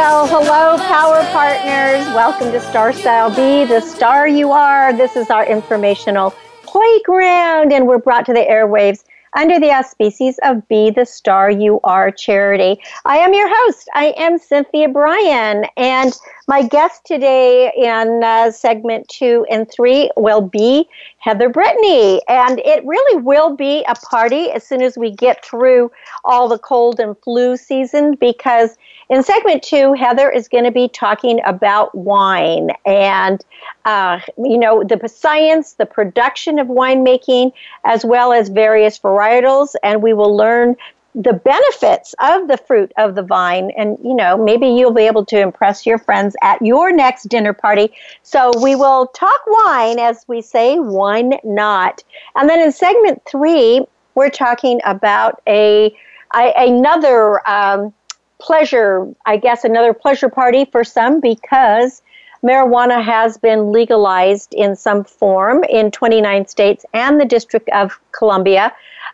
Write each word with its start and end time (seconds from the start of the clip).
Well, 0.00 0.26
hello, 0.26 0.78
Power 0.88 1.22
Partners. 1.30 2.06
Welcome 2.14 2.52
to 2.52 2.60
Star 2.70 2.90
Style. 2.90 3.28
Be 3.28 3.66
the 3.66 3.82
star 3.82 4.26
you 4.26 4.50
are. 4.50 4.94
This 4.94 5.14
is 5.14 5.28
our 5.28 5.44
informational 5.44 6.30
playground, 6.62 7.70
and 7.70 7.86
we're 7.86 7.98
brought 7.98 8.24
to 8.24 8.32
the 8.32 8.40
airwaves 8.40 9.04
under 9.36 9.60
the 9.60 9.66
auspices 9.66 10.40
of 10.42 10.66
Be 10.68 10.88
the 10.90 11.04
Star 11.04 11.50
You 11.50 11.80
Are 11.84 12.10
charity. 12.10 12.80
I 13.04 13.18
am 13.18 13.34
your 13.34 13.46
host. 13.54 13.90
I 13.94 14.14
am 14.16 14.38
Cynthia 14.38 14.88
Brian, 14.88 15.66
and 15.76 16.18
my 16.50 16.62
guest 16.62 17.04
today 17.04 17.72
in 17.76 18.24
uh, 18.24 18.50
segment 18.50 19.06
two 19.06 19.46
and 19.48 19.70
three 19.70 20.10
will 20.16 20.40
be 20.40 20.88
Heather 21.18 21.48
Brittany. 21.48 22.20
And 22.28 22.58
it 22.64 22.84
really 22.84 23.22
will 23.22 23.54
be 23.54 23.84
a 23.84 23.94
party 23.94 24.50
as 24.50 24.66
soon 24.66 24.82
as 24.82 24.98
we 24.98 25.12
get 25.12 25.44
through 25.44 25.92
all 26.24 26.48
the 26.48 26.58
cold 26.58 26.98
and 26.98 27.16
flu 27.18 27.56
season 27.56 28.16
because 28.16 28.76
in 29.10 29.22
segment 29.22 29.62
two, 29.62 29.92
Heather 29.92 30.28
is 30.28 30.48
going 30.48 30.64
to 30.64 30.72
be 30.72 30.88
talking 30.88 31.40
about 31.46 31.94
wine 31.94 32.70
and, 32.84 33.44
uh, 33.84 34.18
you 34.36 34.58
know, 34.58 34.82
the 34.82 35.08
science, 35.08 35.74
the 35.74 35.86
production 35.86 36.58
of 36.58 36.66
winemaking, 36.66 37.52
as 37.84 38.04
well 38.04 38.32
as 38.32 38.48
various 38.48 38.98
varietals. 38.98 39.76
And 39.84 40.02
we 40.02 40.14
will 40.14 40.36
learn 40.36 40.74
the 41.14 41.32
benefits 41.32 42.14
of 42.20 42.46
the 42.46 42.56
fruit 42.56 42.92
of 42.96 43.14
the 43.14 43.22
vine. 43.22 43.70
And 43.76 43.98
you 44.02 44.14
know 44.14 44.36
maybe 44.36 44.68
you'll 44.68 44.92
be 44.92 45.06
able 45.06 45.24
to 45.26 45.38
impress 45.38 45.86
your 45.86 45.98
friends 45.98 46.36
at 46.42 46.62
your 46.62 46.92
next 46.92 47.24
dinner 47.24 47.52
party. 47.52 47.92
So 48.22 48.52
we 48.62 48.76
will 48.76 49.06
talk 49.08 49.40
wine 49.46 49.98
as 49.98 50.24
we 50.28 50.42
say 50.42 50.78
wine 50.78 51.34
not. 51.44 52.02
And 52.36 52.48
then 52.48 52.60
in 52.60 52.72
segment 52.72 53.22
three 53.28 53.84
we're 54.14 54.30
talking 54.30 54.80
about 54.84 55.40
a, 55.46 55.94
a 56.34 56.52
another 56.56 57.48
um, 57.48 57.92
pleasure, 58.40 59.06
I 59.26 59.36
guess, 59.36 59.64
another 59.64 59.94
pleasure 59.94 60.28
party 60.28 60.64
for 60.64 60.82
some 60.82 61.20
because 61.20 62.02
marijuana 62.42 63.02
has 63.04 63.36
been 63.36 63.70
legalized 63.70 64.54
in 64.54 64.74
some 64.74 65.04
form 65.04 65.62
in 65.64 65.90
29 65.90 66.46
states 66.46 66.84
and 66.94 67.20
the 67.20 67.24
District 67.24 67.68
of 67.70 68.00
Columbia. 68.12 68.72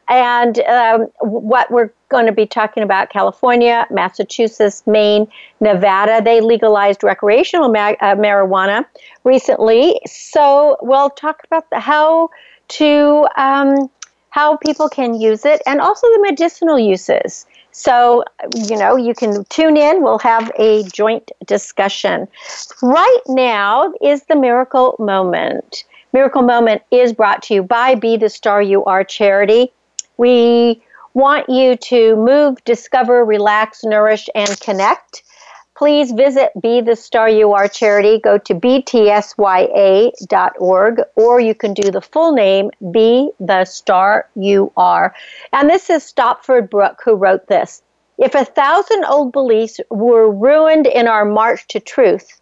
And 0.08 0.60
um, 0.60 1.02
what 1.20 1.70
we're 1.70 1.90
going 2.08 2.26
to 2.26 2.32
be 2.32 2.46
talking 2.46 2.82
about 2.82 3.10
California, 3.10 3.86
Massachusetts, 3.90 4.82
Maine, 4.86 5.26
Nevada, 5.60 6.22
they 6.22 6.40
legalized 6.40 7.02
recreational 7.02 7.68
ma- 7.68 7.96
uh, 8.00 8.14
marijuana 8.14 8.84
recently. 9.24 10.00
So 10.06 10.76
we'll 10.80 11.10
talk 11.10 11.42
about 11.44 11.68
the, 11.70 11.80
how 11.80 12.30
to. 12.68 13.26
Um, 13.36 13.90
how 14.30 14.54
people 14.58 14.86
can 14.86 15.18
use 15.18 15.46
it 15.46 15.62
and 15.66 15.80
also 15.80 16.06
the 16.08 16.18
medicinal 16.20 16.78
uses. 16.78 17.46
So, 17.70 18.22
you 18.54 18.76
know, 18.76 18.94
you 18.94 19.14
can 19.14 19.46
tune 19.46 19.78
in. 19.78 20.02
We'll 20.02 20.18
have 20.18 20.52
a 20.58 20.82
joint 20.84 21.30
discussion. 21.46 22.28
Right 22.82 23.20
now 23.28 23.94
is 24.02 24.24
the 24.24 24.36
miracle 24.36 24.94
moment. 24.98 25.84
Miracle 26.12 26.42
Moment 26.42 26.82
is 26.90 27.12
brought 27.12 27.42
to 27.44 27.54
you 27.54 27.62
by 27.62 27.94
Be 27.94 28.16
the 28.16 28.28
Star 28.28 28.62
You 28.62 28.84
Are 28.84 29.04
charity. 29.04 29.72
We 30.16 30.82
want 31.14 31.48
you 31.48 31.76
to 31.76 32.16
move, 32.16 32.62
discover, 32.64 33.24
relax, 33.24 33.84
nourish, 33.84 34.28
and 34.34 34.60
connect 34.60 35.22
please 35.76 36.10
visit 36.12 36.50
Be 36.60 36.80
the 36.80 36.96
Star 36.96 37.28
You 37.28 37.52
Are 37.52 37.68
charity. 37.68 38.18
Go 38.18 38.38
to 38.38 38.54
btsya.org 38.54 39.32
or 41.14 41.40
you 41.40 41.54
can 41.54 41.74
do 41.74 41.90
the 41.90 42.00
full 42.00 42.32
name, 42.32 42.70
Be 42.90 43.30
the 43.38 43.66
Star 43.66 44.28
You 44.34 44.72
Are. 44.76 45.14
And 45.52 45.68
this 45.68 45.90
is 45.90 46.02
Stopford 46.02 46.70
Brooke 46.70 47.02
who 47.04 47.14
wrote 47.14 47.46
this. 47.46 47.82
If 48.18 48.34
a 48.34 48.46
thousand 48.46 49.04
old 49.04 49.32
beliefs 49.32 49.78
were 49.90 50.30
ruined 50.30 50.86
in 50.86 51.06
our 51.06 51.26
march 51.26 51.68
to 51.68 51.80
truth, 51.80 52.40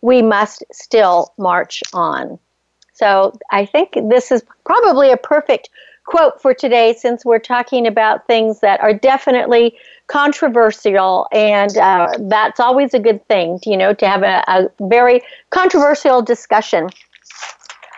we 0.00 0.20
must 0.22 0.64
still 0.72 1.32
march 1.38 1.84
on. 1.92 2.40
So 2.92 3.38
I 3.50 3.66
think 3.66 3.96
this 4.08 4.32
is 4.32 4.42
probably 4.64 5.12
a 5.12 5.16
perfect 5.16 5.70
quote 6.06 6.40
for 6.40 6.54
today 6.54 6.94
since 6.94 7.24
we're 7.24 7.38
talking 7.38 7.86
about 7.86 8.26
things 8.26 8.60
that 8.60 8.80
are 8.80 8.92
definitely 8.92 9.76
controversial 10.06 11.26
and 11.32 11.78
uh, 11.78 12.08
that's 12.28 12.60
always 12.60 12.92
a 12.92 12.98
good 12.98 13.26
thing 13.26 13.58
you 13.64 13.76
know 13.76 13.94
to 13.94 14.06
have 14.06 14.22
a, 14.22 14.44
a 14.48 14.68
very 14.88 15.22
controversial 15.50 16.20
discussion. 16.22 16.88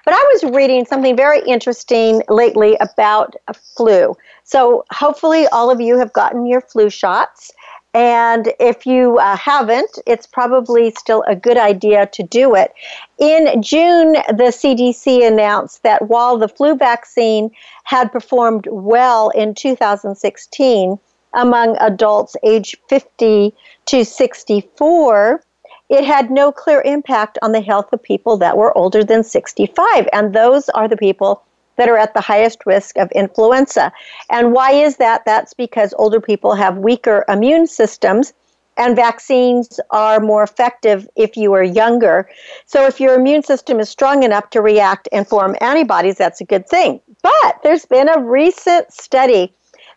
But 0.05 0.15
i 0.15 0.31
was 0.35 0.55
reading 0.55 0.85
something 0.85 1.17
very 1.17 1.41
interesting 1.47 2.23
lately 2.29 2.77
about 2.81 3.35
a 3.49 3.55
flu. 3.55 4.17
So 4.45 4.85
hopefully 4.93 5.49
all 5.49 5.69
of 5.69 5.81
you 5.81 5.99
have 5.99 6.13
gotten 6.13 6.47
your 6.47 6.61
flu 6.61 6.89
shots 6.89 7.51
and 7.97 8.53
if 8.61 8.85
you 8.85 9.17
uh, 9.17 9.39
haven't, 9.39 9.99
it's 10.07 10.27
probably 10.27 10.91
still 10.91 11.25
a 11.27 11.35
good 11.35 11.57
idea 11.57 12.07
to 12.09 12.23
do 12.23 12.55
it. 12.55 12.75
In 13.17 13.63
June, 13.63 14.13
the 14.13 14.53
CDC 14.53 15.27
announced 15.27 15.83
that 15.83 16.07
while 16.07 16.37
the 16.37 16.47
flu 16.47 16.77
vaccine 16.77 17.51
had 17.85 18.13
performed 18.13 18.69
well 18.71 19.31
in 19.31 19.55
2016 19.55 20.99
among 21.33 21.77
adults 21.79 22.37
aged 22.43 22.77
50 22.91 23.55
to 23.87 24.05
64, 24.05 25.43
it 25.89 26.05
had 26.05 26.31
no 26.31 26.53
clear 26.53 26.83
impact 26.83 27.39
on 27.41 27.53
the 27.53 27.63
health 27.63 27.91
of 27.95 28.03
people 28.03 28.37
that 28.37 28.59
were 28.59 28.77
older 28.77 29.05
than 29.05 29.25
65. 29.25 30.07
And 30.13 30.35
those 30.35 30.69
are 30.69 30.87
the 30.87 30.99
people 30.99 31.43
that 31.77 31.89
are 31.89 31.97
at 31.97 32.15
the 32.15 32.21
highest 32.21 32.67
risk 32.67 32.97
of 32.99 33.11
influenza. 33.13 33.93
And 34.31 34.53
why 34.53 34.73
is 34.73 34.97
that? 34.97 35.25
That's 35.25 35.55
because 35.55 35.95
older 35.99 36.21
people 36.21 36.55
have 36.55 36.79
weaker 36.79 37.25
immune 37.29 37.67
systems 37.67 38.33
and 38.77 38.95
vaccines 38.95 39.81
are 39.91 40.21
more 40.21 40.43
effective 40.43 41.09
if 41.17 41.37
you 41.37 41.53
are 41.55 41.63
younger. 41.63 42.29
So 42.67 42.87
if 42.87 43.01
your 43.01 43.15
immune 43.15 43.43
system 43.43 43.81
is 43.81 43.89
strong 43.89 44.23
enough 44.23 44.51
to 44.51 44.61
react 44.61 45.09
and 45.13 45.27
form 45.27 45.57
antibodies, 45.61 46.19
that's 46.19 46.41
a 46.41 46.45
good 46.45 46.69
thing. 46.69 47.01
But 47.23 47.61
there's 47.63 47.87
been 47.87 48.09
a 48.09 48.21
recent 48.21 48.93
study 48.93 49.53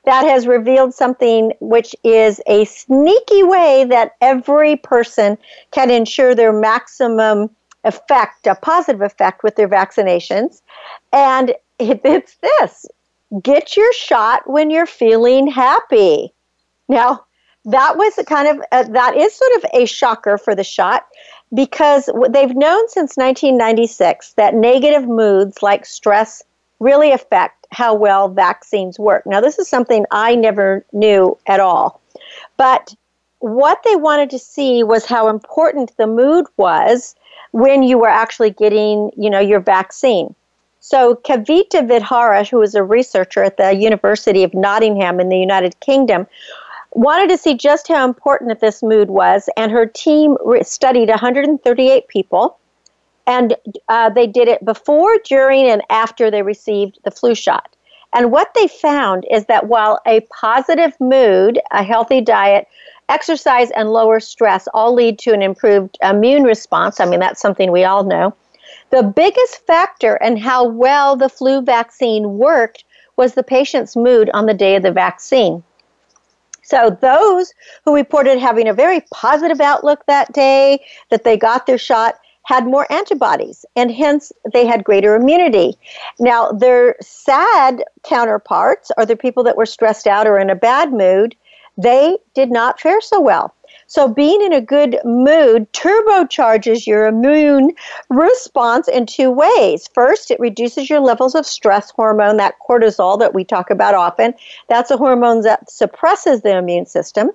that 0.06 0.24
has 0.26 0.48
revealed 0.48 0.94
something 0.94 1.52
which 1.60 1.94
is 2.04 2.40
a 2.48 2.66
sneaky 2.66 3.44
way 3.44 3.86
that 3.90 4.14
every 4.22 4.78
person 4.78 5.38
can 5.72 5.92
ensure 5.92 6.34
their 6.34 6.54
maximum 6.54 7.50
effect, 7.84 8.48
a 8.48 8.56
positive 8.56 9.02
effect 9.02 9.44
with 9.44 9.56
their 9.56 9.70
vaccinations. 9.70 10.62
And 11.14 11.56
it's 11.80 12.38
this 12.42 12.86
get 13.44 13.78
your 13.78 13.94
shot 13.94 14.50
when 14.50 14.70
you're 14.70 14.88
feeling 14.88 15.48
happy. 15.48 16.34
Now, 16.88 17.26
that 17.66 17.98
was 17.98 18.20
kind 18.26 18.48
of, 18.48 18.66
uh, 18.72 18.84
that 18.84 19.16
is 19.16 19.36
sort 19.36 19.52
of 19.58 19.66
a 19.74 19.86
shocker 19.86 20.38
for 20.38 20.56
the 20.56 20.64
shot 20.64 21.06
because 21.54 22.10
they've 22.30 22.56
known 22.56 22.90
since 22.90 23.18
1996 23.18 24.34
that 24.34 24.56
negative 24.56 25.08
moods 25.08 25.62
like 25.62 25.86
stress, 25.86 26.44
really 26.80 27.12
affect 27.12 27.68
how 27.72 27.94
well 27.94 28.30
vaccines 28.30 28.98
work. 28.98 29.26
Now, 29.26 29.42
this 29.42 29.60
is 29.60 29.68
something 29.68 30.06
I 30.12 30.36
never 30.36 30.86
knew 30.94 31.38
at 31.46 31.60
all. 31.60 32.02
But 32.58 32.96
what 33.40 33.80
they 33.84 33.96
wanted 33.96 34.30
to 34.31 34.40
see 34.40 34.84
was 34.84 35.06
how 35.06 35.28
important 35.28 35.96
the 35.98 36.08
mood 36.08 36.46
was 36.58 37.16
when 37.51 37.84
you 37.84 37.98
were 37.98 38.10
actually 38.10 38.51
getting, 38.51 39.12
you 39.18 39.30
know, 39.30 39.40
your 39.40 39.60
vaccine. 39.60 40.36
So 40.80 41.16
Kavita 41.16 41.88
Vedhara, 41.88 42.50
who 42.50 42.62
is 42.62 42.75
a 42.75 42.84
researcher 42.84 43.44
at 43.44 43.57
the 43.57 43.74
University 43.74 44.44
of 44.44 44.54
Nottingham 44.54 45.19
in 45.19 45.30
the 45.30 45.38
United 45.38 45.80
Kingdom, 45.80 46.25
wanted 46.94 47.30
to 47.30 47.38
see 47.38 47.56
just 47.56 47.88
how 47.88 48.07
important 48.07 48.60
this 48.60 48.81
mood 48.81 49.10
was, 49.10 49.50
and 49.57 49.72
her 49.72 49.86
team 49.86 50.38
studied 50.62 51.10
138 51.10 52.07
people, 52.07 52.57
and 53.28 53.56
uh, 53.90 54.10
they 54.10 54.25
did 54.25 54.48
it 54.48 54.63
before, 54.66 55.18
during, 55.25 55.69
and 55.69 55.84
after 55.90 56.31
they 56.31 56.42
received 56.42 56.98
the 57.04 57.12
flu 57.12 57.36
shot. 57.36 57.75
And 58.13 58.31
what 58.31 58.52
they 58.56 58.68
found 58.68 59.25
is 59.30 59.45
that 59.45 59.68
while 59.68 60.00
a 60.07 60.22
positive 60.42 61.00
mood, 61.00 61.60
a 61.72 61.84
healthy 61.84 62.22
diet, 62.22 62.68
exercise, 63.10 63.72
and 63.72 63.92
lower 63.92 64.20
stress 64.20 64.68
all 64.74 64.94
lead 64.94 65.20
to 65.20 65.34
an 65.34 65.42
improved 65.42 65.98
immune 66.04 66.44
response, 66.44 67.00
I 67.00 67.06
mean, 67.06 67.20
that's 67.20 67.42
something 67.42 67.72
we 67.72 67.84
all 67.84 68.04
know, 68.04 68.36
the 68.92 69.04
biggest 69.04 69.66
factor 69.68 70.16
in 70.18 70.38
how 70.38 70.64
well 70.66 71.16
the 71.16 71.30
flu 71.30 71.62
vaccine 71.62 72.38
worked 72.38 72.84
was 73.18 73.34
the 73.34 73.44
patient's 73.44 73.96
mood 73.96 74.30
on 74.34 74.46
the 74.46 74.54
day 74.54 74.76
of 74.76 74.84
the 74.84 74.92
vaccine. 74.92 75.64
So 76.64 76.98
those 77.02 77.54
who 77.84 77.96
reported 77.96 78.40
having 78.40 78.68
a 78.68 78.74
very 78.74 79.02
positive 79.12 79.60
outlook 79.60 80.06
that 80.06 80.32
day, 80.34 80.84
that 81.10 81.24
they 81.24 81.36
got 81.36 81.66
their 81.66 81.78
shot, 81.78 82.20
had 82.44 82.66
more 82.66 82.92
antibodies 82.92 83.64
and 83.76 83.92
hence 83.92 84.32
they 84.54 84.66
had 84.66 84.84
greater 84.84 85.16
immunity. 85.16 85.78
Now, 86.20 86.52
their 86.52 86.96
sad 87.00 87.84
counterparts, 88.04 88.92
are 88.98 89.06
the 89.06 89.16
people 89.16 89.44
that 89.44 89.58
were 89.58 89.68
stressed 89.68 90.08
out 90.08 90.26
or 90.26 90.40
in 90.40 90.50
a 90.50 90.56
bad 90.56 90.92
mood, 90.92 91.36
they 91.81 92.18
did 92.36 92.52
not 92.52 92.80
fare 92.80 93.02
so 93.02 93.22
well. 93.22 93.54
So, 93.88 94.08
being 94.08 94.42
in 94.42 94.54
a 94.54 94.62
good 94.62 95.00
mood 95.04 95.72
turbocharges 95.74 96.86
your 96.86 97.08
immune 97.08 97.72
response 98.10 98.88
in 98.88 99.06
two 99.06 99.31
ways. 99.31 99.90
First, 99.94 100.30
it 100.30 100.40
reduces 100.40 100.90
your 100.90 101.00
levels 101.00 101.34
of 101.34 101.46
stress 101.46 101.90
hormone, 101.92 102.38
that 102.38 102.56
cortisol 102.68 103.18
that 103.20 103.34
we 103.34 103.44
talk 103.44 103.70
about 103.70 103.96
often. 103.96 104.34
That's 104.68 104.92
a 104.92 104.98
hormone 104.98 105.42
that 105.42 105.72
suppresses 105.72 106.42
the 106.42 106.58
immune 106.58 106.86
system. 106.86 107.31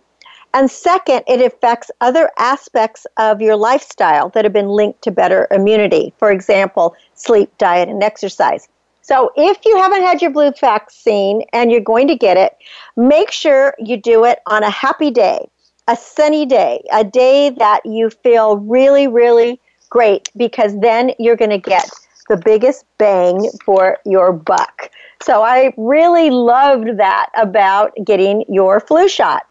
And 0.52 0.70
second, 0.70 1.25
it 1.26 1.41
affects 1.41 1.91
other 2.00 2.31
aspects 2.38 3.06
of 3.17 3.41
your 3.41 3.56
lifestyle 3.56 4.29
that 4.31 4.44
have 4.44 4.52
been 4.52 4.69
linked 4.69 5.02
to 5.02 5.11
better 5.11 5.49
immunity. 5.50 6.14
For 6.19 6.31
example, 6.31 6.94
sleep, 7.14 7.50
diet, 7.58 7.88
and 7.88 8.02
exercise. 8.05 8.69
So 9.05 9.33
if 9.37 9.59
you 9.67 9.77
haven't 9.77 10.01
had 10.01 10.23
your 10.23 10.33
flu 10.33 10.51
vaccine 10.59 11.43
and 11.53 11.71
you're 11.71 11.83
going 11.83 12.09
to 12.09 12.17
get 12.17 12.39
it, 12.39 12.56
make 12.97 13.31
sure 13.31 13.75
you 13.79 13.99
do 13.99 14.25
it 14.25 14.39
on 14.47 14.62
a 14.62 14.71
happy 14.71 15.11
day, 15.11 15.47
a 15.87 15.95
sunny 15.95 16.47
day, 16.47 16.83
a 16.91 17.05
day 17.05 17.51
that 17.51 17.85
you 17.85 18.09
feel 18.09 18.56
really, 18.56 19.06
really 19.06 19.61
great 19.91 20.31
because 20.39 20.81
then 20.81 21.12
you're 21.19 21.37
going 21.37 21.51
to 21.51 21.59
get 21.59 21.87
the 22.31 22.39
biggest 22.39 22.87
bang 22.97 23.47
for 23.62 23.99
your 24.06 24.33
buck. 24.33 24.91
So 25.23 25.43
I 25.43 25.75
really 25.77 26.31
loved 26.31 26.97
that 26.97 27.29
about 27.37 27.93
getting 28.06 28.47
your 28.49 28.81
flu 28.81 29.06
shot. 29.06 29.47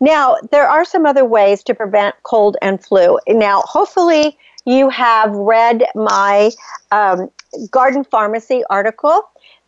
Now, 0.00 0.36
there 0.50 0.68
are 0.68 0.84
some 0.84 1.06
other 1.06 1.24
ways 1.24 1.62
to 1.64 1.74
prevent 1.74 2.14
cold 2.24 2.58
and 2.60 2.84
flu. 2.84 3.18
Now, 3.26 3.62
hopefully, 3.62 4.36
you 4.64 4.88
have 4.90 5.30
read 5.34 5.84
my 5.94 6.50
um, 6.90 7.30
garden 7.70 8.04
pharmacy 8.04 8.62
article 8.68 9.22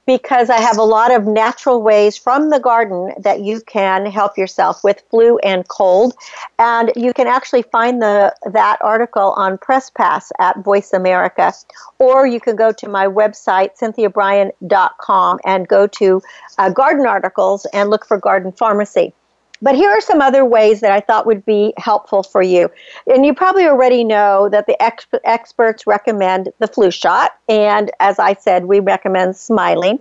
because 0.07 0.51
I 0.51 0.61
have 0.61 0.77
a 0.77 0.83
lot 0.83 1.15
of 1.15 1.25
natural 1.27 1.83
ways 1.83 2.17
from 2.17 2.51
the 2.51 2.59
garden 2.59 3.13
that 3.19 3.43
you 3.43 3.61
can 3.61 4.07
help 4.07 4.37
yourself 4.37 4.83
with 4.83 5.03
flu 5.09 5.39
and 5.39 5.69
cold. 5.69 6.15
And 6.59 6.91
you 6.97 7.13
can 7.13 7.29
actually 7.29 7.63
find 7.63 8.03
the 8.03 8.35
that 8.51 8.79
article 8.81 9.33
on 9.37 9.59
Press 9.59 9.89
Pass 9.91 10.33
at 10.41 10.59
Voice 10.65 10.93
America, 10.93 11.53
or 12.01 12.27
you 12.27 12.41
can 12.41 12.57
go 12.57 12.73
to 12.73 12.89
my 12.89 13.07
website, 13.07 13.79
cynthiabrian.com, 13.79 15.39
and 15.45 15.69
go 15.69 15.87
to 15.87 16.23
uh, 16.59 16.71
garden 16.71 17.07
articles 17.07 17.67
and 17.73 17.89
look 17.89 18.05
for 18.05 18.19
garden 18.19 18.51
pharmacy. 18.51 19.13
But 19.63 19.75
here 19.75 19.91
are 19.91 20.01
some 20.01 20.23
other 20.23 20.45
ways 20.45 20.81
that 20.81 20.93
I 20.93 21.01
thought 21.01 21.27
would 21.27 21.45
be 21.45 21.75
helpful 21.77 22.23
for 22.23 22.43
you. 22.43 22.71
And 23.07 23.27
you 23.27 23.35
probably 23.35 23.67
already 23.67 24.05
know 24.05 24.49
that 24.49 24.67
the 24.67 24.81
ex- 24.83 25.07
experts 25.25 25.87
recommend 25.87 26.51
the 26.59 26.67
flu 26.67 26.91
shot. 26.91 27.33
And 27.49 27.91
as 28.01 28.19
I 28.19 28.35
said, 28.35 28.65
we 28.65 28.81
recommend 28.81 29.37
smiling. 29.37 30.01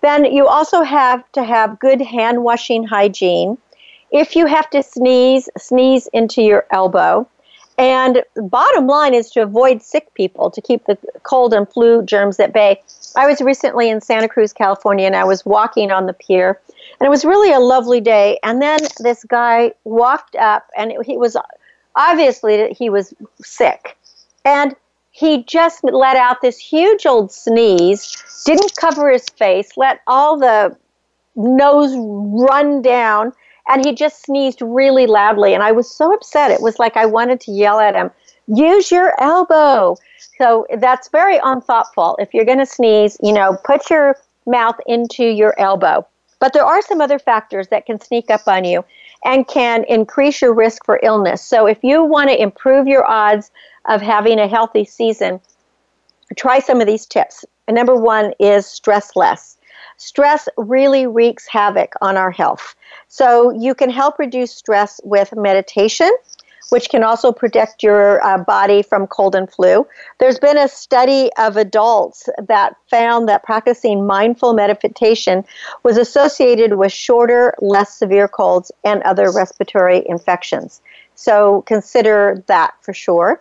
Then 0.00 0.24
you 0.24 0.46
also 0.46 0.82
have 0.82 1.30
to 1.32 1.42
have 1.42 1.80
good 1.80 2.00
hand 2.00 2.44
washing 2.44 2.84
hygiene. 2.84 3.58
If 4.12 4.36
you 4.36 4.46
have 4.46 4.70
to 4.70 4.82
sneeze, 4.82 5.48
sneeze 5.58 6.08
into 6.12 6.42
your 6.42 6.66
elbow. 6.70 7.28
And 7.78 8.22
bottom 8.36 8.86
line 8.86 9.14
is 9.14 9.30
to 9.30 9.42
avoid 9.42 9.82
sick 9.82 10.12
people 10.14 10.50
to 10.50 10.60
keep 10.60 10.84
the 10.84 10.98
cold 11.22 11.54
and 11.54 11.66
flu 11.66 12.02
germs 12.02 12.38
at 12.38 12.52
bay. 12.52 12.82
I 13.16 13.26
was 13.26 13.40
recently 13.40 13.88
in 13.88 14.00
Santa 14.00 14.28
Cruz, 14.28 14.52
California, 14.52 15.06
and 15.06 15.16
I 15.16 15.24
was 15.24 15.46
walking 15.46 15.90
on 15.90 16.06
the 16.06 16.12
pier, 16.12 16.60
and 17.00 17.06
it 17.06 17.10
was 17.10 17.24
really 17.24 17.52
a 17.52 17.60
lovely 17.60 18.00
day. 18.00 18.38
And 18.42 18.60
then 18.60 18.80
this 18.98 19.24
guy 19.24 19.72
walked 19.84 20.36
up, 20.36 20.68
and 20.76 20.92
he 21.04 21.16
was 21.16 21.36
obviously 21.96 22.72
he 22.72 22.90
was 22.90 23.14
sick, 23.40 23.96
and 24.44 24.76
he 25.10 25.42
just 25.44 25.82
let 25.82 26.16
out 26.16 26.40
this 26.40 26.58
huge 26.58 27.06
old 27.06 27.32
sneeze, 27.32 28.42
didn't 28.44 28.76
cover 28.76 29.10
his 29.10 29.28
face, 29.28 29.76
let 29.76 30.00
all 30.06 30.38
the 30.38 30.76
nose 31.36 31.94
run 31.96 32.82
down, 32.82 33.32
and 33.68 33.84
he 33.84 33.94
just 33.94 34.22
sneezed 34.22 34.60
really 34.62 35.06
loudly. 35.06 35.54
And 35.54 35.62
I 35.62 35.72
was 35.72 35.90
so 35.90 36.14
upset. 36.14 36.50
It 36.50 36.60
was 36.60 36.78
like 36.78 36.96
I 36.96 37.06
wanted 37.06 37.40
to 37.42 37.52
yell 37.52 37.80
at 37.80 37.94
him, 37.94 38.10
use 38.46 38.90
your 38.90 39.20
elbow. 39.20 39.96
So 40.38 40.66
that's 40.78 41.08
very 41.08 41.38
unthoughtful. 41.42 42.16
If 42.18 42.32
you're 42.32 42.44
going 42.44 42.58
to 42.58 42.66
sneeze, 42.66 43.18
you 43.22 43.32
know, 43.32 43.58
put 43.64 43.90
your 43.90 44.16
mouth 44.46 44.76
into 44.86 45.24
your 45.24 45.58
elbow. 45.58 46.06
But 46.40 46.54
there 46.54 46.64
are 46.64 46.82
some 46.82 47.00
other 47.00 47.18
factors 47.18 47.68
that 47.68 47.86
can 47.86 48.00
sneak 48.00 48.30
up 48.30 48.48
on 48.48 48.64
you 48.64 48.84
and 49.24 49.46
can 49.46 49.84
increase 49.84 50.42
your 50.42 50.54
risk 50.54 50.84
for 50.84 50.98
illness. 51.02 51.42
So 51.42 51.66
if 51.66 51.78
you 51.82 52.02
want 52.02 52.30
to 52.30 52.42
improve 52.42 52.88
your 52.88 53.08
odds 53.08 53.50
of 53.88 54.00
having 54.00 54.40
a 54.40 54.48
healthy 54.48 54.84
season, 54.84 55.40
try 56.36 56.58
some 56.58 56.80
of 56.80 56.86
these 56.86 57.06
tips. 57.06 57.44
number 57.68 57.94
one 57.94 58.32
is 58.40 58.66
stress 58.66 59.14
less. 59.14 59.58
Stress 59.98 60.48
really 60.56 61.06
wreaks 61.06 61.46
havoc 61.46 61.92
on 62.00 62.16
our 62.16 62.30
health. 62.30 62.74
So 63.08 63.50
you 63.50 63.74
can 63.74 63.90
help 63.90 64.18
reduce 64.18 64.52
stress 64.52 64.98
with 65.04 65.36
meditation 65.36 66.10
which 66.70 66.88
can 66.88 67.04
also 67.04 67.30
protect 67.32 67.82
your 67.82 68.24
uh, 68.24 68.38
body 68.38 68.82
from 68.82 69.06
cold 69.06 69.34
and 69.34 69.50
flu. 69.50 69.86
There's 70.18 70.38
been 70.38 70.58
a 70.58 70.68
study 70.68 71.30
of 71.38 71.56
adults 71.56 72.28
that 72.48 72.74
found 72.88 73.28
that 73.28 73.44
practicing 73.44 74.06
mindful 74.06 74.54
meditation 74.54 75.44
was 75.82 75.98
associated 75.98 76.76
with 76.76 76.92
shorter, 76.92 77.54
less 77.60 77.94
severe 77.96 78.28
colds 78.28 78.72
and 78.84 79.02
other 79.02 79.30
respiratory 79.30 80.02
infections. 80.06 80.80
So 81.20 81.62
consider 81.66 82.42
that 82.46 82.72
for 82.80 82.94
sure. 82.94 83.40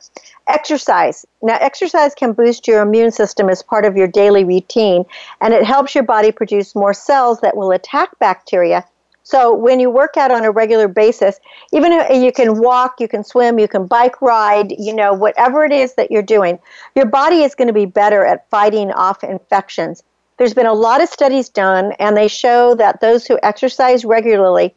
Exercise. 0.50 1.25
Now, 1.41 1.57
exercise 1.62 2.13
can 2.13 2.33
boost 2.33 2.67
your 2.67 2.81
immune 2.81 3.12
system 3.12 3.48
as 3.48 3.63
part 3.63 3.86
of 3.86 3.95
your 3.95 4.07
daily 4.07 4.43
routine, 4.43 5.05
and 5.39 5.53
it 5.53 5.63
helps 5.63 5.95
your 5.95 6.03
body 6.03 6.33
produce 6.33 6.75
more 6.75 6.93
cells 6.93 7.39
that 7.39 7.55
will 7.55 7.71
attack 7.71 8.19
bacteria 8.19 8.86
so 9.29 9.53
when 9.53 9.79
you 9.79 9.91
work 9.91 10.17
out 10.17 10.31
on 10.31 10.43
a 10.43 10.50
regular 10.50 10.88
basis, 10.88 11.39
even 11.71 11.91
if 11.91 12.24
you 12.24 12.31
can 12.31 12.59
walk, 12.59 12.95
you 13.00 13.07
can 13.07 13.24
swim, 13.24 13.59
you 13.59 13.67
can 13.67 13.86
bike 13.86 14.19
ride, 14.24 14.71
you 14.71 14.91
know, 14.91 15.13
whatever 15.13 15.63
it 15.63 15.71
is 15.71 15.93
that 15.93 16.09
you're 16.09 16.24
doing, 16.24 16.57
your 16.95 17.05
body 17.05 17.43
is 17.43 17.53
going 17.53 17.67
to 17.67 17.74
be 17.74 17.86
better 17.86 18.25
at 18.25 18.50
fighting 18.50 18.91
off 18.91 19.24
infections. 19.24 20.01
There's 20.38 20.55
been 20.55 20.65
a 20.65 20.74
lot 20.74 21.00
of 21.00 21.09
studies 21.09 21.48
done, 21.48 21.91
and 22.00 22.17
they 22.17 22.27
show 22.27 22.74
that 22.74 23.01
those 23.01 23.27
who 23.27 23.38
exercise 23.43 24.03
regularly 24.03 24.74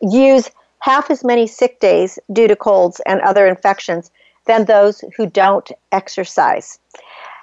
use 0.00 0.50
half 0.78 1.10
as 1.10 1.22
many 1.22 1.46
sick 1.46 1.78
days 1.78 2.18
due 2.32 2.48
to 2.48 2.56
colds 2.56 3.02
and 3.04 3.20
other 3.20 3.46
infections 3.46 4.10
than 4.46 4.64
those 4.64 5.04
who 5.14 5.26
don't 5.26 5.70
exercise. 5.92 6.78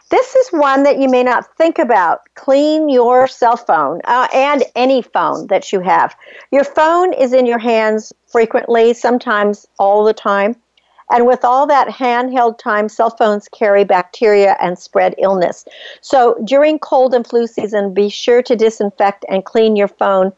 This 0.09 0.35
is 0.35 0.49
one 0.49 0.83
that 0.83 0.99
you 0.99 1.09
may 1.09 1.21
not 1.21 1.55
think 1.57 1.79
about. 1.79 2.21
Clean 2.35 2.87
your 2.87 3.27
cell 3.27 3.57
phone 3.57 3.99
uh, 4.05 4.29
and 4.33 4.63
any 4.75 5.01
phone 5.01 5.47
that 5.47 5.73
you 5.73 5.81
have. 5.81 6.15
Your 6.51 6.63
phone 6.63 7.11
is 7.11 7.33
in 7.33 7.45
your 7.45 7.59
hands 7.59 8.13
frequently, 8.25 8.93
sometimes 8.93 9.67
all 9.79 10.05
the 10.05 10.13
time. 10.13 10.55
And 11.09 11.25
with 11.25 11.43
all 11.43 11.67
that 11.67 11.87
handheld 11.87 12.57
time, 12.57 12.87
cell 12.89 13.09
phones 13.09 13.49
carry 13.49 13.83
bacteria 13.83 14.55
and 14.61 14.79
spread 14.79 15.15
illness. 15.17 15.65
So 16.01 16.37
during 16.45 16.79
cold 16.79 17.13
and 17.13 17.27
flu 17.27 17.47
season, 17.47 17.93
be 17.93 18.09
sure 18.09 18.41
to 18.43 18.55
disinfect 18.55 19.25
and 19.29 19.43
clean 19.43 19.75
your 19.75 19.87
phone 19.87 20.31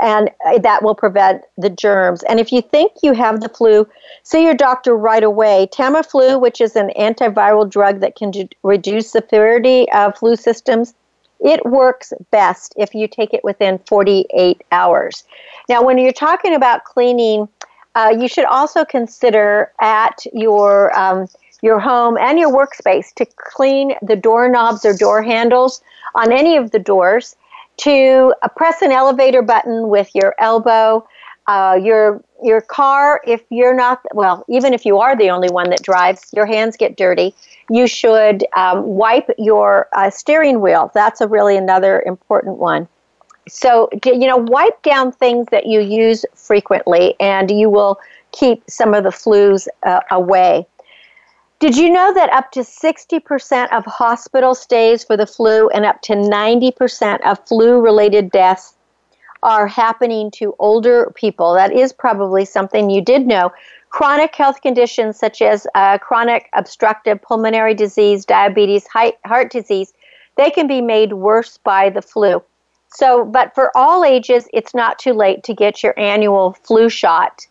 and 0.00 0.30
that 0.62 0.82
will 0.82 0.94
prevent 0.94 1.42
the 1.58 1.70
germs. 1.70 2.22
And 2.24 2.40
if 2.40 2.52
you 2.52 2.62
think 2.62 2.92
you 3.02 3.12
have 3.12 3.40
the 3.40 3.48
flu, 3.48 3.86
see 4.22 4.42
your 4.44 4.54
doctor 4.54 4.96
right 4.96 5.22
away. 5.22 5.68
Tamiflu, 5.72 6.40
which 6.40 6.60
is 6.60 6.76
an 6.76 6.90
antiviral 6.98 7.68
drug 7.68 8.00
that 8.00 8.16
can 8.16 8.32
reduce 8.62 9.10
severity 9.10 9.90
of 9.92 10.16
flu 10.16 10.36
symptoms, 10.36 10.94
It 11.40 11.64
works 11.64 12.12
best 12.30 12.74
if 12.76 12.94
you 12.94 13.08
take 13.08 13.32
it 13.32 13.42
within 13.42 13.78
48 13.86 14.62
hours. 14.72 15.24
Now, 15.68 15.82
when 15.82 15.96
you're 15.98 16.12
talking 16.12 16.54
about 16.54 16.84
cleaning, 16.84 17.48
uh, 17.94 18.14
you 18.18 18.28
should 18.28 18.44
also 18.44 18.84
consider 18.84 19.72
at 19.80 20.24
your 20.32 20.96
um, 20.98 21.28
your 21.62 21.78
home 21.78 22.16
and 22.18 22.38
your 22.38 22.50
workspace 22.50 23.12
to 23.14 23.26
clean 23.36 23.94
the 24.02 24.16
doorknobs 24.16 24.84
or 24.84 24.94
door 24.94 25.22
handles 25.22 25.82
on 26.14 26.32
any 26.32 26.56
of 26.56 26.70
the 26.70 26.78
doors. 26.78 27.36
To 27.80 28.34
uh, 28.42 28.48
press 28.48 28.82
an 28.82 28.92
elevator 28.92 29.42
button 29.42 29.88
with 29.88 30.10
your 30.14 30.34
elbow. 30.38 31.06
Uh, 31.46 31.78
your 31.82 32.22
your 32.42 32.60
car, 32.60 33.20
if 33.26 33.42
you're 33.50 33.74
not 33.74 34.00
well, 34.14 34.44
even 34.48 34.72
if 34.72 34.84
you 34.86 34.98
are 34.98 35.16
the 35.16 35.30
only 35.30 35.48
one 35.48 35.70
that 35.70 35.82
drives, 35.82 36.30
your 36.34 36.46
hands 36.46 36.76
get 36.76 36.96
dirty. 36.96 37.34
You 37.70 37.86
should 37.86 38.44
um, 38.56 38.84
wipe 38.84 39.30
your 39.38 39.88
uh, 39.94 40.10
steering 40.10 40.60
wheel. 40.60 40.90
That's 40.94 41.20
a 41.20 41.26
really 41.26 41.56
another 41.56 42.02
important 42.06 42.58
one. 42.58 42.86
So 43.48 43.88
you 44.04 44.26
know, 44.26 44.36
wipe 44.36 44.80
down 44.82 45.12
things 45.12 45.46
that 45.50 45.66
you 45.66 45.80
use 45.80 46.24
frequently, 46.34 47.14
and 47.18 47.50
you 47.50 47.68
will 47.70 47.98
keep 48.32 48.62
some 48.68 48.94
of 48.94 49.04
the 49.04 49.10
flus 49.10 49.66
uh, 49.82 50.00
away. 50.10 50.66
Did 51.60 51.76
you 51.76 51.90
know 51.90 52.14
that 52.14 52.32
up 52.32 52.52
to 52.52 52.60
60% 52.60 53.70
of 53.70 53.84
hospital 53.84 54.54
stays 54.54 55.04
for 55.04 55.14
the 55.14 55.26
flu 55.26 55.68
and 55.68 55.84
up 55.84 56.00
to 56.02 56.14
90% 56.14 57.20
of 57.20 57.46
flu 57.46 57.82
related 57.82 58.30
deaths 58.30 58.74
are 59.42 59.66
happening 59.66 60.30
to 60.32 60.54
older 60.58 61.12
people? 61.14 61.52
That 61.52 61.70
is 61.70 61.92
probably 61.92 62.46
something 62.46 62.88
you 62.88 63.02
did 63.02 63.26
know. 63.26 63.52
Chronic 63.90 64.34
health 64.34 64.62
conditions 64.62 65.18
such 65.18 65.42
as 65.42 65.66
uh, 65.74 65.98
chronic 65.98 66.48
obstructive 66.54 67.20
pulmonary 67.20 67.74
disease, 67.74 68.24
diabetes, 68.24 68.86
heart 69.26 69.50
disease, 69.50 69.92
they 70.38 70.50
can 70.50 70.66
be 70.66 70.80
made 70.80 71.12
worse 71.12 71.58
by 71.58 71.90
the 71.90 72.00
flu. 72.00 72.42
So, 72.88 73.26
but 73.26 73.54
for 73.54 73.70
all 73.76 74.02
ages, 74.02 74.48
it's 74.54 74.74
not 74.74 74.98
too 74.98 75.12
late 75.12 75.44
to 75.44 75.52
get 75.52 75.82
your 75.82 75.92
annual 75.98 76.54
flu 76.54 76.88
shot. 76.88 77.46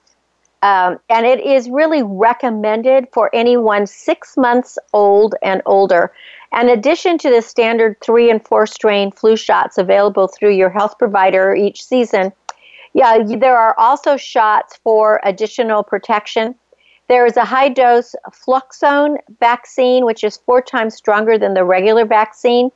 Um, 0.61 0.99
and 1.09 1.25
it 1.25 1.39
is 1.39 1.69
really 1.69 2.03
recommended 2.03 3.07
for 3.13 3.29
anyone 3.33 3.87
six 3.87 4.35
months 4.35 4.77
old 4.91 5.35
and 5.41 5.61
older. 5.65 6.11
In 6.59 6.69
addition 6.69 7.17
to 7.19 7.29
the 7.29 7.41
standard 7.41 7.95
three 8.01 8.29
and 8.29 8.45
four 8.45 8.67
strain 8.67 9.11
flu 9.11 9.37
shots 9.37 9.77
available 9.77 10.27
through 10.27 10.55
your 10.55 10.69
health 10.69 10.97
provider 10.97 11.55
each 11.55 11.83
season, 11.83 12.33
yeah, 12.93 13.19
there 13.23 13.57
are 13.57 13.75
also 13.77 14.17
shots 14.17 14.79
for 14.83 15.21
additional 15.23 15.83
protection. 15.83 16.55
There 17.07 17.25
is 17.25 17.37
a 17.37 17.45
high 17.45 17.69
dose 17.69 18.15
Fluzone 18.31 19.17
vaccine, 19.39 20.05
which 20.05 20.23
is 20.23 20.37
four 20.37 20.61
times 20.61 20.95
stronger 20.95 21.37
than 21.37 21.53
the 21.53 21.63
regular 21.63 22.05
vaccine. 22.05 22.71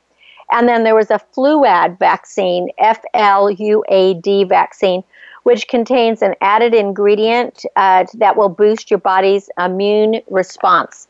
And 0.50 0.68
then 0.68 0.84
there 0.84 0.94
was 0.94 1.10
a 1.10 1.20
Fluad 1.34 1.98
vaccine, 1.98 2.68
F 2.78 3.02
L 3.14 3.50
U 3.50 3.84
A 3.88 4.14
D 4.14 4.44
vaccine, 4.44 5.02
which 5.44 5.68
contains 5.68 6.20
an 6.20 6.34
added 6.40 6.74
ingredient 6.74 7.64
uh, 7.76 8.04
that 8.14 8.36
will 8.36 8.48
boost 8.48 8.90
your 8.90 8.98
body's 8.98 9.48
immune 9.58 10.20
response 10.30 11.08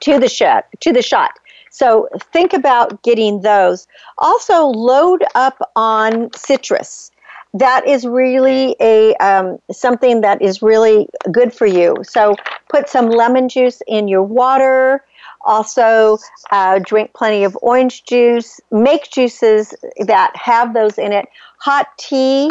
to 0.00 0.18
the 0.18 0.28
shot. 0.28 0.66
To 0.80 0.92
the 0.92 1.02
shot. 1.02 1.32
So 1.70 2.08
think 2.32 2.52
about 2.52 3.02
getting 3.02 3.42
those. 3.42 3.86
Also, 4.18 4.66
load 4.66 5.24
up 5.34 5.58
on 5.76 6.30
citrus. 6.34 7.10
That 7.54 7.86
is 7.86 8.06
really 8.06 8.76
a 8.80 9.14
um, 9.16 9.58
something 9.72 10.20
that 10.20 10.40
is 10.40 10.62
really 10.62 11.08
good 11.32 11.52
for 11.52 11.66
you. 11.66 11.96
So 12.02 12.36
put 12.68 12.88
some 12.88 13.08
lemon 13.08 13.48
juice 13.48 13.82
in 13.86 14.08
your 14.08 14.22
water. 14.22 15.04
Also, 15.42 16.18
uh, 16.50 16.78
drink 16.80 17.12
plenty 17.14 17.44
of 17.44 17.56
orange 17.62 18.04
juice. 18.04 18.60
Make 18.70 19.10
juices 19.10 19.74
that 19.98 20.32
have 20.36 20.74
those 20.74 20.98
in 20.98 21.12
it. 21.12 21.28
Hot 21.58 21.86
tea, 21.98 22.50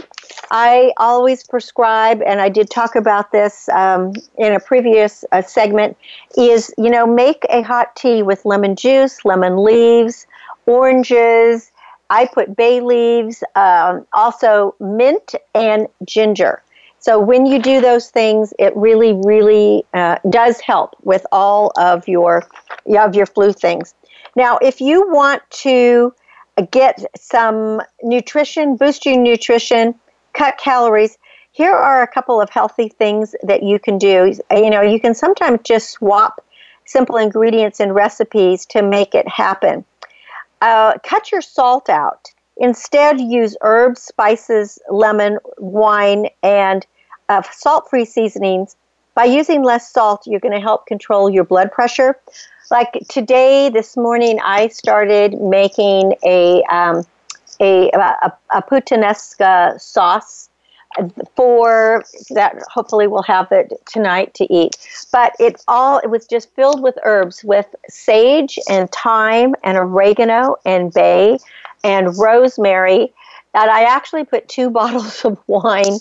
I 0.52 0.94
always 0.98 1.44
prescribe, 1.44 2.22
and 2.22 2.42
I 2.42 2.50
did 2.50 2.70
talk 2.70 2.96
about 2.96 3.32
this 3.32 3.68
um, 3.70 4.14
in 4.38 4.54
a 4.54 4.60
previous 4.60 5.26
uh, 5.32 5.42
segment, 5.42 5.98
is, 6.38 6.74
you 6.78 6.90
know, 6.90 7.08
make 7.08 7.44
a 7.50 7.62
hot 7.62 7.96
tea 7.96 8.22
with 8.22 8.46
lemon 8.46 8.76
juice, 8.76 9.26
lemon 9.26 9.64
leaves, 9.64 10.28
oranges. 10.66 11.72
I 12.12 12.26
put 12.26 12.56
bay 12.56 12.82
leaves, 12.82 13.44
um, 13.56 14.06
also 14.14 14.76
mint 14.80 15.36
and 15.54 15.88
ginger. 16.06 16.62
So 17.00 17.20
when 17.20 17.46
you 17.46 17.62
do 17.62 17.82
those 17.82 18.10
things, 18.10 18.54
it 18.60 18.76
really, 18.76 19.14
really 19.14 19.86
uh, 19.94 20.18
does 20.30 20.60
help 20.60 20.96
with 21.04 21.26
all 21.32 21.72
of 21.78 22.08
your 22.08 22.48
of 22.86 23.16
your 23.16 23.26
flu 23.26 23.54
things. 23.54 23.94
Now, 24.36 24.58
if 24.62 24.82
you 24.82 25.10
want 25.10 25.42
to 25.62 26.14
get 26.72 27.06
some 27.18 27.82
nutrition, 28.04 28.76
boost 28.76 29.06
your 29.06 29.18
nutrition, 29.18 29.96
cut 30.34 30.58
calories, 30.58 31.18
here 31.52 31.74
are 31.74 32.02
a 32.02 32.08
couple 32.08 32.42
of 32.42 32.50
healthy 32.50 32.90
things 32.90 33.36
that 33.44 33.64
you 33.64 33.80
can 33.80 33.98
do. 33.98 34.34
You 34.52 34.70
know, 34.70 34.82
you 34.82 35.00
can 35.00 35.14
sometimes 35.14 35.60
just 35.64 35.90
swap 35.90 36.46
simple 36.86 37.18
ingredients 37.18 37.80
in 37.80 37.94
recipes 37.94 38.66
to 38.68 38.82
make 38.82 39.16
it 39.16 39.28
happen. 39.28 39.86
Uh, 40.62 40.98
cut 41.04 41.32
your 41.32 41.42
salt 41.42 41.90
out. 41.90 42.32
Instead, 42.60 43.20
use 43.22 43.56
herbs, 43.62 44.02
spices, 44.02 44.80
lemon, 44.90 45.40
wine, 45.58 46.28
and 46.44 46.86
uh, 47.30 47.42
salt 47.52 47.90
free 47.90 48.06
seasonings. 48.06 48.76
By 49.16 49.26
using 49.26 49.64
less 49.64 49.92
salt, 49.92 50.24
you're 50.26 50.40
going 50.40 50.54
to 50.54 50.62
help 50.62 50.86
control 50.86 51.30
your 51.30 51.44
blood 51.44 51.72
pressure. 51.72 52.18
Like 52.70 52.92
today, 53.10 53.70
this 53.70 53.98
morning, 53.98 54.40
I 54.44 54.68
started 54.68 55.40
making 55.42 56.14
a, 56.24 56.62
um, 56.64 57.06
a, 57.60 57.90
a, 57.92 58.34
a 58.54 58.62
puttanesca 58.62 59.80
sauce 59.80 60.50
for 61.36 62.04
that 62.32 62.58
hopefully 62.72 63.08
we'll 63.08 63.22
have 63.22 63.52
it 63.52 63.72
tonight 63.86 64.34
to 64.34 64.52
eat 64.52 64.76
but 65.12 65.34
it 65.40 65.62
all 65.68 66.00
it 66.00 66.10
was 66.10 66.26
just 66.26 66.54
filled 66.56 66.82
with 66.82 66.98
herbs 67.04 67.44
with 67.44 67.68
sage 67.88 68.58
and 68.68 68.92
thyme 68.92 69.54
and 69.64 69.78
oregano 69.78 70.56
and 70.66 70.92
bay 70.92 71.38
and 71.84 72.18
rosemary 72.18 73.14
And 73.54 73.72
i 73.72 73.84
actually 73.84 74.26
put 74.26 74.48
two 74.48 74.70
bottles 74.80 75.26
of 75.26 75.38
wine 75.48 76.00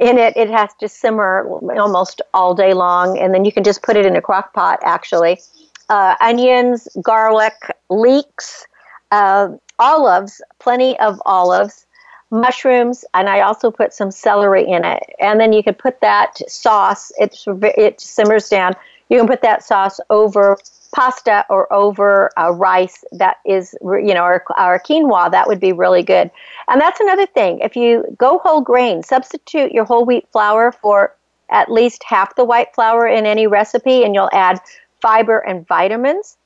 in 0.00 0.16
it. 0.16 0.34
It 0.34 0.48
has 0.48 0.70
to 0.80 0.88
simmer 0.88 1.46
almost 1.78 2.22
all 2.32 2.54
day 2.54 2.72
long 2.72 3.18
and 3.18 3.34
then 3.34 3.44
you 3.44 3.52
can 3.52 3.62
just 3.62 3.82
put 3.82 3.96
it 3.96 4.06
in 4.06 4.16
a 4.16 4.22
crock 4.22 4.54
pot 4.54 4.80
actually. 4.82 5.40
Uh, 5.88 6.14
onions 6.20 6.88
garlic 7.02 7.54
leeks 7.90 8.66
uh, 9.10 9.48
olives 9.78 10.40
plenty 10.58 10.98
of 11.00 11.20
olives 11.26 11.86
mushrooms 12.30 13.04
and 13.12 13.28
i 13.28 13.40
also 13.40 13.72
put 13.72 13.92
some 13.92 14.10
celery 14.10 14.66
in 14.66 14.84
it. 14.84 15.02
And 15.20 15.40
then 15.40 15.52
you 15.52 15.62
can 15.62 15.74
put 15.74 16.00
that 16.00 16.38
sauce 16.50 17.12
it's 17.18 17.44
it 17.46 18.00
simmers 18.00 18.48
down. 18.48 18.74
You 19.08 19.18
can 19.18 19.26
put 19.26 19.42
that 19.42 19.64
sauce 19.64 20.00
over 20.08 20.56
pasta 20.94 21.44
or 21.48 21.72
over 21.72 22.30
uh, 22.38 22.50
rice 22.50 23.04
that 23.12 23.36
is, 23.46 23.74
you 23.82 24.14
know, 24.14 24.22
our, 24.22 24.80
quinoa, 24.80 25.30
that 25.30 25.46
would 25.46 25.60
be 25.60 25.72
really 25.72 26.02
good. 26.02 26.30
And 26.68 26.80
that's 26.80 27.00
another 27.00 27.26
thing. 27.26 27.60
If 27.60 27.76
you 27.76 28.04
go 28.18 28.38
whole 28.38 28.60
grain, 28.60 29.02
substitute 29.02 29.72
your 29.72 29.84
whole 29.84 30.04
wheat 30.04 30.26
flour 30.32 30.72
for 30.72 31.14
at 31.50 31.70
least 31.70 32.04
half 32.04 32.34
the 32.36 32.44
white 32.44 32.74
flour 32.74 33.06
in 33.06 33.26
any 33.26 33.46
recipe, 33.46 34.04
and 34.04 34.14
you'll 34.14 34.30
add 34.32 34.60
fiber 35.00 35.38
and 35.38 35.66
vitamins. 35.66 36.36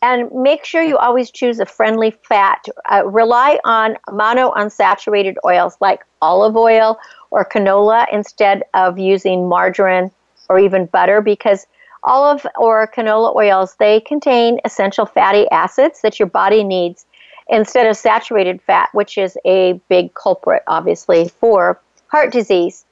And 0.00 0.30
make 0.32 0.64
sure 0.64 0.82
you 0.82 0.96
always 0.96 1.30
choose 1.30 1.58
a 1.58 1.66
friendly 1.66 2.12
fat. 2.22 2.64
Uh, 2.90 3.04
rely 3.04 3.58
on 3.64 3.96
monounsaturated 4.08 5.34
oils 5.44 5.76
like 5.80 6.04
olive 6.22 6.56
oil 6.56 7.00
or 7.30 7.44
canola 7.44 8.06
instead 8.12 8.62
of 8.74 8.98
using 8.98 9.48
margarine 9.48 10.12
or 10.48 10.58
even 10.60 10.86
butter 10.86 11.20
because 11.20 11.66
olive 12.08 12.44
or 12.56 12.88
canola 12.88 13.36
oils, 13.36 13.76
they 13.78 14.00
contain 14.00 14.58
essential 14.64 15.06
fatty 15.06 15.48
acids 15.50 16.00
that 16.00 16.18
your 16.18 16.26
body 16.26 16.64
needs 16.64 17.06
instead 17.48 17.86
of 17.86 17.96
saturated 17.96 18.60
fat, 18.62 18.88
which 18.92 19.18
is 19.18 19.38
a 19.44 19.80
big 19.88 20.14
culprit, 20.14 20.62
obviously, 20.66 21.28
for 21.40 21.80
heart 22.08 22.32
disease. 22.32 22.84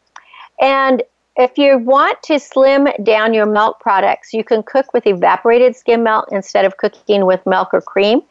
And 0.60 1.02
if 1.36 1.58
you 1.58 1.78
want 1.78 2.22
to 2.24 2.38
slim 2.38 2.88
down 3.02 3.34
your 3.34 3.46
milk 3.46 3.80
products, 3.80 4.32
you 4.32 4.44
can 4.44 4.62
cook 4.62 4.92
with 4.94 5.06
evaporated 5.06 5.76
skim 5.76 6.02
milk 6.02 6.28
instead 6.30 6.64
of 6.64 6.76
cooking 6.76 7.26
with 7.26 7.44
milk 7.46 7.74
or 7.74 7.80
cream. 7.80 8.22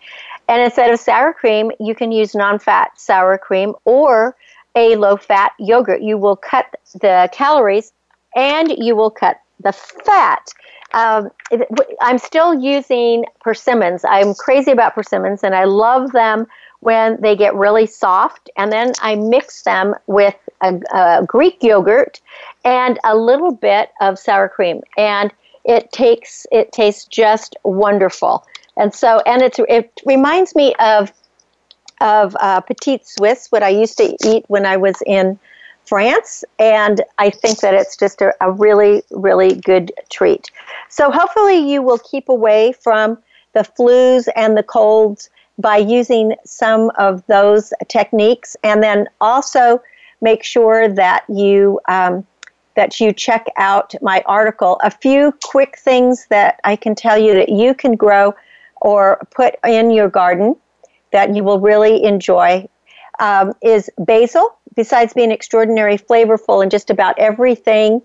And 0.48 0.62
instead 0.62 0.92
of 0.92 1.00
sour 1.00 1.34
cream, 1.34 1.72
you 1.80 1.96
can 1.96 2.12
use 2.12 2.36
non 2.36 2.60
fat 2.60 3.00
sour 3.00 3.38
cream 3.38 3.74
or 3.86 4.36
a 4.76 4.96
low 4.96 5.18
fat 5.18 5.54
yogurt. 5.60 6.02
You 6.02 6.18
will 6.18 6.36
cut 6.36 6.66
the 6.94 7.30
calories 7.32 7.94
and 8.36 8.72
you 8.78 8.96
will 8.96 9.12
cut 9.12 9.40
the 9.60 9.72
fat. 9.72 10.52
Um, 10.94 11.30
I'm 12.02 12.18
still 12.18 12.54
using 12.54 13.26
persimmons. 13.42 14.06
I'm 14.08 14.34
crazy 14.34 14.72
about 14.72 14.96
persimmons, 14.96 15.44
and 15.44 15.54
I 15.56 15.66
love 15.66 16.12
them 16.12 16.48
when 16.80 17.20
they 17.20 17.36
get 17.36 17.54
really 17.56 17.88
soft. 17.88 18.50
And 18.58 18.72
then 18.72 18.94
I 19.02 19.16
mix 19.16 19.64
them 19.64 19.96
with 20.08 20.36
a, 20.62 20.80
a 20.94 21.26
Greek 21.26 21.62
yogurt 21.62 22.22
and 22.64 23.00
a 23.04 23.16
little 23.16 23.52
bit 23.52 23.92
of 24.00 24.18
sour 24.20 24.48
cream, 24.48 24.82
and 24.98 25.34
it 25.66 25.92
takes 25.92 26.46
it 26.52 26.72
tastes 26.72 27.06
just 27.06 27.56
wonderful. 27.64 28.46
And 28.78 28.94
so, 28.94 29.22
and 29.26 29.42
it's 29.42 29.60
it 29.68 30.02
reminds 30.06 30.56
me 30.56 30.76
of 30.80 31.12
of 32.02 32.36
uh, 32.40 32.62
Petite 32.62 33.08
Suisse, 33.08 33.48
what 33.50 33.64
I 33.64 33.70
used 33.70 33.98
to 33.98 34.16
eat 34.26 34.46
when 34.48 34.66
I 34.66 34.78
was 34.78 35.02
in 35.06 35.40
France, 35.86 36.44
and 36.60 37.02
I 37.18 37.30
think 37.30 37.60
that 37.60 37.74
it's 37.74 37.96
just 37.96 38.22
a, 38.22 38.34
a 38.42 38.52
really, 38.52 39.04
really 39.12 39.56
good 39.56 39.92
treat. 40.10 40.52
So 40.90 41.12
hopefully 41.12 41.58
you 41.72 41.82
will 41.82 42.00
keep 42.00 42.30
away 42.30 42.74
from 42.74 43.18
the 43.54 43.62
flus 43.62 44.28
and 44.36 44.58
the 44.58 44.64
colds 44.64 45.30
by 45.58 45.78
using 45.78 46.36
some 46.46 46.92
of 46.98 47.26
those 47.28 47.74
techniques, 47.88 48.58
and 48.64 48.84
then 48.84 49.08
also 49.22 49.82
make 50.22 50.44
sure 50.44 50.90
that 50.90 51.24
you 51.30 51.80
um, 51.88 52.26
that 52.76 53.00
you 53.00 53.14
check 53.14 53.46
out 53.58 53.96
my 54.02 54.22
article. 54.26 54.80
A 54.84 54.92
few 54.92 55.34
quick 55.44 55.78
things 55.78 56.28
that 56.30 56.60
I 56.64 56.76
can 56.76 56.94
tell 56.94 57.18
you 57.18 57.34
that 57.34 57.50
you 57.50 57.74
can 57.74 57.96
grow 57.96 58.34
or 58.82 59.26
put 59.32 59.56
in 59.66 59.92
your 59.92 60.10
garden 60.10 60.56
that 61.12 61.34
you 61.34 61.44
will 61.44 61.62
really 61.62 62.04
enjoy 62.04 62.68
um, 63.20 63.54
is 63.62 63.90
basil. 63.98 64.58
Besides 64.76 65.14
being 65.14 65.32
extraordinary 65.32 65.98
flavorful 65.98 66.62
in 66.64 66.70
just 66.70 66.90
about 66.90 67.18
everything, 67.18 68.02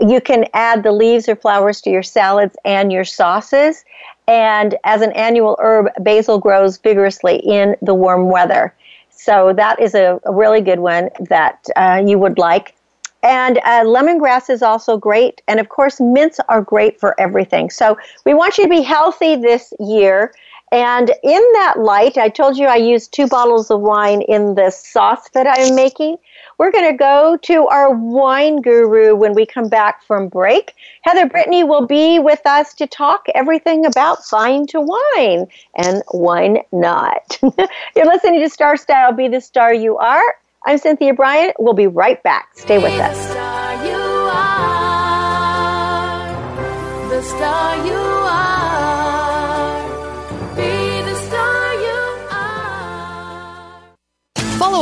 you 0.00 0.20
can 0.20 0.46
add 0.54 0.82
the 0.82 0.92
leaves 0.92 1.28
or 1.28 1.36
flowers 1.36 1.80
to 1.82 1.90
your 1.90 2.02
salads 2.02 2.56
and 2.64 2.92
your 2.92 3.04
sauces. 3.04 3.84
And 4.28 4.76
as 4.84 5.02
an 5.02 5.12
annual 5.12 5.56
herb, 5.60 5.88
basil 6.00 6.38
grows 6.38 6.78
vigorously 6.78 7.36
in 7.36 7.76
the 7.82 7.94
warm 7.94 8.30
weather. 8.30 8.74
So 9.10 9.52
that 9.54 9.80
is 9.80 9.94
a, 9.94 10.20
a 10.24 10.32
really 10.32 10.60
good 10.60 10.80
one 10.80 11.10
that 11.28 11.64
uh, 11.76 12.02
you 12.06 12.18
would 12.18 12.38
like. 12.38 12.74
And 13.22 13.58
uh, 13.58 13.82
lemongrass 13.82 14.50
is 14.50 14.62
also 14.62 14.96
great. 14.96 15.42
And 15.48 15.58
of 15.58 15.68
course, 15.68 16.00
mints 16.00 16.38
are 16.48 16.62
great 16.62 17.00
for 17.00 17.18
everything. 17.20 17.70
So 17.70 17.98
we 18.24 18.34
want 18.34 18.56
you 18.56 18.64
to 18.64 18.70
be 18.70 18.82
healthy 18.82 19.36
this 19.36 19.72
year. 19.80 20.32
And 20.72 21.10
in 21.22 21.42
that 21.54 21.74
light, 21.78 22.18
I 22.18 22.28
told 22.28 22.56
you 22.56 22.66
I 22.66 22.76
used 22.76 23.12
two 23.12 23.28
bottles 23.28 23.70
of 23.70 23.80
wine 23.80 24.22
in 24.22 24.56
the 24.56 24.70
sauce 24.70 25.28
that 25.30 25.46
I'm 25.46 25.76
making. 25.76 26.16
We're 26.58 26.72
going 26.72 26.90
to 26.90 26.96
go 26.96 27.38
to 27.42 27.66
our 27.68 27.92
wine 27.94 28.62
guru 28.62 29.14
when 29.14 29.34
we 29.34 29.46
come 29.46 29.68
back 29.68 30.02
from 30.02 30.28
break. 30.28 30.74
Heather 31.02 31.26
Brittany 31.26 31.62
will 31.62 31.86
be 31.86 32.18
with 32.18 32.40
us 32.46 32.74
to 32.74 32.86
talk 32.86 33.26
everything 33.34 33.86
about 33.86 34.24
fine 34.24 34.66
to 34.68 34.80
wine 34.80 35.46
and 35.76 36.02
wine 36.12 36.58
not. 36.72 37.38
You're 37.96 38.06
listening 38.06 38.40
to 38.40 38.48
Star 38.48 38.76
Style 38.76 39.12
Be 39.12 39.28
the 39.28 39.40
Star 39.40 39.72
You 39.72 39.98
Are. 39.98 40.34
I'm 40.66 40.78
Cynthia 40.78 41.14
Brian. 41.14 41.52
We'll 41.60 41.74
be 41.74 41.86
right 41.86 42.20
back. 42.24 42.48
Stay 42.54 42.78
with 42.78 42.98
us. 42.98 43.16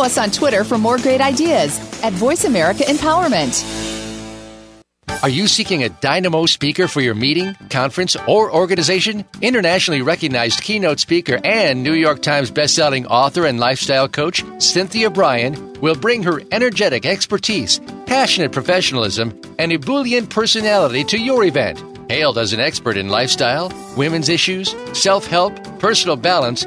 Us 0.04 0.18
on 0.18 0.30
Twitter 0.30 0.64
for 0.64 0.76
more 0.76 0.98
great 0.98 1.22
ideas 1.22 1.78
at 2.02 2.12
Voice 2.12 2.44
America 2.44 2.82
Empowerment. 2.84 3.64
Are 5.22 5.30
you 5.30 5.48
seeking 5.48 5.82
a 5.82 5.88
dynamo 5.88 6.44
speaker 6.44 6.86
for 6.86 7.00
your 7.00 7.14
meeting, 7.14 7.54
conference, 7.70 8.14
or 8.28 8.54
organization? 8.54 9.24
Internationally 9.40 10.02
recognized 10.02 10.60
keynote 10.60 11.00
speaker 11.00 11.40
and 11.42 11.82
New 11.82 11.94
York 11.94 12.20
Times 12.20 12.50
bestselling 12.50 13.06
author 13.06 13.46
and 13.46 13.58
lifestyle 13.58 14.06
coach 14.06 14.44
Cynthia 14.58 15.08
Brian 15.08 15.72
will 15.80 15.94
bring 15.94 16.22
her 16.22 16.42
energetic 16.52 17.06
expertise, 17.06 17.80
passionate 18.04 18.52
professionalism, 18.52 19.40
and 19.58 19.72
ebullient 19.72 20.28
personality 20.28 21.02
to 21.04 21.18
your 21.18 21.44
event. 21.44 21.82
Hailed 22.10 22.36
as 22.36 22.52
an 22.52 22.60
expert 22.60 22.98
in 22.98 23.08
lifestyle, 23.08 23.72
women's 23.96 24.28
issues, 24.28 24.76
self 24.92 25.26
help, 25.26 25.54
personal 25.78 26.16
balance, 26.16 26.66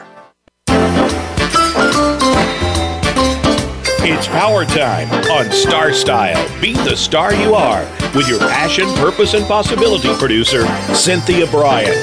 It's 4.03 4.27
power 4.27 4.65
time 4.65 5.11
on 5.29 5.51
Star 5.51 5.93
Style. 5.93 6.59
Be 6.59 6.73
the 6.73 6.95
star 6.95 7.35
you 7.35 7.53
are 7.53 7.83
with 8.15 8.27
your 8.27 8.39
passion, 8.39 8.85
purpose, 8.95 9.35
and 9.35 9.45
possibility 9.45 10.11
producer, 10.15 10.65
Cynthia 10.91 11.45
Brian. 11.45 11.93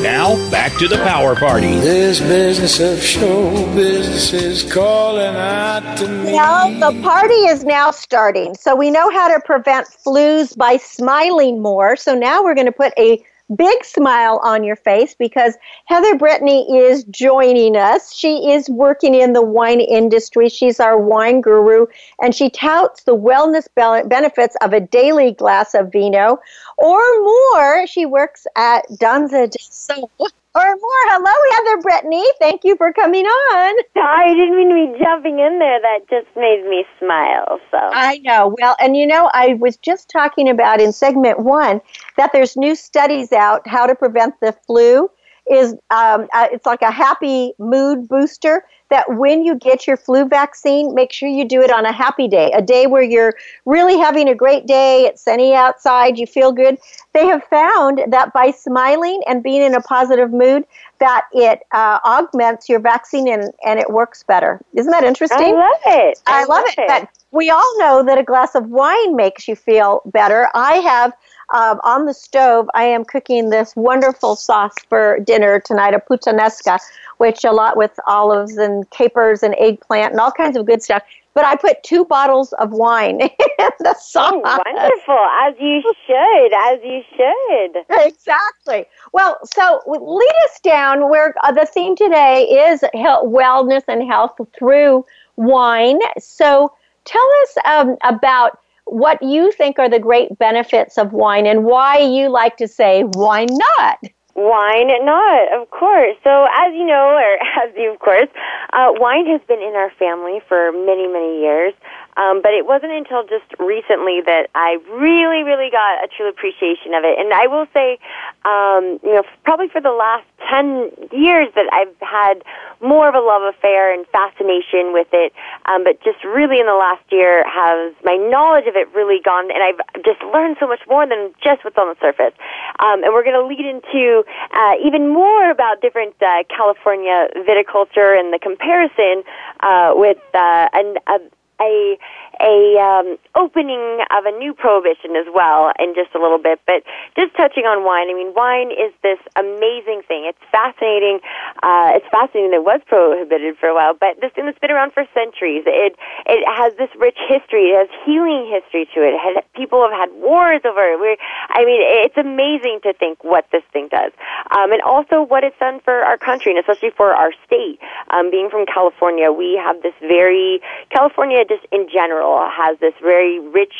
Now, 0.00 0.36
back 0.52 0.78
to 0.78 0.86
the 0.86 0.98
power 0.98 1.34
party. 1.34 1.74
This 1.80 2.20
business 2.20 2.78
of 2.78 3.02
show 3.02 3.50
business 3.74 4.32
is 4.32 4.72
calling 4.72 5.34
out 5.34 5.98
to 5.98 6.06
me. 6.06 6.34
Well, 6.34 6.92
the 6.92 7.02
party 7.02 7.34
is 7.34 7.64
now 7.64 7.90
starting. 7.90 8.54
So 8.54 8.76
we 8.76 8.92
know 8.92 9.10
how 9.10 9.26
to 9.26 9.40
prevent 9.44 9.88
flus 9.88 10.56
by 10.56 10.76
smiling 10.76 11.60
more. 11.60 11.96
So 11.96 12.14
now 12.14 12.44
we're 12.44 12.54
going 12.54 12.66
to 12.66 12.72
put 12.72 12.92
a 12.96 13.20
big 13.56 13.84
smile 13.84 14.40
on 14.42 14.64
your 14.64 14.76
face 14.76 15.14
because 15.14 15.54
Heather 15.86 16.16
Brittany 16.16 16.66
is 16.76 17.04
joining 17.04 17.76
us. 17.76 18.14
She 18.14 18.52
is 18.52 18.68
working 18.68 19.14
in 19.14 19.32
the 19.32 19.42
wine 19.42 19.80
industry. 19.80 20.48
She's 20.48 20.80
our 20.80 20.98
wine 20.98 21.40
guru, 21.40 21.86
and 22.20 22.34
she 22.34 22.50
touts 22.50 23.04
the 23.04 23.16
wellness 23.16 23.66
benefits 24.08 24.56
of 24.60 24.72
a 24.72 24.80
daily 24.80 25.32
glass 25.32 25.74
of 25.74 25.92
vino 25.92 26.38
or 26.76 27.00
more. 27.22 27.86
She 27.86 28.06
works 28.06 28.46
at 28.56 28.84
Danza 28.98 29.48
del 29.48 29.58
Sol 29.60 30.10
or 30.54 30.64
more. 30.64 31.04
Hello, 31.10 31.32
Heather 31.56 31.82
Brittany. 31.82 32.24
Thank 32.40 32.62
you 32.64 32.76
for 32.76 32.92
coming 32.92 33.24
on. 33.24 33.76
I 33.96 34.28
didn't 34.28 34.56
mean 34.56 34.68
to 34.70 34.92
be 34.92 35.04
jumping 35.04 35.38
in 35.38 35.58
there. 35.58 35.80
That 35.80 36.00
just 36.08 36.34
made 36.36 36.64
me 36.68 36.84
smile. 36.98 37.60
So 37.70 37.78
I 37.78 38.18
know. 38.18 38.54
Well, 38.60 38.76
and 38.80 38.96
you 38.96 39.06
know, 39.06 39.30
I 39.32 39.54
was 39.54 39.76
just 39.76 40.08
talking 40.08 40.48
about 40.48 40.80
in 40.80 40.92
segment 40.92 41.40
one 41.40 41.80
that 42.16 42.32
there's 42.32 42.56
new 42.56 42.74
studies 42.74 43.32
out 43.32 43.66
how 43.66 43.86
to 43.86 43.94
prevent 43.94 44.34
the 44.40 44.52
flu. 44.66 45.10
Is 45.50 45.72
um, 45.90 46.28
uh, 46.34 46.48
it's 46.52 46.66
like 46.66 46.82
a 46.82 46.90
happy 46.90 47.52
mood 47.58 48.06
booster 48.06 48.64
that 48.90 49.16
when 49.16 49.44
you 49.44 49.54
get 49.56 49.86
your 49.86 49.96
flu 49.96 50.26
vaccine, 50.26 50.94
make 50.94 51.12
sure 51.12 51.28
you 51.28 51.44
do 51.44 51.60
it 51.60 51.70
on 51.70 51.84
a 51.84 51.92
happy 51.92 52.28
day, 52.28 52.50
a 52.52 52.62
day 52.62 52.86
where 52.86 53.02
you're 53.02 53.34
really 53.66 53.98
having 53.98 54.28
a 54.28 54.34
great 54.34 54.66
day, 54.66 55.04
it's 55.04 55.22
sunny 55.22 55.54
outside, 55.54 56.18
you 56.18 56.26
feel 56.26 56.52
good. 56.52 56.78
They 57.12 57.26
have 57.26 57.44
found 57.44 58.00
that 58.08 58.32
by 58.32 58.50
smiling 58.50 59.22
and 59.26 59.42
being 59.42 59.62
in 59.62 59.74
a 59.74 59.80
positive 59.80 60.32
mood, 60.32 60.64
that 61.00 61.26
it 61.32 61.60
uh, 61.72 61.98
augments 62.04 62.68
your 62.68 62.80
vaccine 62.80 63.28
and, 63.28 63.52
and 63.64 63.78
it 63.78 63.90
works 63.90 64.22
better. 64.22 64.60
Isn't 64.74 64.90
that 64.92 65.04
interesting? 65.04 65.38
I 65.38 65.52
love 65.52 65.80
it. 65.86 66.22
I, 66.26 66.40
I 66.40 66.40
love, 66.40 66.48
love 66.48 66.64
it. 66.66 66.78
it. 66.78 66.88
But 66.88 67.08
we 67.30 67.50
all 67.50 67.78
know 67.78 68.02
that 68.04 68.18
a 68.18 68.22
glass 68.22 68.54
of 68.54 68.68
wine 68.68 69.16
makes 69.16 69.46
you 69.46 69.54
feel 69.54 70.02
better. 70.06 70.48
I 70.54 70.74
have 70.76 71.12
um, 71.50 71.80
on 71.82 72.04
the 72.04 72.14
stove, 72.14 72.68
I 72.74 72.84
am 72.84 73.04
cooking 73.04 73.50
this 73.50 73.74
wonderful 73.74 74.36
sauce 74.36 74.74
for 74.88 75.18
dinner 75.20 75.60
tonight, 75.60 75.94
a 75.94 75.98
puttanesca, 75.98 76.78
which 77.16 77.44
a 77.44 77.52
lot 77.52 77.76
with 77.76 77.98
olives 78.06 78.56
and 78.58 78.88
capers 78.90 79.42
and 79.42 79.54
eggplant 79.58 80.12
and 80.12 80.20
all 80.20 80.30
kinds 80.30 80.56
of 80.56 80.66
good 80.66 80.82
stuff. 80.82 81.02
But 81.34 81.44
I 81.44 81.56
put 81.56 81.82
two 81.84 82.04
bottles 82.04 82.52
of 82.54 82.72
wine 82.72 83.20
in 83.20 83.70
the 83.78 83.94
sauce. 83.98 84.32
Oh, 84.34 84.62
wonderful, 84.66 85.26
as 85.42 85.54
you 85.60 85.82
should, 86.06 86.52
as 86.52 86.80
you 86.82 87.02
should. 87.16 88.06
Exactly. 88.06 88.86
Well, 89.12 89.38
so 89.44 89.80
lead 89.86 90.34
us 90.44 90.60
down 90.60 91.08
where 91.08 91.34
uh, 91.44 91.52
the 91.52 91.64
theme 91.64 91.96
today 91.96 92.42
is 92.42 92.82
health, 92.94 93.26
wellness 93.26 93.84
and 93.88 94.02
health 94.06 94.32
through 94.58 95.06
wine. 95.36 96.00
So 96.18 96.72
tell 97.04 97.30
us 97.42 97.56
um, 97.64 97.96
about 98.02 98.58
what 98.88 99.22
you 99.22 99.52
think 99.52 99.78
are 99.78 99.88
the 99.88 99.98
great 99.98 100.38
benefits 100.38 100.98
of 100.98 101.12
wine 101.12 101.46
and 101.46 101.64
why 101.64 101.98
you 101.98 102.28
like 102.28 102.56
to 102.56 102.68
say 102.68 103.02
why 103.02 103.44
not 103.44 103.98
Wine 104.38 104.86
not, 105.04 105.50
of 105.50 105.68
course. 105.70 106.14
So, 106.22 106.46
as 106.54 106.70
you 106.72 106.86
know, 106.86 107.18
or 107.18 107.32
as 107.66 107.74
you, 107.76 107.92
of 107.92 107.98
course, 107.98 108.28
uh, 108.72 108.94
wine 108.94 109.26
has 109.26 109.40
been 109.48 109.58
in 109.58 109.74
our 109.74 109.90
family 109.98 110.38
for 110.46 110.70
many, 110.70 111.08
many 111.08 111.40
years. 111.40 111.74
Um, 112.18 112.42
but 112.42 112.52
it 112.52 112.66
wasn't 112.66 112.92
until 112.92 113.22
just 113.22 113.46
recently 113.58 114.20
that 114.26 114.50
I 114.54 114.78
really, 114.90 115.46
really 115.46 115.70
got 115.70 116.02
a 116.02 116.08
true 116.10 116.28
appreciation 116.28 116.92
of 116.92 117.04
it. 117.06 117.14
And 117.18 117.32
I 117.32 117.46
will 117.46 117.66
say, 117.72 117.98
um, 118.44 118.98
you 119.06 119.14
know, 119.14 119.22
probably 119.44 119.68
for 119.68 119.80
the 119.80 119.94
last 119.94 120.26
10 120.50 120.90
years 121.12 121.48
that 121.54 121.70
I've 121.72 121.94
had 122.02 122.42
more 122.80 123.08
of 123.08 123.14
a 123.14 123.20
love 123.20 123.42
affair 123.42 123.92
and 123.92 124.06
fascination 124.08 124.92
with 124.92 125.08
it. 125.12 125.32
Um, 125.66 125.84
but 125.84 126.02
just 126.02 126.22
really 126.24 126.58
in 126.58 126.66
the 126.66 126.74
last 126.74 127.04
year 127.10 127.44
has 127.46 127.94
my 128.02 128.16
knowledge 128.16 128.66
of 128.66 128.76
it 128.76 128.88
really 128.94 129.20
gone, 129.22 129.50
and 129.50 129.62
I've 129.62 129.78
just 130.04 130.22
learned 130.34 130.56
so 130.60 130.66
much 130.66 130.80
more 130.88 131.06
than 131.06 131.34
just 131.42 131.64
what's 131.64 131.78
on 131.78 131.88
the 131.88 131.98
surface. 132.00 132.34
Um, 132.78 133.04
and 133.04 133.12
we're 133.12 133.24
going 133.24 133.38
to 133.38 133.46
lead 133.46 133.66
into 133.66 134.24
uh, 134.54 134.74
even 134.82 135.08
more 135.08 135.50
about 135.50 135.80
different 135.80 136.14
uh, 136.22 136.44
California 136.48 137.28
viticulture 137.46 138.18
and 138.18 138.32
the 138.32 138.38
comparison 138.38 139.22
uh, 139.60 139.92
with 139.94 140.18
uh, 140.34 140.68
an, 140.72 140.96
a, 141.06 141.18
a 141.60 141.98
a 142.40 142.78
um, 142.78 143.18
opening 143.34 144.00
of 144.10 144.24
a 144.26 144.32
new 144.38 144.54
prohibition 144.54 145.16
as 145.16 145.26
well 145.32 145.72
in 145.78 145.94
just 145.94 146.14
a 146.14 146.20
little 146.20 146.38
bit. 146.38 146.60
But 146.66 146.82
just 147.18 147.34
touching 147.36 147.64
on 147.66 147.84
wine, 147.84 148.10
I 148.10 148.14
mean, 148.14 148.32
wine 148.34 148.70
is 148.70 148.94
this 149.02 149.18
amazing 149.34 150.02
thing. 150.06 150.26
It's 150.30 150.42
fascinating. 150.50 151.20
Uh, 151.62 151.98
it's 151.98 152.06
fascinating 152.10 152.54
that 152.54 152.62
it 152.62 152.68
was 152.68 152.80
prohibited 152.86 153.58
for 153.58 153.68
a 153.68 153.74
while, 153.74 153.94
but 153.98 154.20
this 154.20 154.32
thing 154.32 154.46
that's 154.46 154.58
been 154.58 154.70
around 154.70 154.92
for 154.92 155.04
centuries. 155.14 155.64
It 155.66 155.96
it 156.26 156.42
has 156.46 156.74
this 156.78 156.90
rich 156.98 157.18
history. 157.26 157.74
It 157.74 157.88
has 157.88 157.90
healing 158.06 158.46
history 158.46 158.86
to 158.94 159.02
it. 159.02 159.14
it 159.14 159.20
had, 159.20 159.42
people 159.54 159.82
have 159.82 159.94
had 159.94 160.10
wars 160.22 160.62
over 160.64 160.94
it. 160.94 160.98
We're, 160.98 161.18
I 161.50 161.64
mean, 161.64 161.82
it's 162.06 162.16
amazing 162.16 162.80
to 162.84 162.92
think 162.94 163.22
what 163.24 163.46
this 163.50 163.66
thing 163.72 163.88
does, 163.90 164.12
um, 164.54 164.72
and 164.72 164.82
also 164.82 165.22
what 165.22 165.42
it's 165.42 165.58
done 165.58 165.80
for 165.80 165.94
our 166.06 166.18
country, 166.18 166.52
and 166.52 166.58
especially 166.58 166.94
for 166.94 167.14
our 167.14 167.32
state. 167.46 167.78
Um, 168.10 168.30
being 168.30 168.48
from 168.50 168.66
California, 168.66 169.32
we 169.32 169.58
have 169.58 169.82
this 169.82 169.94
very 170.00 170.60
California 170.90 171.44
just 171.44 171.66
in 171.72 171.88
general 171.92 172.27
has 172.36 172.78
this 172.80 172.94
very 173.00 173.38
rich 173.40 173.74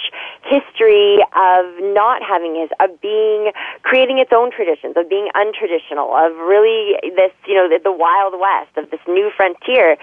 history 0.45 1.21
of 1.37 1.65
not 1.93 2.23
having 2.23 2.57
his, 2.57 2.71
of 2.81 3.01
being, 3.01 3.53
creating 3.83 4.19
its 4.19 4.33
own 4.33 4.51
traditions, 4.51 4.97
of 4.97 5.09
being 5.09 5.29
untraditional, 5.37 6.17
of 6.17 6.37
really 6.39 6.97
this, 7.17 7.33
you 7.47 7.55
know, 7.55 7.69
the, 7.69 7.81
the 7.83 7.93
Wild 7.93 8.35
West, 8.41 8.73
of 8.77 8.91
this 8.91 9.01
new 9.07 9.31
frontier. 9.37 9.97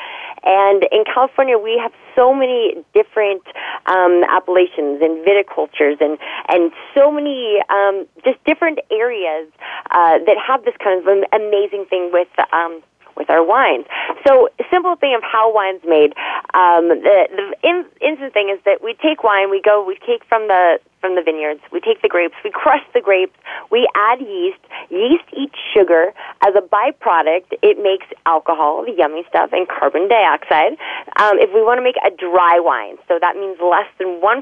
And 0.43 0.85
in 0.91 1.03
California, 1.05 1.57
we 1.57 1.79
have 1.81 1.93
so 2.15 2.33
many 2.33 2.83
different 2.93 3.43
um, 3.87 4.23
appellations 4.29 5.01
and 5.01 5.25
viticultures 5.25 5.99
and, 5.99 6.17
and 6.49 6.71
so 6.93 7.11
many 7.11 7.57
um, 7.69 8.05
just 8.23 8.43
different 8.45 8.79
areas 8.91 9.49
uh, 9.91 10.19
that 10.25 10.37
have 10.37 10.63
this 10.65 10.75
kind 10.83 11.01
of 11.01 11.05
amazing 11.33 11.85
thing 11.89 12.11
with 12.11 12.29
um, 12.53 12.81
with 13.15 13.29
our 13.29 13.43
wines. 13.43 13.85
So, 14.25 14.49
simple 14.71 14.95
thing 14.95 15.15
of 15.15 15.23
how 15.23 15.53
wine's 15.53 15.83
made. 15.85 16.13
Um, 16.53 16.89
the 16.89 17.27
the 17.31 17.55
in, 17.67 17.85
instant 18.01 18.33
thing 18.33 18.49
is 18.49 18.59
that 18.65 18.83
we 18.83 18.93
take 18.95 19.23
wine, 19.23 19.49
we 19.49 19.61
go, 19.61 19.83
we 19.83 19.97
take 20.05 20.23
from 20.25 20.47
the 20.47 20.79
from 21.05 21.13
the 21.13 21.21
vineyards. 21.21 21.61
We 21.71 21.79
take 21.81 22.01
the 22.01 22.09
grapes, 22.09 22.33
we 22.43 22.49
crush 22.49 22.81
the 22.97 23.01
grapes, 23.01 23.37
we 23.69 23.85
add 23.93 24.19
yeast. 24.21 24.57
Yeast 24.89 25.29
eats 25.37 25.53
sugar. 25.69 26.13
As 26.41 26.57
a 26.57 26.65
byproduct, 26.65 27.53
it 27.61 27.77
makes 27.77 28.09
alcohol, 28.25 28.81
the 28.85 28.93
yummy 28.97 29.21
stuff, 29.29 29.53
and 29.53 29.69
carbon 29.69 30.09
dioxide. 30.09 30.73
Um, 31.21 31.37
if 31.37 31.53
we 31.53 31.61
want 31.61 31.77
to 31.77 31.85
make 31.85 31.97
a 32.01 32.09
dry 32.09 32.57
wine, 32.57 32.97
so 33.07 33.21
that 33.21 33.37
means 33.37 33.61
less 33.61 33.85
than 34.01 34.17
1% 34.17 34.41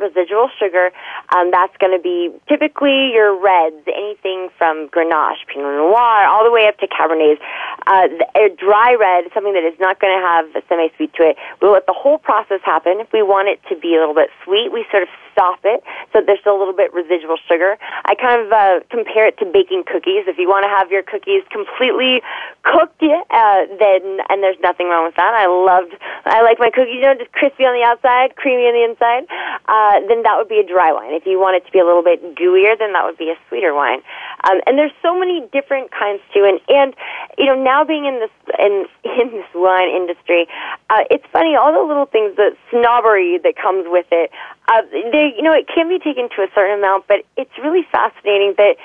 residual 0.00 0.52
sugar, 0.60 0.92
um, 1.32 1.50
that's 1.50 1.72
going 1.80 1.96
to 1.96 2.02
be 2.02 2.28
typically 2.44 3.12
your 3.16 3.32
reds, 3.32 3.80
anything 3.88 4.52
from 4.60 4.92
Grenache, 4.92 5.48
Pinot 5.48 5.72
Noir, 5.80 6.28
all 6.28 6.44
the 6.44 6.52
way 6.52 6.68
up 6.68 6.76
to 6.84 6.86
Cabernets. 6.88 7.40
Uh, 7.88 8.12
a 8.36 8.52
dry 8.52 8.96
red, 9.00 9.32
something 9.32 9.56
that 9.56 9.64
is 9.64 9.78
not 9.80 9.96
going 9.96 10.12
to 10.12 10.20
have 10.20 10.44
a 10.52 10.60
semi-sweet 10.68 11.12
to 11.16 11.32
it, 11.32 11.36
we'll 11.60 11.72
let 11.72 11.86
the 11.86 11.96
whole 11.96 12.18
process 12.18 12.60
happen. 12.64 13.00
If 13.00 13.12
we 13.12 13.22
want 13.22 13.48
it 13.48 13.60
to 13.72 13.80
be 13.80 13.96
a 13.96 14.00
little 14.00 14.16
bit 14.16 14.28
sweet, 14.44 14.68
we 14.72 14.84
sort 14.90 15.02
of 15.04 15.08
stop 15.32 15.60
it 15.64 15.82
so 16.12 16.20
there's 16.24 16.40
still 16.40 16.56
a 16.56 16.60
little 16.60 16.76
bit 16.76 16.92
residual 16.92 17.36
sugar. 17.48 17.78
I 18.04 18.14
kind 18.14 18.42
of 18.42 18.48
uh, 18.52 18.80
compare 18.90 19.26
it 19.26 19.38
to 19.38 19.46
baking 19.46 19.84
cookies. 19.86 20.26
If 20.26 20.38
you 20.38 20.48
want 20.48 20.64
to 20.64 20.72
have 20.72 20.90
your 20.90 21.02
cookies 21.02 21.42
completely 21.50 22.22
cooked, 22.62 23.02
uh, 23.02 23.60
then 23.78 24.20
and 24.28 24.42
there's 24.42 24.60
nothing 24.62 24.88
wrong 24.88 25.04
with 25.04 25.16
that. 25.16 25.34
I 25.34 25.46
loved, 25.46 25.94
I 26.24 26.42
like 26.42 26.58
my 26.58 26.70
cookies, 26.70 27.00
you 27.00 27.06
know, 27.06 27.14
just 27.14 27.32
crispy 27.32 27.64
on 27.64 27.74
the 27.74 27.84
outside, 27.86 28.36
creamy 28.36 28.66
on 28.70 28.74
the 28.74 28.84
inside. 28.86 29.24
Uh, 29.66 30.06
then 30.08 30.22
that 30.22 30.36
would 30.36 30.48
be 30.48 30.58
a 30.58 30.66
dry 30.66 30.92
wine. 30.92 31.14
If 31.14 31.26
you 31.26 31.38
want 31.38 31.56
it 31.56 31.66
to 31.66 31.72
be 31.72 31.78
a 31.78 31.86
little 31.86 32.02
bit 32.02 32.22
gooier, 32.34 32.78
then 32.78 32.92
that 32.92 33.04
would 33.04 33.18
be 33.18 33.30
a 33.30 33.38
sweeter 33.48 33.74
wine. 33.74 34.02
Um, 34.44 34.60
and 34.66 34.78
there's 34.78 34.94
so 35.02 35.18
many 35.18 35.46
different 35.52 35.90
kinds 35.90 36.22
too. 36.34 36.44
And 36.46 36.60
and 36.68 36.94
you 37.38 37.46
know, 37.46 37.56
now 37.56 37.84
being 37.84 38.06
in 38.06 38.20
this 38.20 38.34
in 38.58 38.86
in 39.04 39.30
this 39.32 39.50
wine 39.54 39.88
industry, 39.88 40.46
uh, 40.90 41.04
it's 41.10 41.24
funny 41.32 41.54
all 41.54 41.72
the 41.72 41.86
little 41.86 42.06
things, 42.06 42.36
the 42.36 42.56
snobbery 42.70 43.38
that 43.42 43.56
comes 43.56 43.86
with 43.88 44.06
it. 44.10 44.30
Uh, 44.68 44.82
they, 44.90 45.34
you 45.36 45.42
know, 45.42 45.52
it 45.52 45.66
can 45.66 45.88
be 45.88 45.98
taken 45.98 46.28
to 46.36 46.42
a 46.42 46.48
certain 46.54 46.78
amount, 46.78 47.06
but 47.08 47.24
it's 47.36 47.50
really 47.62 47.82
fascinating 47.90 48.54
that 48.58 48.76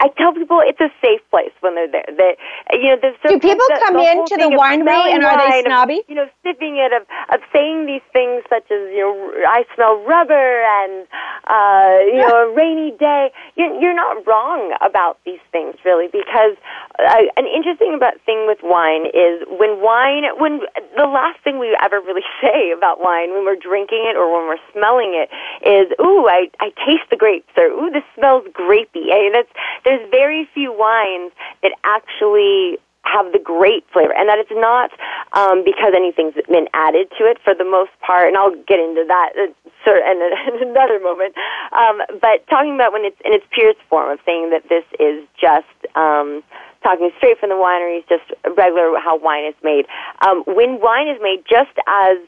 I 0.00 0.08
tell 0.16 0.32
people 0.32 0.64
it's 0.64 0.80
a 0.80 0.88
safe 1.04 1.20
place 1.28 1.52
when 1.60 1.74
they're 1.74 1.92
there. 1.92 2.08
That 2.08 2.34
you 2.72 2.88
know, 2.88 2.96
there's 3.00 3.16
do 3.20 3.38
people 3.38 3.68
the, 3.68 3.80
come 3.84 3.94
the 3.94 4.08
into 4.08 4.36
the 4.40 4.48
winery 4.48 5.12
and 5.12 5.22
are 5.22 5.36
they 5.36 5.62
snobby? 5.62 6.00
Of, 6.00 6.08
you 6.08 6.16
know, 6.16 6.28
sipping 6.42 6.80
it 6.80 6.96
of 6.96 7.04
of 7.28 7.44
saying 7.52 7.84
these 7.84 8.04
things 8.12 8.42
such 8.48 8.64
as 8.72 8.88
you 8.96 9.04
know, 9.04 9.44
I 9.44 9.68
smell 9.76 10.00
rubber 10.08 10.64
and 10.64 11.04
uh, 11.44 12.00
you 12.08 12.24
know, 12.24 12.48
a 12.48 12.54
rainy 12.56 12.96
day. 12.96 13.28
You're, 13.56 13.76
you're 13.76 13.94
not 13.94 14.24
wrong 14.26 14.72
about 14.80 15.18
these 15.26 15.42
things 15.52 15.76
really 15.84 16.08
because 16.08 16.56
uh, 16.98 17.28
an 17.36 17.44
interesting 17.44 17.92
about 17.92 18.16
thing 18.24 18.48
with 18.48 18.64
wine 18.64 19.04
is 19.04 19.44
when 19.52 19.84
wine 19.84 20.24
when 20.40 20.64
the 20.96 21.04
last 21.04 21.44
thing 21.44 21.58
we 21.58 21.76
ever 21.76 22.00
really 22.00 22.24
say 22.40 22.72
about 22.72 23.04
wine 23.04 23.36
when 23.36 23.44
we're 23.44 23.60
drinking 23.60 24.08
it 24.08 24.16
or 24.16 24.32
when 24.32 24.48
we're 24.48 24.64
smelling 24.72 25.12
it 25.12 25.28
is 25.60 25.92
ooh 26.00 26.24
I 26.24 26.48
I 26.56 26.72
taste 26.88 27.04
the 27.10 27.20
grapes 27.20 27.52
or 27.60 27.68
ooh 27.68 27.90
this 27.92 28.04
smells 28.16 28.48
grapey. 28.56 29.12
I 29.12 29.28
mean, 29.28 29.32
that's 29.36 29.52
there's 29.90 30.06
very 30.10 30.48
few 30.54 30.70
wines 30.70 31.32
that 31.66 31.74
actually 31.82 32.78
have 33.02 33.32
the 33.32 33.42
grape 33.42 33.82
flavor, 33.90 34.14
and 34.14 34.28
that 34.28 34.38
it's 34.38 34.54
not 34.54 34.94
um, 35.34 35.64
because 35.64 35.90
anything's 35.96 36.38
been 36.46 36.70
added 36.74 37.10
to 37.18 37.26
it 37.26 37.42
for 37.42 37.58
the 37.58 37.64
most 37.66 37.90
part. 37.98 38.28
And 38.28 38.36
I'll 38.36 38.54
get 38.70 38.78
into 38.78 39.02
that 39.08 39.34
uh, 39.34 39.50
sort 39.82 40.06
in 40.06 40.22
another 40.62 41.02
moment. 41.02 41.34
Um, 41.74 42.06
but 42.22 42.46
talking 42.46 42.78
about 42.78 42.92
when 42.92 43.02
it's 43.02 43.18
in 43.24 43.34
its 43.34 43.44
purest 43.50 43.82
form 43.90 44.14
of 44.14 44.20
saying 44.22 44.54
that 44.54 44.68
this 44.70 44.86
is 45.02 45.26
just 45.34 45.66
um, 45.98 46.46
talking 46.82 47.10
straight 47.18 47.38
from 47.38 47.50
the 47.50 47.60
wineries, 47.60 48.08
just 48.08 48.24
regular 48.56 48.98
how 48.98 49.18
wine 49.18 49.44
is 49.44 49.54
made. 49.62 49.86
Um, 50.26 50.42
when 50.46 50.80
wine 50.80 51.08
is 51.08 51.18
made, 51.20 51.44
just 51.48 51.72
as 51.86 52.18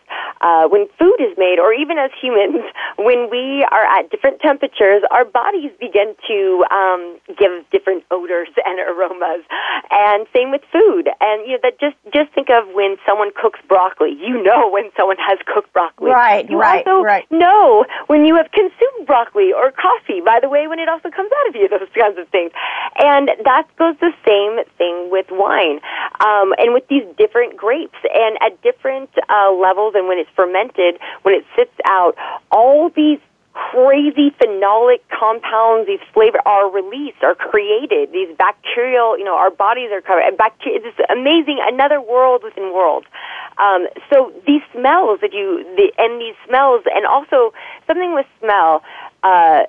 uh, 0.41 0.69
when 0.69 0.89
food 0.99 1.17
is 1.21 1.37
made, 1.39 1.59
or 1.59 1.73
even 1.73 1.99
as 1.99 2.11
humans, 2.21 2.65
when 2.99 3.31
we 3.31 3.65
are 3.71 3.85
at 3.85 4.11
different 4.11 4.41
temperatures, 4.41 5.03
our 5.11 5.25
bodies 5.25 5.71
begin 5.81 6.15
to 6.29 6.65
um, 6.71 7.19
give 7.39 7.65
different 7.71 8.05
odors 8.11 8.49
and 8.67 8.79
aromas. 8.81 9.45
And 9.91 10.27
same 10.35 10.51
with 10.51 10.63
food. 10.73 11.09
And 11.21 11.47
you 11.47 11.57
know 11.57 11.63
that 11.63 11.81
just 11.81 11.97
just 12.13 12.33
think 12.33 12.49
of 12.51 12.69
when 12.75 12.97
someone 13.07 13.31
cooks 13.35 13.61
broccoli. 13.69 14.13
You 14.13 14.43
know 14.43 14.71
when 14.71 14.91
someone 14.97 15.17
has 15.19 15.39
cooked 15.47 15.73
broccoli. 15.73 16.11
Right. 16.11 16.49
You 16.49 16.59
right. 16.59 16.87
Also 16.87 17.03
right. 17.03 17.27
know 17.31 17.85
when 18.07 18.25
you 18.25 18.37
have 18.37 18.51
consumed 18.53 19.07
broccoli 19.07 19.53
or 19.53 19.73
coffee. 19.73 20.21
By 20.21 20.41
the 20.41 20.49
way, 20.49 20.67
when 20.67 20.79
it 20.79 20.89
also 20.89 21.11
comes 21.11 21.31
out 21.31 21.49
of 21.49 21.57
you, 21.57 21.69
those 21.73 21.89
kinds 21.97 22.19
of 22.19 22.29
things. 22.29 22.53
And 22.99 23.31
that 23.45 23.69
goes 23.79 23.97
the 24.01 24.13
same 24.27 24.42
same 24.43 24.65
thing 24.79 25.11
with 25.11 25.27
wine, 25.31 25.81
um, 26.21 26.53
and 26.59 26.75
with 26.75 26.87
these 26.89 27.05
different 27.17 27.57
grapes, 27.57 27.99
and 28.15 28.37
at 28.41 28.61
different 28.63 29.11
uh, 29.29 29.53
levels, 29.53 29.95
and 29.95 30.09
when 30.09 30.19
it's 30.19 30.31
fermented, 30.35 30.99
when 31.23 31.35
it 31.35 31.45
sits 31.57 31.75
out, 31.87 32.17
all 32.51 32.91
these 32.91 33.19
crazy 33.53 34.31
phenolic 34.41 35.01
compounds, 35.13 35.87
these 35.87 36.01
flavor 36.15 36.41
are 36.47 36.71
released, 36.71 37.23
are 37.23 37.35
created. 37.35 38.11
These 38.13 38.35
bacterial, 38.39 39.19
you 39.19 39.25
know, 39.25 39.37
our 39.37 39.51
bodies 39.51 39.91
are 39.93 40.01
covered. 40.01 40.23
And 40.23 40.39
bacteria, 40.39 40.81
it's 40.83 40.99
amazing, 41.11 41.59
another 41.61 42.01
world 42.01 42.43
within 42.45 42.73
worlds. 42.73 43.07
Um, 43.59 43.89
so 44.11 44.33
these 44.47 44.63
smells 44.73 45.21
that 45.21 45.33
you, 45.35 45.65
the, 45.77 45.93
and 45.99 46.21
these 46.21 46.35
smells, 46.49 46.83
and 46.95 47.05
also 47.05 47.53
something 47.87 48.15
with 48.15 48.27
smell. 48.41 48.83
Uh, 49.23 49.65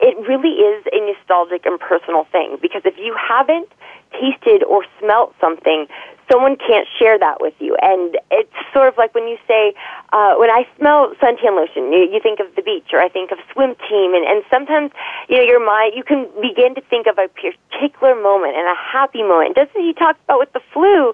it 0.00 0.16
really 0.26 0.56
is 0.56 0.84
a 0.92 1.12
nostalgic 1.12 1.66
and 1.66 1.78
personal 1.78 2.24
thing 2.32 2.56
because 2.60 2.82
if 2.86 2.96
you 2.96 3.14
haven't 3.16 3.68
tasted 4.12 4.62
or 4.64 4.84
smelt 4.98 5.34
something, 5.40 5.86
someone 6.30 6.56
can't 6.56 6.86
share 6.98 7.18
that 7.18 7.40
with 7.40 7.54
you. 7.58 7.76
And 7.82 8.16
it's 8.30 8.52
sort 8.72 8.88
of 8.88 8.96
like 8.96 9.14
when 9.14 9.26
you 9.26 9.36
say, 9.48 9.74
uh, 10.12 10.34
when 10.36 10.50
I 10.50 10.66
smell 10.78 11.12
suntan 11.20 11.58
lotion, 11.58 11.92
you, 11.92 12.06
you 12.06 12.20
think 12.22 12.38
of 12.38 12.46
the 12.54 12.62
beach, 12.62 12.90
or 12.92 13.00
I 13.00 13.08
think 13.08 13.32
of 13.32 13.38
swim 13.52 13.74
team, 13.88 14.14
and, 14.14 14.24
and 14.24 14.44
sometimes, 14.50 14.92
you 15.28 15.36
know, 15.36 15.42
your 15.42 15.64
mind, 15.64 15.94
you 15.96 16.04
can 16.04 16.28
begin 16.40 16.74
to 16.76 16.82
think 16.82 17.06
of 17.06 17.18
a 17.18 17.28
particular 17.28 18.14
moment 18.14 18.56
and 18.56 18.66
a 18.66 18.78
happy 18.78 19.22
moment. 19.22 19.56
Just 19.56 19.74
as 19.74 19.82
you 19.82 19.94
talked 19.94 20.22
about 20.24 20.38
with 20.38 20.52
the 20.52 20.62
flu, 20.72 21.12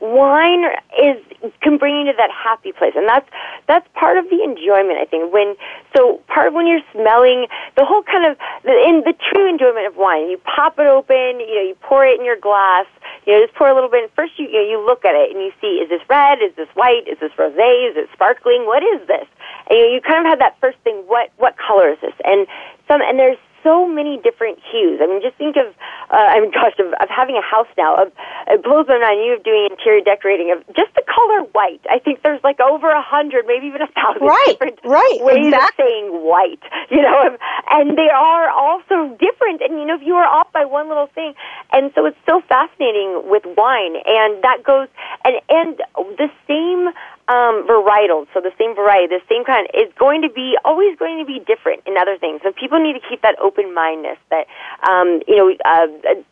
wine 0.00 0.64
is 1.00 1.16
can 1.62 1.78
bring 1.78 1.96
you 1.96 2.12
to 2.12 2.16
that 2.16 2.30
happy 2.30 2.72
place, 2.72 2.92
and 2.96 3.08
that's 3.08 3.28
that's 3.66 3.86
part 3.94 4.18
of 4.18 4.28
the 4.30 4.42
enjoyment. 4.42 4.98
I 4.98 5.04
think 5.04 5.32
when 5.32 5.54
so 5.96 6.20
part 6.28 6.48
of 6.48 6.54
when 6.54 6.66
you're 6.66 6.84
smelling 6.92 7.46
the 7.76 7.84
whole 7.84 8.02
kind 8.02 8.26
of 8.26 8.36
the, 8.64 8.72
in 8.88 9.02
the 9.04 9.14
true 9.14 9.48
enjoyment 9.48 9.86
of 9.86 9.96
wine, 9.96 10.28
you 10.28 10.38
pop 10.38 10.78
it 10.78 10.86
open, 10.86 11.40
you 11.40 11.54
know, 11.54 11.66
you 11.68 11.76
pour 11.80 12.04
it 12.04 12.18
in 12.18 12.24
your 12.24 12.36
glass, 12.36 12.86
you 13.26 13.32
know, 13.32 13.44
just 13.44 13.54
pour 13.54 13.68
a 13.68 13.74
little 13.74 13.90
bit. 13.90 14.04
And 14.04 14.12
first, 14.12 14.38
you 14.38 14.46
you, 14.46 14.62
know, 14.62 14.68
you 14.68 14.84
look 14.84 15.04
at 15.04 15.14
it 15.14 15.30
and 15.34 15.40
you 15.40 15.52
see 15.60 15.82
is 15.82 15.88
this 15.88 16.02
red, 16.08 16.38
is 16.42 16.54
this 16.56 16.68
white, 16.74 17.06
is 17.08 17.18
this 17.20 17.32
rosé, 17.38 17.90
is 17.90 17.96
it 17.96 18.08
sparkling? 18.12 18.66
What 18.66 18.82
is 18.82 19.06
this? 19.06 19.26
And 19.68 19.78
you, 19.78 19.86
know, 19.86 19.94
you 19.94 20.00
kind 20.00 20.20
of 20.20 20.30
have 20.30 20.38
that 20.38 20.56
first 20.60 20.78
thing. 20.84 21.04
What 21.06 21.32
what 21.36 21.56
color 21.56 21.92
is 21.92 21.98
this? 22.00 22.14
And 22.24 22.46
some 22.88 23.00
and 23.02 23.18
there's 23.18 23.38
so 23.66 23.84
many 23.84 24.16
different 24.22 24.60
hues. 24.70 25.00
I 25.02 25.06
mean, 25.08 25.20
just 25.20 25.34
think 25.34 25.56
of, 25.56 25.74
uh, 26.14 26.30
I 26.30 26.40
mean, 26.40 26.50
gosh, 26.54 26.78
of, 26.78 26.94
of 27.02 27.08
having 27.10 27.34
a 27.36 27.42
house 27.42 27.66
now. 27.76 27.96
Of, 27.96 28.12
it 28.46 28.62
blows 28.62 28.86
my 28.88 28.98
mind. 28.98 29.20
You 29.24 29.34
of 29.34 29.42
doing 29.42 29.68
interior 29.70 30.02
decorating 30.02 30.52
of 30.52 30.62
just 30.74 30.94
the 30.94 31.02
color 31.02 31.42
white. 31.52 31.82
I 31.90 31.98
think 31.98 32.22
there's 32.22 32.42
like 32.44 32.60
over 32.60 32.88
a 32.90 33.02
hundred, 33.02 33.46
maybe 33.46 33.66
even 33.66 33.82
a 33.82 33.90
thousand 33.90 34.26
right, 34.26 34.54
different 34.54 34.78
right, 34.84 35.18
ways 35.20 35.46
exactly. 35.46 35.84
of 35.84 35.90
saying 35.90 36.06
white. 36.22 36.62
You 36.88 37.02
know, 37.02 37.36
and 37.70 37.98
they 37.98 38.08
are 38.08 38.48
all 38.50 38.80
so 38.88 39.08
different. 39.18 39.60
And 39.60 39.78
you 39.80 39.86
know, 39.86 39.96
if 39.96 40.02
you 40.02 40.14
are 40.14 40.26
off 40.26 40.52
by 40.52 40.64
one 40.64 40.88
little 40.88 41.08
thing, 41.08 41.34
and 41.72 41.90
so 41.94 42.06
it's 42.06 42.16
so 42.28 42.40
fascinating 42.48 43.22
with 43.26 43.42
wine, 43.56 43.96
and 44.06 44.42
that 44.42 44.62
goes 44.62 44.88
and 45.24 45.36
and 45.48 45.82
the 46.16 46.30
same 46.46 46.94
um, 47.28 47.66
varietals, 47.66 48.26
so 48.32 48.40
the 48.40 48.54
same 48.58 48.74
variety, 48.74 49.18
the 49.18 49.26
same 49.28 49.44
kind, 49.44 49.66
is 49.74 49.90
going 49.98 50.22
to 50.22 50.30
be 50.30 50.56
always 50.64 50.96
going 50.96 51.18
to 51.18 51.26
be 51.26 51.42
different 51.42 51.82
in 51.86 51.96
other 51.98 52.16
things. 52.16 52.40
So 52.42 52.52
people 52.52 52.78
need 52.78 52.94
to 52.94 53.02
keep 53.02 53.22
that 53.22 53.34
open 53.42 53.74
mindedness. 53.74 54.18
That 54.30 54.46
um, 54.86 55.22
you 55.26 55.34
know, 55.34 55.50
uh, 55.64 55.86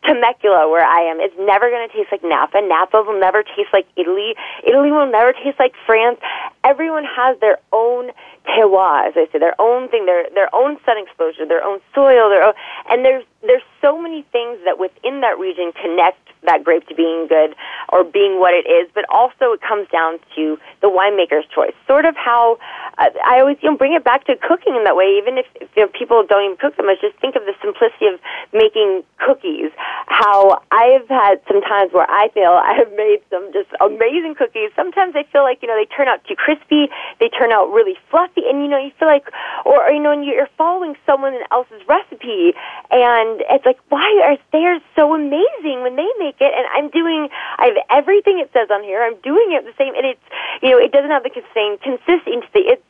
Temecula, 0.07 0.69
where 0.71 0.85
I 0.85 1.11
am, 1.11 1.19
is 1.19 1.35
never 1.37 1.69
going 1.69 1.87
to 1.87 1.91
taste 1.91 2.11
like 2.11 2.23
Napa. 2.23 2.61
Napa 2.63 3.03
will 3.03 3.19
never 3.19 3.43
taste 3.43 3.73
like 3.73 3.87
Italy. 3.97 4.35
Italy 4.63 4.91
will 4.91 5.11
never 5.11 5.33
taste 5.33 5.59
like 5.59 5.73
France. 5.85 6.19
Everyone 6.63 7.03
has 7.03 7.37
their 7.39 7.59
own 7.73 8.11
terroir, 8.45 9.07
as 9.07 9.13
I 9.15 9.27
say, 9.31 9.39
their 9.39 9.59
own 9.59 9.89
thing, 9.89 10.05
their 10.05 10.29
their 10.33 10.53
own 10.53 10.77
sun 10.85 10.97
exposure, 10.97 11.45
their 11.45 11.63
own 11.63 11.79
soil, 11.93 12.29
their 12.29 12.43
own, 12.43 12.53
and 12.89 13.03
there's 13.03 13.23
there's 13.41 13.65
so 13.81 14.01
many 14.01 14.23
things 14.31 14.59
that 14.65 14.79
within 14.79 15.21
that 15.21 15.37
region 15.37 15.71
connect 15.73 16.19
that 16.45 16.63
grape 16.63 16.87
to 16.87 16.95
being 16.95 17.27
good 17.27 17.55
or 17.89 18.03
being 18.03 18.39
what 18.39 18.53
it 18.53 18.69
is, 18.69 18.89
but 18.93 19.05
also 19.09 19.53
it 19.53 19.61
comes 19.61 19.87
down 19.89 20.19
to 20.35 20.57
the 20.81 20.87
winemaker's 20.87 21.45
choice. 21.53 21.73
Sort 21.87 22.05
of 22.05 22.15
how 22.15 22.57
uh, 22.97 23.09
I 23.25 23.39
always 23.39 23.57
you 23.61 23.69
know 23.69 23.77
bring 23.77 23.93
it 23.93 24.03
back 24.03 24.25
to 24.25 24.35
cooking 24.37 24.75
in 24.75 24.83
that 24.85 24.95
way. 24.95 25.17
Even 25.17 25.37
if, 25.37 25.45
if 25.59 25.69
you 25.75 25.83
know, 25.83 25.89
people 25.89 26.23
don't 26.27 26.45
even 26.45 26.57
cook 26.57 26.77
them, 26.77 26.87
I 26.87 26.95
just 27.01 27.17
think 27.19 27.35
of 27.35 27.43
the 27.45 27.53
simplicity 27.61 28.07
of 28.07 28.19
making 28.53 29.03
cookies. 29.17 29.71
How 30.07 30.61
I've 30.71 31.07
had 31.09 31.41
some 31.47 31.61
times 31.61 31.93
where 31.93 32.09
I 32.09 32.29
feel 32.29 32.53
I 32.61 32.73
have 32.77 32.91
made 32.93 33.21
some 33.29 33.51
just 33.53 33.69
amazing 33.81 34.35
cookies. 34.37 34.71
Sometimes 34.75 35.15
I 35.15 35.25
feel 35.31 35.43
like 35.43 35.61
you 35.61 35.67
know 35.67 35.75
they 35.75 35.89
turn 35.89 36.07
out 36.07 36.23
too 36.25 36.35
crispy, 36.35 36.89
they 37.19 37.29
turn 37.29 37.51
out 37.51 37.71
really 37.71 37.97
fluffy, 38.09 38.34
and 38.37 38.61
you 38.61 38.67
know 38.67 38.77
you 38.77 38.91
feel 38.99 39.07
like, 39.07 39.27
or, 39.65 39.87
or 39.87 39.91
you 39.91 40.01
know, 40.01 40.11
you're 40.11 40.49
following 40.57 40.95
someone 41.05 41.35
else's 41.51 41.81
recipe, 41.87 42.53
and 42.91 43.41
it's 43.49 43.65
like 43.65 43.79
why 43.89 44.05
are 44.25 44.37
they 44.51 44.65
are 44.65 44.79
so 44.95 45.13
amazing 45.15 45.81
when 45.81 45.95
they 45.95 46.09
make 46.19 46.37
it, 46.39 46.51
and 46.51 46.65
I'm 46.75 46.89
doing 46.89 47.29
I 47.57 47.71
have 47.71 48.03
everything 48.03 48.39
it 48.39 48.51
says 48.53 48.69
on 48.71 48.83
here. 48.83 49.01
I'm 49.03 49.19
doing 49.21 49.53
it 49.55 49.63
the 49.63 49.73
same, 49.77 49.95
and 49.95 50.05
it's 50.05 50.25
you 50.61 50.71
know 50.71 50.77
it 50.77 50.91
doesn't 50.91 51.11
have 51.11 51.23
the 51.23 51.31
same 51.53 51.77
consistency. 51.79 52.67
It's 52.67 52.83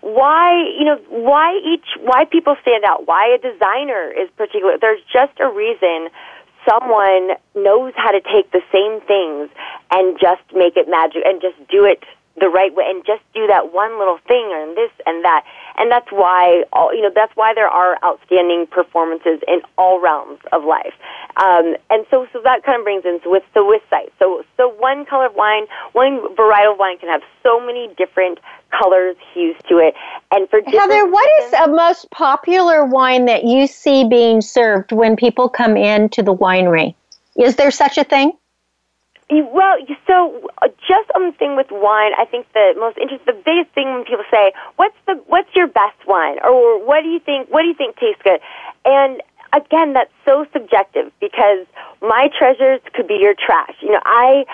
why 0.00 0.56
you 0.78 0.84
know 0.84 0.98
why 1.08 1.58
each 1.64 1.96
why 2.00 2.24
people 2.24 2.56
stand 2.62 2.84
out, 2.84 3.06
why 3.06 3.34
a 3.34 3.38
designer 3.38 4.12
is 4.12 4.28
particular. 4.36 4.76
There's 4.80 5.02
just 5.12 5.38
a 5.40 5.48
reason 5.48 6.08
someone 6.68 7.36
knows 7.54 7.92
how 7.96 8.10
to 8.10 8.20
take 8.20 8.50
the 8.52 8.60
same 8.72 9.00
things 9.06 9.48
and 9.90 10.18
just 10.20 10.42
make 10.54 10.76
it 10.76 10.88
magic 10.88 11.22
and 11.24 11.40
just 11.40 11.56
do 11.70 11.84
it 11.84 12.04
the 12.38 12.48
right 12.48 12.74
way 12.74 12.84
and 12.88 13.04
just 13.04 13.22
do 13.34 13.46
that 13.48 13.72
one 13.72 13.98
little 13.98 14.18
thing 14.28 14.50
and 14.54 14.76
this 14.76 14.90
and 15.06 15.24
that. 15.24 15.44
And 15.78 15.90
that's 15.90 16.10
why 16.10 16.64
all 16.72 16.94
you 16.94 17.02
know 17.02 17.10
that's 17.14 17.34
why 17.34 17.54
there 17.54 17.68
are 17.68 17.98
outstanding 18.04 18.66
performances 18.66 19.40
in 19.48 19.60
all 19.76 20.00
realms 20.00 20.38
of 20.52 20.64
life. 20.64 20.94
Um, 21.36 21.76
and 21.90 22.06
so 22.10 22.26
so 22.32 22.40
that 22.44 22.62
kind 22.64 22.78
of 22.78 22.84
brings 22.84 23.04
in 23.04 23.20
with 23.24 23.42
the 23.54 23.64
with 23.64 23.82
sight. 23.90 24.12
So 24.18 24.44
so 24.56 24.68
one 24.68 25.04
color 25.06 25.26
of 25.26 25.34
wine 25.34 25.66
one 25.92 26.20
varietal 26.36 26.72
of 26.72 26.78
wine 26.78 26.98
can 26.98 27.08
have 27.08 27.22
so 27.42 27.60
many 27.60 27.88
different 27.96 28.38
colors 28.70 29.16
hues 29.34 29.56
to 29.68 29.78
it. 29.78 29.94
And 30.30 30.48
for 30.48 30.60
Heather 30.64 31.10
what 31.10 31.44
is 31.44 31.52
a 31.54 31.68
most 31.68 32.10
popular 32.10 32.84
wine 32.84 33.26
that 33.26 33.44
you 33.44 33.66
see 33.66 34.04
being 34.04 34.40
served 34.40 34.92
when 34.92 35.16
people 35.16 35.48
come 35.48 35.76
into 35.76 36.22
the 36.22 36.34
winery? 36.34 36.94
Is 37.36 37.56
there 37.56 37.70
such 37.70 37.98
a 37.98 38.04
thing 38.04 38.32
well, 39.30 39.76
so 40.06 40.48
uh, 40.62 40.68
just 40.86 41.10
on 41.14 41.26
the 41.30 41.32
thing 41.38 41.56
with 41.56 41.68
wine, 41.70 42.12
I 42.18 42.24
think 42.24 42.46
the 42.52 42.74
most 42.78 42.98
interesting, 42.98 43.26
the 43.26 43.42
biggest 43.44 43.70
thing 43.74 43.86
when 43.86 44.04
people 44.04 44.26
say, 44.30 44.52
"What's 44.76 44.96
the 45.06 45.14
what's 45.26 45.54
your 45.54 45.68
best 45.68 45.98
wine?" 46.06 46.38
or 46.42 46.84
"What 46.84 47.02
do 47.02 47.08
you 47.08 47.20
think? 47.20 47.48
What 47.48 47.62
do 47.62 47.68
you 47.68 47.74
think 47.74 47.96
tastes 47.96 48.22
good?" 48.22 48.40
and 48.84 49.22
again, 49.52 49.92
that's 49.92 50.12
so 50.24 50.46
subjective 50.52 51.12
because 51.20 51.66
my 52.02 52.30
treasures 52.36 52.80
could 52.94 53.06
be 53.06 53.18
your 53.20 53.34
trash. 53.34 53.74
You 53.80 53.92
know, 53.92 54.02
I 54.04 54.44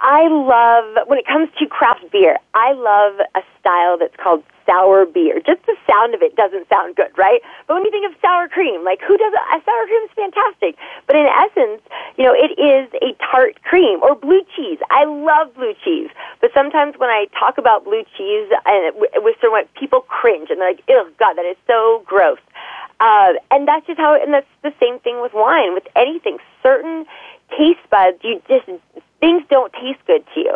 I 0.00 0.28
love 0.28 1.08
when 1.08 1.18
it 1.18 1.26
comes 1.26 1.48
to 1.58 1.66
craft 1.66 2.10
beer. 2.10 2.38
I 2.54 2.72
love 2.72 3.20
a 3.34 3.42
style 3.60 3.98
that's 3.98 4.16
called 4.16 4.42
sour 4.66 5.06
beer. 5.06 5.40
Just 5.46 5.64
the 5.66 5.76
sound 5.88 6.14
of 6.14 6.22
it 6.22 6.34
doesn't 6.34 6.68
sound 6.68 6.96
good, 6.96 7.16
right? 7.16 7.40
But 7.66 7.74
when 7.74 7.84
you 7.84 7.90
think 7.90 8.06
of 8.10 8.18
sour 8.20 8.48
cream, 8.48 8.84
like 8.84 9.00
who 9.00 9.16
does 9.16 9.32
a 9.32 9.62
sour 9.64 9.86
cream 9.86 10.02
is 10.04 10.10
fantastic. 10.16 10.76
But 11.06 11.16
in 11.16 11.26
essence, 11.26 11.82
you 12.18 12.24
know, 12.24 12.34
it 12.34 12.58
is 12.58 12.90
a 13.00 13.14
tart 13.22 13.62
cream 13.62 14.02
or 14.02 14.14
blue 14.14 14.42
cheese. 14.56 14.78
I 14.90 15.04
love 15.04 15.54
blue 15.54 15.74
cheese. 15.84 16.10
But 16.40 16.50
sometimes 16.52 16.98
when 16.98 17.10
I 17.10 17.26
talk 17.38 17.58
about 17.58 17.84
blue 17.84 18.02
cheese 18.16 18.50
and 18.66 18.94
with 19.22 19.36
certain 19.40 19.68
people 19.78 20.00
cringe 20.00 20.50
and 20.50 20.60
they're 20.60 20.70
like, 20.72 20.82
"Oh 20.90 21.08
God, 21.18 21.34
that 21.36 21.46
is 21.46 21.56
so 21.66 22.02
gross." 22.04 22.38
Uh, 23.00 23.34
and 23.50 23.68
that's 23.68 23.86
just 23.86 23.98
how, 23.98 24.20
and 24.20 24.32
that's 24.32 24.46
the 24.62 24.72
same 24.80 24.98
thing 25.00 25.20
with 25.20 25.32
wine, 25.34 25.74
with 25.74 25.86
anything. 25.94 26.38
Certain 26.62 27.04
taste 27.50 27.80
buds, 27.90 28.18
you 28.22 28.40
just, 28.48 28.64
things 29.20 29.42
don't 29.50 29.72
taste 29.72 30.00
good 30.06 30.24
to 30.34 30.40
you. 30.40 30.54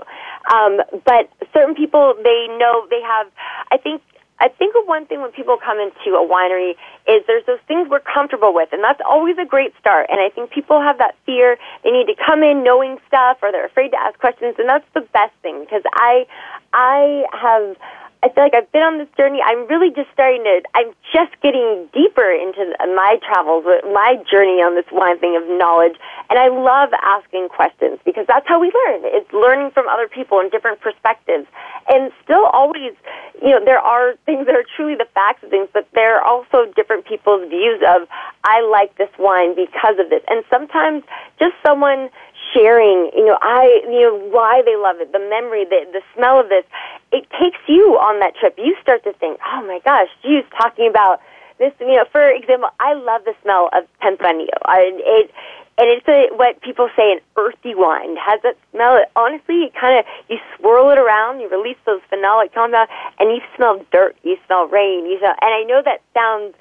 Um, 0.53 0.81
but 1.05 1.29
certain 1.53 1.75
people, 1.75 2.15
they 2.23 2.47
know 2.59 2.87
they 2.89 3.03
have, 3.03 3.27
I 3.71 3.77
think, 3.77 4.03
I 4.41 4.49
think 4.49 4.75
one 4.89 5.05
thing 5.05 5.21
when 5.21 5.33
people 5.33 5.59
come 5.63 5.79
into 5.79 6.17
a 6.17 6.27
winery 6.27 6.73
is 7.07 7.23
there's 7.27 7.45
those 7.47 7.61
things 7.69 7.89
we're 7.91 8.01
comfortable 8.01 8.55
with, 8.55 8.71
and 8.73 8.83
that's 8.83 9.01
always 9.09 9.37
a 9.37 9.45
great 9.45 9.75
start. 9.79 10.07
And 10.11 10.19
I 10.19 10.31
think 10.31 10.51
people 10.51 10.81
have 10.81 10.97
that 10.97 11.15
fear 11.27 11.59
they 11.85 11.91
need 11.91 12.07
to 12.07 12.15
come 12.15 12.43
in 12.43 12.65
knowing 12.65 12.97
stuff, 13.07 13.37
or 13.43 13.53
they're 13.53 13.67
afraid 13.67 13.91
to 13.91 14.01
ask 14.01 14.19
questions, 14.19 14.57
and 14.59 14.67
that's 14.67 14.87
the 14.95 15.03
best 15.13 15.35
thing 15.43 15.61
because 15.61 15.83
I, 15.93 16.27
I 16.73 17.25
have 17.33 17.77
I 18.23 18.29
feel 18.29 18.45
like 18.45 18.53
I've 18.53 18.71
been 18.71 18.85
on 18.85 18.99
this 18.99 19.09
journey. 19.17 19.41
I'm 19.41 19.65
really 19.67 19.89
just 19.89 20.13
starting 20.13 20.45
to, 20.45 20.61
I'm 20.77 20.93
just 21.09 21.33
getting 21.41 21.89
deeper 21.97 22.29
into 22.29 22.69
my 22.93 23.17
travels, 23.25 23.65
uh, 23.65 23.81
my 23.97 24.21
journey 24.29 24.61
on 24.61 24.77
this 24.77 24.85
wine 24.93 25.19
thing 25.19 25.41
of 25.41 25.49
knowledge. 25.49 25.97
And 26.29 26.39
I 26.39 26.53
love 26.53 26.93
asking 26.93 27.49
questions 27.49 27.97
because 28.05 28.29
that's 28.29 28.45
how 28.47 28.61
we 28.61 28.69
learn. 28.69 29.09
It's 29.09 29.33
learning 29.33 29.73
from 29.73 29.89
other 29.89 30.07
people 30.07 30.39
and 30.39 30.53
different 30.53 30.85
perspectives. 30.85 31.49
And 31.89 32.13
still 32.23 32.45
always, 32.53 32.93
you 33.41 33.57
know, 33.57 33.65
there 33.65 33.81
are 33.81 34.13
things 34.29 34.45
that 34.45 34.55
are 34.55 34.69
truly 34.77 35.01
the 35.01 35.09
facts 35.17 35.43
of 35.43 35.49
things, 35.49 35.73
but 35.73 35.89
there 35.97 36.21
are 36.21 36.25
also 36.25 36.69
different 36.77 37.09
people's 37.09 37.49
views 37.49 37.81
of, 37.81 38.05
I 38.45 38.61
like 38.69 39.01
this 39.01 39.11
wine 39.19 39.57
because 39.57 39.97
of 39.97 40.13
this. 40.13 40.21
And 40.29 40.45
sometimes 40.53 41.09
just 41.41 41.57
someone 41.65 42.13
sharing, 42.55 43.11
you 43.15 43.25
know, 43.25 43.39
I, 43.41 43.83
you 43.85 44.01
know, 44.03 44.17
why 44.31 44.63
they 44.65 44.77
love 44.77 44.97
it, 45.01 45.13
the 45.13 45.19
memory, 45.19 45.65
the, 45.65 45.87
the 45.93 46.03
smell 46.15 46.41
of 46.41 46.49
this, 46.49 46.65
it 47.13 47.27
takes 47.39 47.59
you 47.67 47.99
on 47.99 48.21
that 48.21 48.35
trip. 48.37 48.55
You 48.59 48.77
start 48.81 49.05
to 49.05 49.13
think, 49.15 49.39
oh 49.47 49.63
my 49.67 49.81
gosh, 49.85 50.09
she's 50.23 50.45
talking 50.57 50.89
about 50.89 51.21
this, 51.59 51.73
you 51.81 51.97
know, 51.97 52.05
for 52.11 52.29
example, 52.29 52.71
I 52.81 52.95
love 52.95 53.23
the 53.25 53.35
smell 53.43 53.69
of 53.73 53.85
Tempranillo. 54.03 54.57
I, 54.65 54.93
it, 54.97 55.31
and 55.81 55.89
it's 55.89 56.07
a, 56.07 56.29
what 56.37 56.61
people 56.61 56.91
say 56.95 57.17
an 57.17 57.21
earthy 57.41 57.73
wine. 57.75 58.13
It 58.13 58.21
has 58.21 58.41
that 58.45 58.61
smell. 58.71 59.01
It, 59.01 59.09
honestly, 59.17 59.65
it 59.65 59.73
kind 59.73 59.99
of 59.99 60.05
you 60.29 60.37
swirl 60.57 60.93
it 60.93 60.99
around, 60.99 61.41
you 61.41 61.49
release 61.49 61.81
those 61.87 62.05
phenolic 62.13 62.53
compounds, 62.53 62.93
and 63.19 63.33
you 63.33 63.41
smell 63.57 63.81
dirt, 63.91 64.15
you 64.23 64.37
smell 64.45 64.69
rain, 64.69 65.07
you 65.09 65.17
smell. 65.19 65.33
And 65.41 65.49
I 65.57 65.65
know 65.65 65.81
that 65.81 66.05
sounds, 66.13 66.53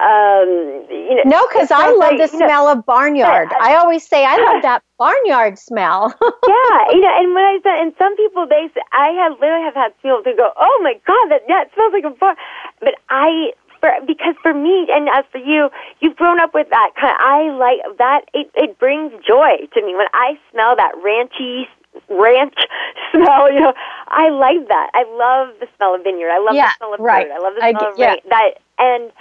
um, 0.00 0.88
you 0.88 1.20
know, 1.20 1.28
no, 1.28 1.46
because 1.52 1.70
I 1.70 1.92
love 1.92 2.16
like, 2.16 2.18
the 2.18 2.28
smell 2.32 2.64
know, 2.64 2.80
of 2.80 2.86
barnyard. 2.86 3.48
Yeah, 3.52 3.60
I 3.60 3.76
always 3.76 4.08
say 4.08 4.24
I 4.24 4.40
love 4.40 4.62
that 4.68 4.82
barnyard 4.96 5.58
smell. 5.58 6.08
yeah, 6.22 6.78
you 6.96 7.04
know, 7.04 7.12
and 7.12 7.34
when 7.36 7.44
I 7.44 7.60
said, 7.62 7.76
and 7.76 7.92
some 8.00 8.16
people 8.16 8.48
they, 8.48 8.72
say, 8.72 8.80
I 8.92 9.12
have 9.20 9.36
literally 9.36 9.68
have 9.68 9.76
had 9.76 9.92
people 10.00 10.24
to 10.24 10.32
go, 10.32 10.48
oh 10.56 10.80
my 10.82 10.96
god, 11.04 11.28
that 11.28 11.44
that 11.48 11.68
smells 11.76 11.92
like 11.92 12.08
a 12.08 12.16
barn. 12.16 12.36
But 12.80 12.96
I 13.10 13.52
for 13.82 13.90
because 14.06 14.34
for 14.40 14.54
me 14.54 14.86
and 14.90 15.08
as 15.12 15.24
for 15.32 15.38
you, 15.38 15.68
you've 16.00 16.16
grown 16.16 16.40
up 16.40 16.54
with 16.54 16.68
that 16.70 16.90
kind. 16.98 17.12
Of, 17.12 17.20
I 17.20 17.50
like 17.58 17.98
that. 17.98 18.22
It 18.32 18.50
it 18.54 18.78
brings 18.78 19.12
joy 19.26 19.66
to 19.74 19.82
me 19.82 19.94
when 19.94 20.06
I 20.14 20.38
smell 20.50 20.76
that 20.76 20.92
ranchy 21.02 21.66
ranch 22.08 22.54
smell. 23.10 23.52
You 23.52 23.60
know, 23.60 23.74
I 24.08 24.30
like 24.30 24.68
that. 24.68 24.90
I 24.94 25.04
love 25.10 25.58
the 25.60 25.66
smell 25.76 25.96
of 25.96 26.04
vineyard. 26.04 26.30
I 26.30 26.38
love 26.38 26.54
yeah, 26.54 26.68
the 26.68 26.76
smell 26.78 26.94
of 26.94 27.00
right. 27.00 27.26
bird. 27.26 27.34
I 27.34 27.38
love 27.42 27.54
the 27.54 27.60
smell 27.60 27.84
I, 27.84 27.90
of 27.90 27.98
yeah. 27.98 28.10
rain. 28.10 28.20
That 28.30 28.50
and 28.78 29.12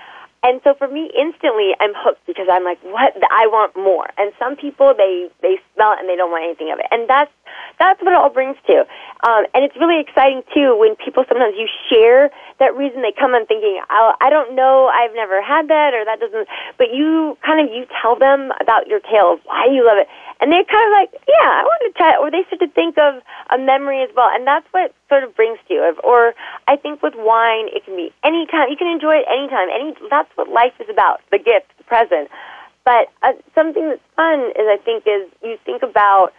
And 0.44 0.60
so 0.64 0.74
for 0.74 0.88
me, 0.88 1.12
instantly, 1.14 1.78
I'm 1.80 1.94
hooked 1.96 2.26
because 2.26 2.48
I'm 2.52 2.64
like, 2.64 2.82
what? 2.82 3.14
I 3.30 3.46
want 3.46 3.78
more. 3.78 4.10
And 4.18 4.34
some 4.40 4.56
people, 4.56 4.94
they 4.98 5.30
they 5.42 5.62
smell 5.76 5.94
it 5.94 6.00
and 6.00 6.10
they 6.10 6.16
don't 6.16 6.32
want 6.32 6.44
anything 6.44 6.72
of 6.74 6.80
it. 6.80 6.88
And 6.90 7.08
that's 7.08 7.32
that's 7.78 8.02
what 8.02 8.14
it 8.14 8.18
all 8.18 8.30
brings 8.30 8.58
to. 8.66 8.82
Um, 9.22 9.46
and 9.54 9.64
it's 9.64 9.76
really 9.78 10.02
exciting 10.02 10.42
too 10.54 10.76
when 10.78 10.96
people 10.96 11.26
sometimes 11.30 11.54
you 11.58 11.70
share 11.90 12.32
that 12.60 12.76
reason 12.76 13.02
they 13.02 13.14
come 13.14 13.36
in 13.36 13.46
thinking, 13.46 13.82
I, 13.90 14.14
I 14.20 14.30
don't 14.30 14.56
know, 14.56 14.90
I've 14.90 15.14
never 15.14 15.42
had 15.42 15.68
that, 15.70 15.94
or 15.94 16.06
that 16.06 16.20
doesn't. 16.20 16.48
But 16.78 16.90
you 16.94 17.38
kind 17.46 17.62
of 17.62 17.74
you 17.74 17.86
tell 18.02 18.16
them 18.18 18.52
about 18.60 18.88
your 18.88 19.00
tale 19.00 19.34
of 19.34 19.40
why 19.46 19.68
you 19.70 19.86
love 19.86 19.98
it, 19.98 20.08
and 20.42 20.52
they're 20.52 20.66
kind 20.66 20.86
of 20.90 20.94
like, 20.98 21.14
yeah, 21.30 21.62
I 21.62 21.64
want 21.64 21.82
to 21.86 21.94
try. 21.94 22.18
Or 22.18 22.32
they 22.34 22.42
start 22.50 22.60
to 22.66 22.68
think 22.74 22.98
of 22.98 23.22
a 23.54 23.62
memory 23.62 24.02
as 24.02 24.10
well, 24.18 24.28
and 24.34 24.46
that's 24.46 24.66
what 24.72 24.94
sort 25.08 25.24
of 25.24 25.36
brings 25.36 25.60
to 25.68 25.74
you. 25.74 25.96
Or 26.04 26.34
I 26.68 26.76
think 26.76 27.02
with 27.02 27.14
wine, 27.16 27.70
it 27.70 27.86
can 27.86 27.96
be 27.96 28.12
any 28.26 28.48
time. 28.50 28.70
You 28.70 28.78
can 28.78 28.90
enjoy 28.90 29.22
it 29.22 29.26
anytime. 29.30 29.70
Any 29.70 29.94
that's 30.10 30.30
what 30.36 30.50
life 30.50 30.74
is 30.82 30.90
about: 30.90 31.22
the 31.32 31.38
gift, 31.38 31.70
the 31.78 31.86
present. 31.86 32.30
But 32.84 33.14
uh, 33.22 33.38
something 33.54 33.88
that's 33.88 34.02
fun 34.16 34.50
is, 34.58 34.66
I 34.66 34.78
think, 34.84 35.06
is 35.06 35.30
you 35.44 35.58
think 35.64 35.84
about 35.84 36.34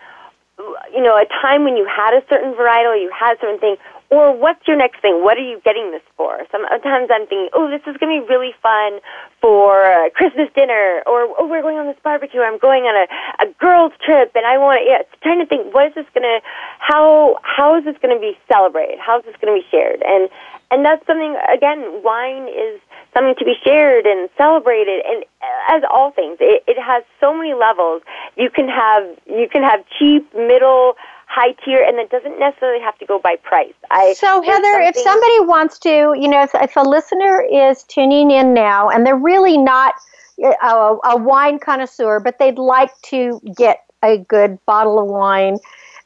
you 0.58 1.02
know, 1.02 1.16
a 1.16 1.26
time 1.40 1.64
when 1.64 1.76
you 1.76 1.86
had 1.88 2.14
a 2.14 2.22
certain 2.28 2.52
varietal, 2.54 3.00
you 3.00 3.10
had 3.12 3.36
a 3.36 3.40
certain 3.40 3.58
thing, 3.58 3.76
or 4.10 4.36
what's 4.36 4.66
your 4.68 4.76
next 4.76 5.00
thing? 5.00 5.24
What 5.24 5.38
are 5.38 5.44
you 5.44 5.60
getting 5.64 5.90
this 5.90 6.02
for? 6.16 6.38
Sometimes 6.52 7.08
I'm 7.10 7.26
thinking, 7.26 7.48
oh, 7.54 7.70
this 7.70 7.80
is 7.86 7.96
going 7.96 8.20
to 8.20 8.26
be 8.26 8.28
really 8.28 8.52
fun 8.62 9.00
for 9.40 10.10
Christmas 10.14 10.48
dinner, 10.54 11.02
or 11.06 11.32
oh, 11.38 11.46
we're 11.48 11.62
going 11.62 11.78
on 11.78 11.86
this 11.86 11.96
barbecue, 12.04 12.40
I'm 12.40 12.58
going 12.58 12.84
on 12.84 12.94
a, 12.94 13.48
a 13.48 13.52
girls 13.58 13.92
trip, 14.04 14.32
and 14.34 14.44
I 14.44 14.58
want 14.58 14.80
to, 14.80 14.84
yeah, 14.84 15.02
trying 15.22 15.40
to 15.40 15.46
think, 15.46 15.74
what 15.74 15.86
is 15.88 15.94
this 15.94 16.06
going 16.14 16.28
to, 16.28 16.40
how, 16.78 17.38
how 17.42 17.78
is 17.78 17.84
this 17.84 17.96
going 18.02 18.14
to 18.14 18.20
be 18.20 18.36
celebrated? 18.52 18.98
How 19.00 19.18
is 19.18 19.24
this 19.24 19.34
going 19.40 19.56
to 19.56 19.58
be 19.58 19.66
shared? 19.70 20.02
And, 20.04 20.28
and 20.70 20.84
that's 20.84 21.04
something, 21.06 21.36
again, 21.52 22.02
wine 22.04 22.48
is, 22.48 22.80
something 23.14 23.34
to 23.38 23.44
be 23.44 23.54
shared 23.62 24.06
and 24.06 24.28
celebrated 24.36 25.04
and 25.04 25.24
as 25.68 25.82
all 25.92 26.10
things 26.12 26.36
it, 26.40 26.62
it 26.66 26.80
has 26.80 27.04
so 27.20 27.34
many 27.34 27.54
levels 27.54 28.02
you 28.36 28.50
can 28.50 28.68
have 28.68 29.04
you 29.26 29.48
can 29.50 29.62
have 29.62 29.84
cheap 29.98 30.32
middle 30.34 30.94
high 31.26 31.52
tier 31.64 31.82
and 31.82 31.98
it 31.98 32.10
doesn't 32.10 32.38
necessarily 32.38 32.82
have 32.82 32.96
to 32.98 33.06
go 33.06 33.18
by 33.18 33.36
price 33.42 33.74
I, 33.90 34.12
so 34.14 34.42
heather 34.42 34.80
if 34.80 34.96
somebody 34.96 35.40
wants 35.40 35.78
to 35.80 36.14
you 36.18 36.28
know 36.28 36.42
if, 36.42 36.54
if 36.54 36.76
a 36.76 36.82
listener 36.82 37.42
is 37.42 37.84
tuning 37.84 38.30
in 38.30 38.54
now 38.54 38.88
and 38.88 39.06
they're 39.06 39.16
really 39.16 39.58
not 39.58 39.94
a, 40.40 40.96
a 41.04 41.16
wine 41.16 41.58
connoisseur 41.58 42.20
but 42.20 42.38
they'd 42.38 42.58
like 42.58 42.90
to 43.06 43.40
get 43.56 43.84
a 44.02 44.18
good 44.18 44.58
bottle 44.66 44.98
of 44.98 45.06
wine 45.06 45.56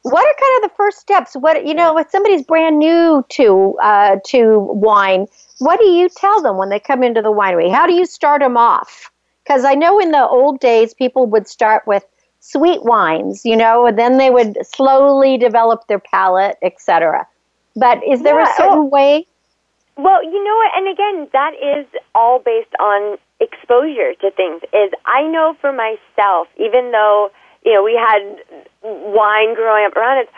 what 0.03 0.25
are 0.25 0.35
kind 0.39 0.63
of 0.63 0.69
the 0.69 0.75
first 0.75 0.99
steps 0.99 1.35
what 1.35 1.65
you 1.65 1.73
know 1.73 1.97
if 1.97 2.09
somebody's 2.09 2.43
brand 2.43 2.79
new 2.79 3.25
to 3.29 3.75
uh, 3.81 4.17
to 4.25 4.59
wine 4.59 5.27
what 5.59 5.79
do 5.79 5.85
you 5.85 6.09
tell 6.09 6.41
them 6.41 6.57
when 6.57 6.69
they 6.69 6.79
come 6.79 7.03
into 7.03 7.21
the 7.21 7.31
winery? 7.31 7.71
How 7.71 7.87
do 7.87 7.93
you 7.93 8.05
start 8.05 8.41
them 8.41 8.57
off? 8.57 9.11
Because 9.47 9.63
I 9.63 9.75
know 9.75 9.97
in 9.99 10.11
the 10.11 10.27
old 10.27 10.59
days 10.59 10.93
people 10.93 11.25
would 11.27 11.47
start 11.47 11.87
with 11.87 12.03
sweet 12.41 12.83
wines, 12.83 13.45
you 13.45 13.55
know, 13.55 13.85
and 13.85 13.97
then 13.97 14.17
they 14.17 14.29
would 14.29 14.57
slowly 14.65 15.37
develop 15.37 15.87
their 15.87 15.99
palate, 15.99 16.57
etc. 16.61 17.25
But 17.75 18.01
is 18.05 18.23
there 18.23 18.39
yeah, 18.39 18.51
a 18.51 18.55
certain 18.57 18.89
well, 18.89 18.89
way? 18.89 19.27
Well, 19.95 20.23
you 20.23 20.43
know 20.43 20.55
what, 20.55 20.71
and 20.75 20.87
again, 20.89 21.27
that 21.31 21.53
is 21.63 21.85
all 22.13 22.39
based 22.39 22.73
on 22.79 23.17
exposure 23.39 24.13
to 24.15 24.31
things. 24.31 24.61
Is 24.73 24.91
I 25.05 25.23
know 25.23 25.55
for 25.61 25.71
myself, 25.71 26.47
even 26.57 26.91
though 26.91 27.31
you 27.65 27.73
know 27.73 27.83
we 27.83 27.95
had 27.95 28.43
wine 28.83 29.55
growing 29.55 29.85
up 29.85 29.95
around 29.95 30.27
us, 30.27 30.33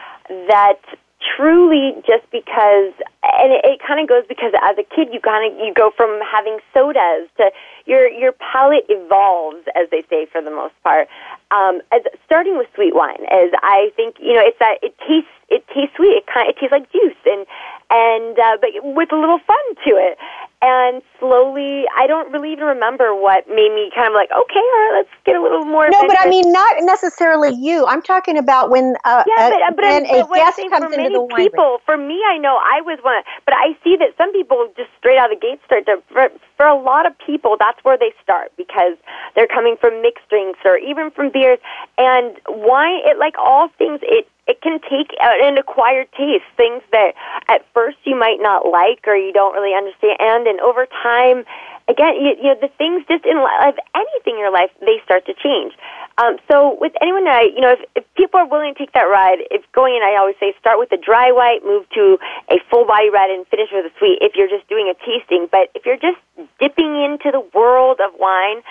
that 0.49 0.79
truly 1.19 1.95
just 2.07 2.23
because 2.31 2.93
and 3.23 3.51
it, 3.51 3.61
it 3.65 3.79
kind 3.85 3.99
of 3.99 4.07
goes 4.07 4.23
because 4.27 4.53
as 4.63 4.77
a 4.77 4.83
kid 4.83 5.09
you 5.11 5.19
kind 5.19 5.51
of 5.51 5.59
you 5.59 5.73
go 5.73 5.91
from 5.95 6.19
having 6.23 6.59
sodas 6.73 7.27
to 7.37 7.51
your 7.85 8.07
your 8.09 8.31
palate 8.31 8.85
evolves 8.87 9.65
as 9.75 9.89
they 9.91 10.03
say 10.09 10.25
for 10.31 10.41
the 10.41 10.51
most 10.51 10.73
part. 10.83 11.07
Um 11.51 11.81
as 11.91 12.01
starting 12.25 12.57
with 12.57 12.67
sweet 12.75 12.95
wine 12.95 13.23
as 13.31 13.51
i 13.61 13.91
think 13.95 14.15
you 14.19 14.33
know 14.33 14.41
it's 14.41 14.59
that 14.59 14.79
it 14.81 14.95
tastes 15.07 15.29
it 15.49 15.65
tastes 15.73 15.95
sweet. 15.95 16.15
It 16.15 16.27
kind 16.27 16.47
it 16.47 16.55
tastes 16.57 16.71
like 16.71 16.91
juice 16.91 17.19
and 17.25 17.45
and 17.89 18.39
uh, 18.39 18.57
but 18.61 18.69
with 18.83 19.11
a 19.11 19.17
little 19.17 19.39
fun 19.39 19.65
to 19.85 19.91
it 19.97 20.17
and 20.61 21.01
slowly 21.19 21.85
i 21.97 22.05
don't 22.05 22.31
really 22.31 22.51
even 22.51 22.65
remember 22.65 23.15
what 23.15 23.47
made 23.47 23.71
me 23.71 23.91
kind 23.95 24.07
of 24.07 24.13
like 24.13 24.29
okay 24.31 24.59
all 24.59 24.79
right 24.83 25.03
let's 25.03 25.09
get 25.25 25.35
a 25.35 25.41
little 25.41 25.63
more 25.65 25.89
no 25.89 26.07
but 26.07 26.19
i 26.19 26.27
mean 26.27 26.51
not 26.51 26.75
necessarily 26.81 27.55
you. 27.55 27.85
I'm 27.85 28.01
talking 28.01 28.37
about 28.37 28.69
when 28.69 28.95
uh, 29.05 29.23
yeah, 29.25 29.49
but, 29.49 29.75
but, 29.75 29.83
when 29.83 30.03
but 30.03 30.31
a 30.31 30.35
guest 30.35 30.57
comes 30.57 30.71
for 30.71 30.85
into 30.85 30.97
many 30.97 31.15
the 31.15 31.33
people 31.35 31.79
for 31.85 31.95
me 31.95 32.21
i 32.27 32.37
know 32.37 32.59
i 32.59 32.81
was 32.81 32.99
one 33.01 33.23
but 33.45 33.53
i 33.55 33.77
see 33.83 33.95
that 33.97 34.15
some 34.17 34.33
people 34.33 34.67
just 34.75 34.89
straight 34.97 35.17
out 35.17 35.31
of 35.31 35.39
the 35.39 35.45
gate 35.45 35.59
start 35.65 35.85
to 35.85 36.01
for, 36.11 36.29
for 36.57 36.65
a 36.65 36.77
lot 36.77 37.05
of 37.05 37.13
people 37.25 37.55
that's 37.57 37.79
where 37.83 37.97
they 37.97 38.11
start 38.21 38.51
because 38.57 38.97
they're 39.35 39.47
coming 39.47 39.77
from 39.79 40.01
mixed 40.01 40.27
drinks 40.29 40.59
or 40.65 40.77
even 40.77 41.11
from 41.11 41.31
beers. 41.31 41.59
And 41.97 42.35
wine 42.47 43.01
it 43.05 43.17
like 43.17 43.35
all 43.37 43.69
things 43.77 43.99
it 44.03 44.27
it 44.47 44.61
can 44.61 44.79
take 44.81 45.13
an 45.21 45.59
acquired 45.59 46.07
taste, 46.17 46.43
things 46.57 46.81
that 46.91 47.13
at 47.47 47.63
first 47.71 47.97
you 48.03 48.17
might 48.17 48.41
not 48.41 48.65
like 48.65 49.05
or 49.05 49.15
you 49.15 49.31
don't 49.31 49.53
really 49.53 49.77
understand, 49.77 50.47
and 50.47 50.48
over 50.57 50.89
time, 50.89 51.45
again, 51.89 52.17
you, 52.17 52.33
you 52.41 52.49
know, 52.53 52.57
the 52.61 52.73
things 52.77 53.05
just 53.05 53.25
in 53.25 53.37
life, 53.37 53.77
anything 53.93 54.37
in 54.37 54.39
your 54.39 54.53
life, 54.53 54.69
they 54.81 54.97
start 55.05 55.25
to 55.25 55.33
change. 55.33 55.73
Um, 56.17 56.37
so 56.49 56.77
with 56.81 56.93
anyone 57.01 57.25
that 57.25 57.35
I, 57.35 57.43
you 57.53 57.61
know, 57.61 57.73
if, 57.73 57.81
if 57.95 58.03
people 58.15 58.39
are 58.39 58.47
willing 58.47 58.73
to 58.73 58.79
take 58.79 58.93
that 58.93 59.09
ride, 59.09 59.39
if 59.51 59.63
going 59.71 59.95
in, 59.95 60.03
I 60.03 60.17
always 60.19 60.35
say 60.39 60.53
start 60.59 60.77
with 60.77 60.91
a 60.91 60.97
dry 60.97 61.31
white, 61.31 61.65
move 61.65 61.89
to 61.95 62.17
a 62.49 62.59
full 62.69 62.85
body 62.85 63.09
red, 63.09 63.29
and 63.29 63.47
finish 63.47 63.69
with 63.71 63.85
a 63.85 63.93
sweet. 63.97 64.19
If 64.21 64.35
you're 64.35 64.49
just 64.49 64.67
doing 64.69 64.91
a 64.91 64.95
tasting, 64.99 65.47
but 65.51 65.71
if 65.75 65.85
you're 65.85 65.99
just 65.99 66.19
dipping 66.59 66.91
into 67.03 67.31
the 67.31 67.41
world 67.53 67.99
of 68.03 68.13
wine, 68.19 68.61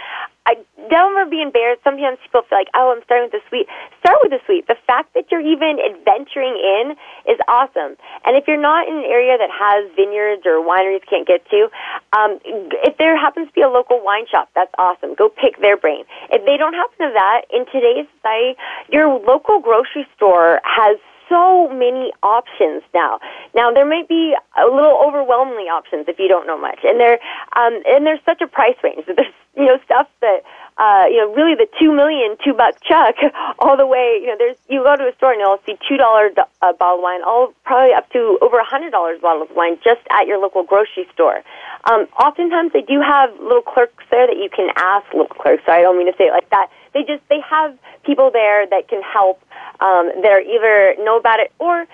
I 0.48 0.56
don't 0.88 1.12
ever 1.12 1.28
be 1.28 1.44
embarrassed. 1.44 1.84
Sometimes 1.84 2.16
people 2.24 2.40
feel 2.48 2.56
like, 2.56 2.72
oh, 2.72 2.96
I'm 2.96 3.04
starting 3.04 3.28
with 3.28 3.36
the 3.36 3.44
sweet. 3.52 3.68
Start 4.00 4.16
with 4.24 4.32
the 4.32 4.40
sweet. 4.48 4.64
The 4.64 4.80
fact 4.88 5.12
that 5.12 5.28
you're 5.28 5.44
even 5.44 5.76
adventuring 5.76 6.56
in 6.56 6.96
is 7.28 7.36
awesome. 7.52 8.00
And 8.24 8.32
if 8.32 8.48
you're 8.48 8.56
not 8.56 8.88
in 8.88 8.96
an 8.96 9.04
area 9.04 9.36
that 9.36 9.52
has 9.52 9.92
vineyards 9.92 10.48
or 10.48 10.64
wineries 10.64 11.04
can't 11.04 11.28
get 11.28 11.44
to, 11.52 11.68
um, 12.16 12.40
if 12.80 12.96
there 12.96 13.12
happens 13.12 13.48
to 13.48 13.52
be 13.52 13.60
a 13.60 13.68
local 13.68 14.00
wine 14.00 14.24
shop, 14.24 14.48
that's 14.56 14.72
awesome. 14.80 15.12
Go 15.12 15.28
pick 15.28 15.60
their 15.60 15.76
brain. 15.76 16.08
If 16.32 16.40
they 16.48 16.56
don't 16.56 16.72
happen 16.72 16.96
to 17.04 17.12
that, 17.12 17.44
in 17.52 17.68
today's 17.68 18.08
society, 18.16 18.56
your 18.88 19.20
local 19.20 19.60
grocery 19.60 20.08
store 20.16 20.64
has 20.64 20.96
so 21.28 21.68
many 21.68 22.12
options 22.22 22.82
now. 22.94 23.20
Now 23.54 23.70
there 23.72 23.86
might 23.86 24.08
be 24.08 24.34
a 24.56 24.66
little 24.66 25.00
overwhelmingly 25.04 25.68
options 25.68 26.06
if 26.08 26.18
you 26.18 26.28
don't 26.28 26.46
know 26.46 26.58
much, 26.58 26.80
and 26.84 26.98
there 26.98 27.18
um, 27.56 27.80
and 27.86 28.06
there's 28.06 28.20
such 28.24 28.40
a 28.40 28.46
price 28.46 28.76
range. 28.82 29.04
There's 29.18 29.34
you 29.56 29.66
know 29.66 29.78
stuff 29.84 30.06
that 30.20 30.42
uh, 30.78 31.06
you 31.10 31.18
know 31.18 31.34
really 31.34 31.54
the 31.54 31.66
two 31.80 31.92
million 31.92 32.36
two 32.44 32.54
buck 32.54 32.80
chuck 32.82 33.16
all 33.58 33.76
the 33.76 33.86
way. 33.86 34.18
You 34.20 34.28
know 34.28 34.36
there's 34.38 34.56
you 34.68 34.82
go 34.84 34.96
to 34.96 35.08
a 35.08 35.14
store 35.16 35.32
and 35.32 35.40
you'll 35.40 35.58
see 35.66 35.76
two 35.88 35.96
dollar 35.96 36.30
uh, 36.62 36.72
bottle 36.74 36.98
of 36.98 37.02
wine, 37.02 37.22
all 37.26 37.52
probably 37.64 37.92
up 37.94 38.10
to 38.12 38.38
over 38.40 38.58
a 38.58 38.64
hundred 38.64 38.90
dollars 38.90 39.20
bottle 39.20 39.42
of 39.42 39.50
wine 39.54 39.78
just 39.82 40.00
at 40.10 40.26
your 40.26 40.38
local 40.38 40.62
grocery 40.62 41.08
store. 41.12 41.42
Um, 41.84 42.06
oftentimes 42.18 42.72
they 42.72 42.82
do 42.82 43.00
have 43.00 43.32
little 43.40 43.62
clerks 43.62 44.04
there 44.10 44.26
that 44.26 44.36
you 44.36 44.48
can 44.50 44.70
ask 44.76 45.06
local 45.14 45.36
clerks. 45.36 45.62
So 45.66 45.72
I 45.72 45.80
don't 45.82 45.98
mean 45.98 46.10
to 46.10 46.16
say 46.16 46.24
it 46.24 46.32
like 46.32 46.50
that. 46.50 46.70
They 46.98 47.06
just 47.06 47.22
they 47.28 47.38
have 47.48 47.78
people 48.02 48.30
there 48.32 48.66
that 48.66 48.88
can 48.88 49.02
help 49.02 49.38
um, 49.78 50.10
that 50.22 50.32
are 50.32 50.40
either 50.42 50.98
know 50.98 51.16
about 51.16 51.38
it 51.38 51.52
or 51.60 51.86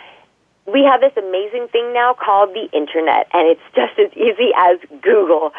we 0.66 0.82
have 0.90 1.00
this 1.00 1.12
amazing 1.16 1.68
thing 1.68 1.92
now 1.92 2.14
called 2.14 2.54
the 2.54 2.68
internet, 2.76 3.28
and 3.32 3.48
it's 3.48 3.60
just 3.74 3.98
as 3.98 4.10
easy 4.16 4.50
as 4.56 4.78
Google. 5.02 5.52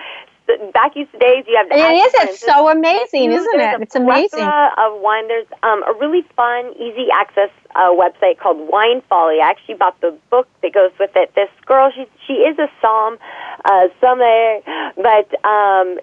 Back 0.74 0.96
used 0.96 1.12
days, 1.14 1.44
you 1.48 1.58
have. 1.58 1.68
It 1.72 1.96
is. 1.96 2.14
It's 2.30 2.40
so 2.40 2.70
amazing, 2.70 3.32
isn't 3.32 3.60
it? 3.60 3.82
It's 3.82 3.96
amazing. 3.96 4.42
Of 4.42 5.02
wine. 5.02 5.28
There's 5.28 5.48
um, 5.64 5.82
a 5.84 5.94
really 6.00 6.22
fun, 6.36 6.72
easy 6.78 7.08
access 7.12 7.50
uh, 7.76 7.90
website 7.90 8.38
called 8.38 8.70
Wine 8.70 9.02
Folly. 9.10 9.42
I 9.42 9.50
actually 9.50 9.76
bought 9.76 10.00
the 10.02 10.16
book 10.30 10.48
that 10.62 10.72
goes 10.72 10.92
with 11.00 11.10
it. 11.16 11.34
This 11.34 11.50
girl, 11.66 11.92
she 11.96 12.06
she 12.28 12.34
is 12.34 12.60
a 12.60 12.70
psalm, 12.80 13.18
uh, 13.66 13.88
sommelier, 14.00 14.62
but 14.96 15.34
um, 15.44 15.98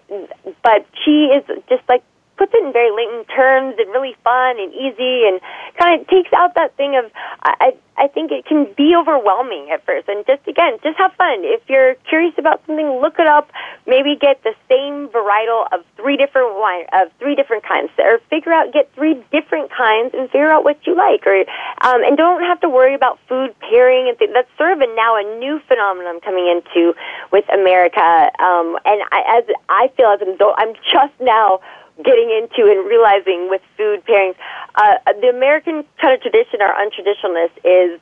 but 0.64 0.86
she 1.04 1.30
is 1.30 1.44
just 1.68 1.88
like 1.88 2.02
puts 2.36 2.52
it 2.54 2.64
in 2.64 2.72
very 2.72 2.90
Layton 2.90 3.24
terms 3.26 3.76
and 3.78 3.90
really 3.90 4.16
fun 4.24 4.58
and 4.58 4.72
easy 4.72 5.28
and 5.28 5.40
kind 5.78 6.00
of 6.00 6.06
takes 6.08 6.32
out 6.32 6.54
that 6.54 6.76
thing 6.76 6.96
of 6.96 7.10
I 7.42 7.74
I 7.96 8.08
think 8.08 8.32
it 8.32 8.46
can 8.46 8.72
be 8.76 8.94
overwhelming 8.96 9.68
at 9.70 9.84
first. 9.84 10.08
And 10.08 10.24
just 10.26 10.46
again 10.48 10.78
just 10.82 10.98
have 10.98 11.12
fun. 11.14 11.44
If 11.44 11.62
you're 11.68 11.94
curious 12.08 12.34
about 12.38 12.62
something 12.66 13.00
look 13.00 13.18
it 13.18 13.26
up. 13.26 13.50
Maybe 13.86 14.16
get 14.16 14.42
the 14.44 14.54
same 14.68 15.08
varietal 15.08 15.66
of 15.72 15.84
three 15.96 16.16
different 16.16 16.54
wine 16.54 16.86
of 16.92 17.10
three 17.18 17.34
different 17.34 17.64
kinds 17.64 17.90
or 17.98 18.18
figure 18.30 18.52
out 18.52 18.72
get 18.72 18.92
three 18.94 19.22
different 19.32 19.70
kinds 19.70 20.14
and 20.14 20.30
figure 20.30 20.50
out 20.50 20.64
what 20.64 20.86
you 20.86 20.94
like. 20.96 21.26
Or 21.26 21.44
um, 21.82 22.02
and 22.04 22.16
don't 22.16 22.42
have 22.42 22.60
to 22.60 22.68
worry 22.68 22.94
about 22.94 23.18
food 23.28 23.54
pairing 23.60 24.08
and 24.08 24.16
things. 24.18 24.32
that's 24.32 24.48
sort 24.56 24.72
of 24.72 24.80
a, 24.80 24.86
now 24.94 25.16
a 25.16 25.38
new 25.38 25.60
phenomenon 25.66 26.20
coming 26.20 26.46
into 26.46 26.94
with 27.30 27.44
America. 27.52 28.30
Um, 28.38 28.78
and 28.84 29.02
I, 29.10 29.38
as 29.38 29.44
I 29.68 29.90
feel 29.96 30.08
as 30.08 30.20
an 30.22 30.34
adult 30.34 30.54
I'm 30.58 30.74
just 30.92 31.14
now 31.20 31.60
getting 31.98 32.30
into 32.30 32.70
and 32.70 32.86
realizing 32.86 33.48
with 33.50 33.60
food 33.76 34.04
pairings. 34.04 34.36
Uh, 34.74 34.96
the 35.20 35.28
American 35.28 35.84
kind 36.00 36.14
of 36.14 36.22
tradition, 36.22 36.62
or 36.62 36.72
untraditionalness, 36.72 37.50
is 37.64 38.00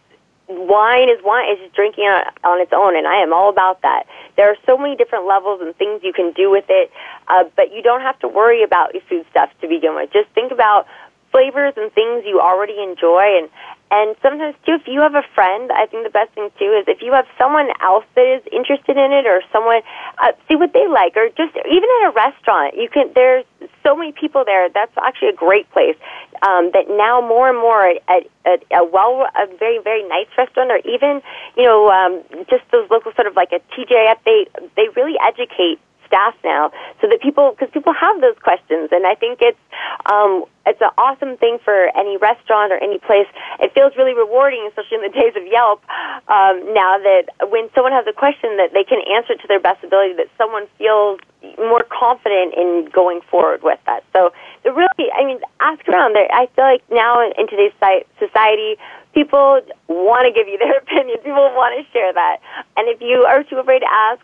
wine 0.48 1.08
is 1.08 1.22
wine. 1.22 1.52
is 1.52 1.58
just 1.60 1.74
drinking 1.74 2.04
on, 2.04 2.24
on 2.44 2.60
its 2.60 2.72
own, 2.72 2.96
and 2.96 3.06
I 3.06 3.22
am 3.22 3.32
all 3.32 3.48
about 3.48 3.82
that. 3.82 4.04
There 4.36 4.50
are 4.50 4.56
so 4.66 4.76
many 4.76 4.96
different 4.96 5.26
levels 5.26 5.60
and 5.60 5.74
things 5.76 6.02
you 6.02 6.12
can 6.12 6.32
do 6.32 6.50
with 6.50 6.66
it, 6.68 6.90
uh, 7.28 7.44
but 7.56 7.72
you 7.72 7.82
don't 7.82 8.00
have 8.02 8.18
to 8.20 8.28
worry 8.28 8.62
about 8.62 8.94
your 8.94 9.02
food 9.08 9.26
stuff 9.30 9.50
to 9.60 9.68
begin 9.68 9.94
with. 9.94 10.12
Just 10.12 10.28
think 10.30 10.52
about 10.52 10.86
flavors 11.30 11.74
and 11.76 11.92
things 11.92 12.24
you 12.26 12.40
already 12.40 12.82
enjoy 12.82 13.38
and 13.38 13.48
and 13.90 14.16
sometimes 14.22 14.54
too 14.64 14.74
if 14.74 14.86
you 14.86 15.00
have 15.00 15.14
a 15.14 15.24
friend 15.34 15.70
i 15.72 15.86
think 15.86 16.04
the 16.04 16.10
best 16.10 16.32
thing 16.34 16.50
too 16.58 16.70
is 16.78 16.84
if 16.86 17.02
you 17.02 17.12
have 17.12 17.26
someone 17.38 17.68
else 17.82 18.04
that 18.14 18.26
is 18.26 18.42
interested 18.52 18.96
in 18.96 19.12
it 19.12 19.26
or 19.26 19.42
someone 19.52 19.82
uh, 20.18 20.32
see 20.48 20.56
what 20.56 20.72
they 20.72 20.86
like 20.88 21.16
or 21.16 21.28
just 21.36 21.54
even 21.66 21.88
at 22.02 22.10
a 22.10 22.12
restaurant 22.14 22.76
you 22.76 22.88
can 22.88 23.10
there's 23.14 23.44
so 23.84 23.96
many 23.96 24.12
people 24.12 24.44
there. 24.44 24.68
That's 24.68 24.92
actually 24.96 25.28
a 25.28 25.34
great 25.34 25.70
place 25.70 25.96
um, 26.42 26.70
that 26.72 26.88
now 26.88 27.20
more 27.20 27.48
and 27.48 27.58
more 27.58 27.86
at, 27.86 28.26
at 28.44 28.62
a 28.72 28.84
well 28.84 29.26
a 29.36 29.46
very 29.56 29.78
very 29.82 30.06
nice 30.08 30.28
restaurant 30.36 30.70
or 30.70 30.78
even 30.84 31.22
you 31.56 31.64
know 31.64 31.90
um, 31.90 32.22
just 32.48 32.64
those 32.72 32.88
local 32.90 33.12
sort 33.12 33.26
of 33.26 33.36
like 33.36 33.52
a 33.52 33.60
TGIF 33.74 34.16
they 34.24 34.46
they 34.76 34.88
really 34.96 35.16
educate 35.20 35.78
staff 36.10 36.34
now 36.42 36.74
so 37.00 37.06
that 37.06 37.22
people 37.22 37.54
because 37.54 37.70
people 37.70 37.94
have 37.94 38.20
those 38.20 38.34
questions 38.42 38.90
and 38.90 39.06
I 39.06 39.14
think 39.14 39.38
it's 39.40 39.62
um, 40.10 40.44
it's 40.66 40.80
an 40.82 40.90
awesome 40.98 41.36
thing 41.38 41.58
for 41.64 41.90
any 41.96 42.16
restaurant 42.18 42.72
or 42.72 42.78
any 42.82 42.98
place. 42.98 43.26
It 43.60 43.72
feels 43.72 43.94
really 43.96 44.14
rewarding, 44.14 44.66
especially 44.68 44.98
in 44.98 45.06
the 45.06 45.14
days 45.20 45.34
of 45.38 45.46
Yelp, 45.46 45.82
um, 46.28 46.74
now 46.74 46.98
that 46.98 47.30
when 47.48 47.70
someone 47.74 47.92
has 47.92 48.06
a 48.06 48.12
question 48.12 48.58
that 48.58 48.74
they 48.74 48.84
can 48.84 48.98
answer 49.14 49.34
to 49.34 49.46
their 49.48 49.60
best 49.60 49.82
ability, 49.82 50.14
that 50.18 50.28
someone 50.36 50.66
feels 50.76 51.20
more 51.56 51.84
confident 51.88 52.52
in 52.54 52.88
going 52.92 53.20
forward 53.30 53.62
with 53.62 53.78
that. 53.86 54.04
So 54.12 54.32
the 54.64 54.72
really, 54.72 55.08
I 55.16 55.24
mean, 55.24 55.40
ask 55.60 55.86
around. 55.88 56.14
There, 56.14 56.28
I 56.30 56.46
feel 56.54 56.64
like 56.64 56.84
now 56.90 57.24
in, 57.24 57.32
in 57.38 57.48
today's 57.48 57.72
society, 58.18 58.76
people 59.14 59.60
want 59.88 60.26
to 60.26 60.32
give 60.32 60.48
you 60.48 60.58
their 60.62 60.78
opinion. 60.78 61.18
People 61.24 61.50
want 61.56 61.74
to 61.80 61.82
share 61.92 62.12
that, 62.12 62.38
and 62.76 62.88
if 62.88 63.00
you 63.00 63.24
are 63.24 63.42
too 63.44 63.56
afraid 63.56 63.80
to 63.80 63.90
ask, 63.90 64.20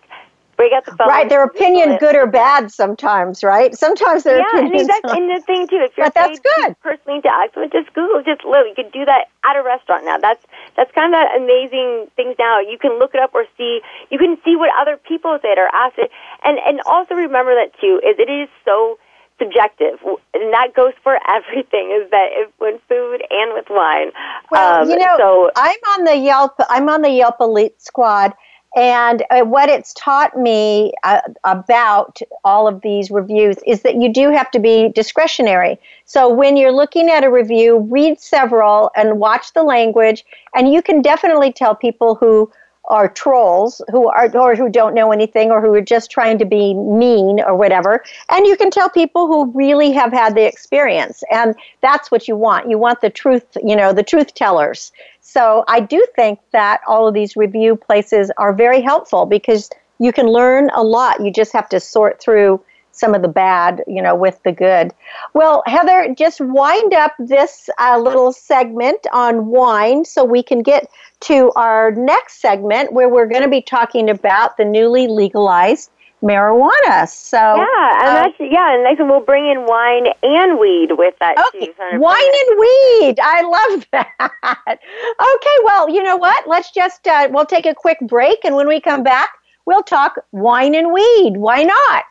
break 0.57 0.73
out 0.73 0.85
the 0.85 0.97
phone. 0.97 1.09
Right, 1.09 1.29
their 1.29 1.45
opinion, 1.45 1.97
good 1.99 2.17
or 2.17 2.27
bad, 2.27 2.73
sometimes. 2.73 3.45
Right, 3.45 3.77
sometimes 3.77 4.25
their 4.25 4.39
yeah, 4.39 4.45
opinion. 4.49 4.67
Yeah, 4.67 4.81
and, 4.81 4.91
exactly. 4.91 5.13
and 5.17 5.31
the 5.31 5.43
thing 5.45 5.69
too, 5.69 5.81
if 5.81 5.97
you're 5.97 6.07
but 6.07 6.15
that's 6.15 6.41
good. 6.41 6.77
personally 6.81 7.21
to 7.23 7.69
just 7.73 7.93
Google, 7.95 8.23
just 8.23 8.45
look. 8.45 8.67
You 8.69 8.75
could 8.75 8.93
do 8.93 9.05
that 9.05 9.29
at 9.45 9.57
a 9.57 9.63
restaurant 9.63 10.05
now. 10.05 10.19
That's 10.19 10.45
that's 10.77 10.93
kind 10.93 11.13
of 11.13 11.19
that 11.19 11.37
amazing 11.37 12.09
things 12.17 12.37
now. 12.39 12.61
You 12.61 12.79
can 12.79 12.99
look 12.99 13.15
it 13.15 13.21
up 13.21 13.35
or 13.35 13.45
see. 13.57 13.81
You 14.11 14.19
can 14.19 14.37
see 14.45 14.57
what 14.57 14.71
other 14.79 14.97
people 14.97 15.39
said 15.43 15.59
or 15.59 15.69
asked 15.75 15.99
it, 15.99 16.11
and 16.45 16.59
and 16.67 16.81
also 16.87 17.15
remember 17.15 17.55
that 17.55 17.73
too 17.81 18.01
is 18.05 18.17
it 18.19 18.31
is 18.31 18.49
so 18.65 18.99
subjective, 19.39 19.99
and 20.35 20.53
that 20.53 20.75
goes 20.75 20.93
for 21.03 21.19
everything. 21.29 21.93
Is 21.93 22.11
that 22.11 22.29
if, 22.33 22.51
when 22.59 22.79
food 22.89 23.23
and 23.31 23.55
with 23.55 23.67
wine? 23.71 24.13
Well, 24.51 24.83
um, 24.83 24.91
you 24.91 24.99
know, 24.99 25.17
so, 25.19 25.51
I'm 25.57 25.81
on 25.97 26.05
the 26.05 26.17
Yelp. 26.17 26.55
I'm 26.69 26.89
on 26.89 27.03
the 27.03 27.11
Yelp 27.11 27.37
Elite 27.41 27.81
Squad, 27.81 28.33
and 28.77 29.24
uh, 29.31 29.41
what 29.41 29.70
it's 29.70 29.95
taught 29.95 30.37
me 30.37 30.93
uh, 31.03 31.22
about 31.45 32.20
all 32.45 32.68
of 32.68 32.83
these 32.83 33.11
reviews 33.11 33.57
is 33.66 33.81
that 33.83 33.97
you 33.97 34.12
do 34.12 34.31
have 34.31 34.51
to 34.51 34.59
be 34.59 34.91
discretionary. 34.91 35.81
So 36.05 36.33
when 36.33 36.59
you're 36.59 36.72
looking 36.72 37.09
at 37.09 37.24
a 37.24 37.31
review, 37.31 37.79
read 37.79 38.20
several 38.20 38.91
and 38.95 39.18
watch 39.18 39.55
the 39.55 39.62
language, 39.62 40.27
and 40.55 40.70
you 40.70 40.83
can 40.83 41.01
definitely 41.01 41.53
tell 41.53 41.74
people 41.74 42.16
who 42.16 42.53
are 42.89 43.09
trolls 43.09 43.80
who 43.91 44.09
are 44.09 44.30
or 44.37 44.55
who 44.55 44.68
don't 44.68 44.95
know 44.95 45.12
anything 45.12 45.51
or 45.51 45.61
who 45.61 45.74
are 45.74 45.80
just 45.80 46.11
trying 46.11 46.39
to 46.39 46.45
be 46.45 46.74
mean 46.74 47.41
or 47.41 47.57
whatever. 47.57 48.03
And 48.30 48.47
you 48.47 48.57
can 48.57 48.70
tell 48.70 48.89
people 48.89 49.26
who 49.26 49.51
really 49.53 49.93
have 49.93 50.12
had 50.12 50.34
the 50.34 50.47
experience 50.47 51.22
and 51.30 51.55
that's 51.80 52.11
what 52.11 52.28
you 52.28 52.37
want. 52.37 52.70
You 52.70 52.78
want 52.78 53.01
the 53.01 53.11
truth 53.11 53.45
you 53.62 53.76
know 53.76 53.93
the 53.93 54.03
truth 54.03 54.34
tellers. 54.34 54.93
So 55.20 55.64
I 55.68 55.80
do 55.80 56.07
think 56.14 56.39
that 56.53 56.80
all 56.87 57.09
of 57.09 57.14
these 57.14 57.37
review 57.37 57.76
places 57.76 58.30
are 58.39 58.53
very 58.53 58.80
helpful 58.80 59.26
because 59.26 59.70
you 59.99 60.12
can 60.12 60.26
learn 60.26 60.70
a 60.74 60.82
lot. 60.82 61.24
You 61.24 61.32
just 61.32 61.53
have 61.53 61.68
to 61.70 61.80
sort 61.80 62.20
through 62.20 62.62
some 62.97 63.14
of 63.14 63.22
the 63.22 63.28
bad, 63.28 63.82
you 63.86 64.03
know, 64.03 64.14
with 64.14 64.42
the 64.44 64.53
good. 64.53 64.92
Well, 65.34 65.62
Heather, 65.66 66.14
just 66.16 66.40
wind 66.40 66.94
up 66.94 67.12
this 67.18 67.68
uh, 67.78 67.99
little 67.99 68.32
segment 68.32 69.07
on 69.12 69.47
wine 69.47 70.05
so 70.05 70.24
we 70.24 70.42
can 70.42 70.62
get 70.62 70.88
to 71.20 71.53
our 71.57 71.92
next 71.92 72.40
segment 72.40 72.92
where 72.92 73.09
we're 73.09 73.26
going 73.26 73.42
to 73.42 73.49
be 73.49 73.62
talking 73.62 74.09
about 74.09 74.57
the 74.57 74.64
newly 74.64 75.07
legalized 75.07 75.90
marijuana. 76.22 77.09
So 77.09 77.36
yeah, 77.36 78.01
and 78.01 78.09
uh, 78.09 78.14
that's 78.14 78.34
yeah, 78.40 78.74
and 78.74 78.84
next 78.84 79.01
we'll 79.01 79.20
bring 79.20 79.47
in 79.47 79.66
wine 79.66 80.07
and 80.22 80.59
weed 80.59 80.88
with 80.92 81.14
that 81.20 81.38
okay. 81.55 81.66
too. 81.66 82.01
Wine 82.01 82.22
and 82.22 82.61
weed, 82.61 83.20
I 83.22 83.42
love 83.42 83.86
that. 83.92 84.78
okay, 84.80 85.57
well, 85.64 85.88
you 85.90 86.03
know 86.03 86.16
what? 86.16 86.49
Let's 86.49 86.70
just 86.72 87.07
uh, 87.07 87.28
we'll 87.30 87.47
take 87.47 87.66
a 87.66 87.74
quick 87.74 87.99
break, 88.03 88.44
and 88.44 88.57
when 88.57 88.68
we 88.68 88.80
come 88.80 89.03
back, 89.03 89.30
we'll 89.67 89.83
talk 89.83 90.14
wine 90.33 90.75
and 90.75 90.91
weed. 90.93 91.37
Why 91.37 91.62
not? 91.64 92.05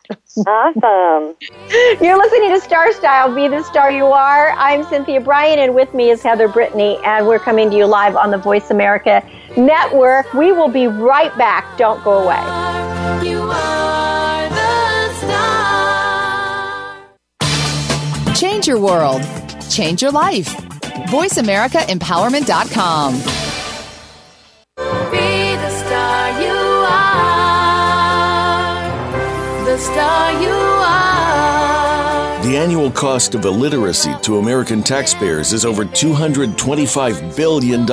Awesome. 0.46 1.34
You're 2.04 2.16
listening 2.18 2.50
to 2.50 2.60
Star 2.60 2.92
Style, 2.92 3.34
Be 3.34 3.48
the 3.48 3.62
Star 3.64 3.90
You 3.90 4.04
Are. 4.06 4.50
I'm 4.52 4.84
Cynthia 4.84 5.20
Brian, 5.20 5.58
and 5.58 5.74
with 5.74 5.92
me 5.94 6.10
is 6.10 6.22
Heather 6.22 6.46
Brittany, 6.48 6.98
and 7.04 7.26
we're 7.26 7.38
coming 7.40 7.70
to 7.70 7.76
you 7.76 7.86
live 7.86 8.14
on 8.14 8.30
the 8.30 8.38
Voice 8.38 8.70
America 8.70 9.24
Network. 9.56 10.32
We 10.34 10.52
will 10.52 10.68
be 10.68 10.86
right 10.86 11.36
back. 11.36 11.76
Don't 11.78 12.04
go 12.04 12.22
away. 12.22 12.36
Change 18.34 18.68
your 18.68 18.78
world. 18.78 19.22
Change 19.70 20.02
your 20.02 20.12
life. 20.12 20.54
VoiceAmericaEmpowerment.com. 21.08 23.35
The 29.76 29.82
star 29.82 30.32
you 30.40 30.48
are. 30.48 32.42
The 32.42 32.56
annual 32.56 32.90
cost 32.90 33.34
of 33.34 33.44
illiteracy 33.44 34.14
to 34.22 34.38
American 34.38 34.82
taxpayers 34.82 35.52
is 35.52 35.66
over 35.66 35.84
$225 35.84 37.36
billion. 37.36 37.86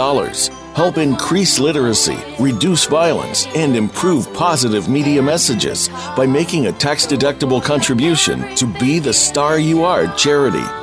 Help 0.75 0.97
increase 0.97 1.59
literacy, 1.59 2.17
reduce 2.39 2.85
violence, 2.85 3.47
and 3.47 3.75
improve 3.75 4.33
positive 4.33 4.87
media 4.87 5.21
messages 5.21 5.89
by 6.15 6.25
making 6.25 6.67
a 6.67 6.71
tax 6.71 7.05
deductible 7.05 7.61
contribution 7.61 8.55
to 8.55 8.65
Be 8.65 8.99
the 8.99 9.11
Star 9.11 9.59
You 9.59 9.83
Are 9.83 10.07
charity. 10.15 10.82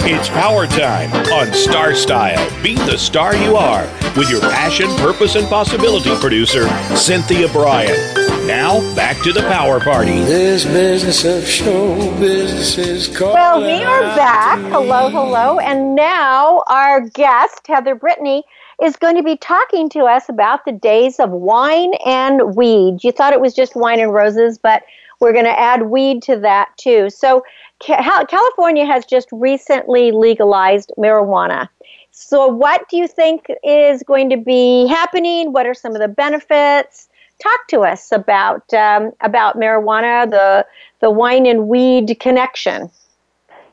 It's 0.05 0.29
power 0.29 0.67
time 0.67 1.11
on 1.33 1.53
Star 1.53 1.95
Style. 1.95 2.63
Be 2.63 2.77
the 2.77 2.97
star 2.97 3.35
you 3.35 3.57
are 3.57 3.83
with 4.17 4.31
your 4.31 4.41
passion, 4.41 4.89
purpose, 4.97 5.37
and 5.37 5.49
possibility 5.49 6.15
producer, 6.17 6.69
Cynthia 6.95 7.49
Brian. 7.49 8.22
Now, 8.47 8.81
back 8.97 9.23
to 9.23 9.33
the 9.33 9.43
power 9.43 9.79
party. 9.79 10.19
This 10.25 10.65
business 10.65 11.25
of 11.25 11.47
show 11.47 11.95
business 12.19 12.77
is 12.77 13.07
called. 13.17 13.35
Well, 13.35 13.61
we 13.61 13.85
are 13.85 14.03
back. 14.17 14.59
Hello, 14.73 15.09
hello. 15.11 15.61
And 15.61 15.95
now 15.95 16.65
our 16.67 17.09
guest, 17.09 17.65
Heather 17.69 17.95
Brittany, 17.95 18.43
is 18.83 18.97
going 18.97 19.17
to 19.17 19.23
be 19.23 19.37
talking 19.37 19.89
to 19.91 20.01
us 20.01 20.29
about 20.29 20.65
the 20.65 20.73
days 20.73 21.21
of 21.21 21.31
wine 21.31 21.93
and 22.05 22.57
weed. 22.57 23.05
You 23.05 23.13
thought 23.13 23.33
it 23.33 23.41
was 23.41 23.55
just 23.55 23.77
wine 23.77 24.01
and 24.01 24.13
roses, 24.13 24.59
but 24.59 24.83
we're 25.21 25.33
going 25.33 25.45
to 25.45 25.59
add 25.59 25.83
weed 25.83 26.21
to 26.25 26.37
that 26.41 26.71
too. 26.77 27.11
So, 27.11 27.45
California 27.79 28.85
has 28.85 29.05
just 29.07 29.29
recently 29.31 30.11
legalized 30.11 30.93
marijuana. 30.99 31.69
So, 32.11 32.49
what 32.49 32.89
do 32.89 32.97
you 32.97 33.07
think 33.07 33.47
is 33.63 34.03
going 34.03 34.31
to 34.31 34.37
be 34.37 34.89
happening? 34.89 35.53
What 35.53 35.65
are 35.67 35.75
some 35.75 35.95
of 35.95 36.01
the 36.01 36.09
benefits? 36.09 37.09
Talk 37.43 37.67
to 37.69 37.81
us 37.81 38.13
about 38.13 38.73
um, 38.73 39.11
about 39.21 39.57
marijuana, 39.57 40.31
the 40.31 40.65
the 41.01 41.11
wine 41.11 41.47
and 41.47 41.67
weed 41.69 42.17
connection. 42.21 42.91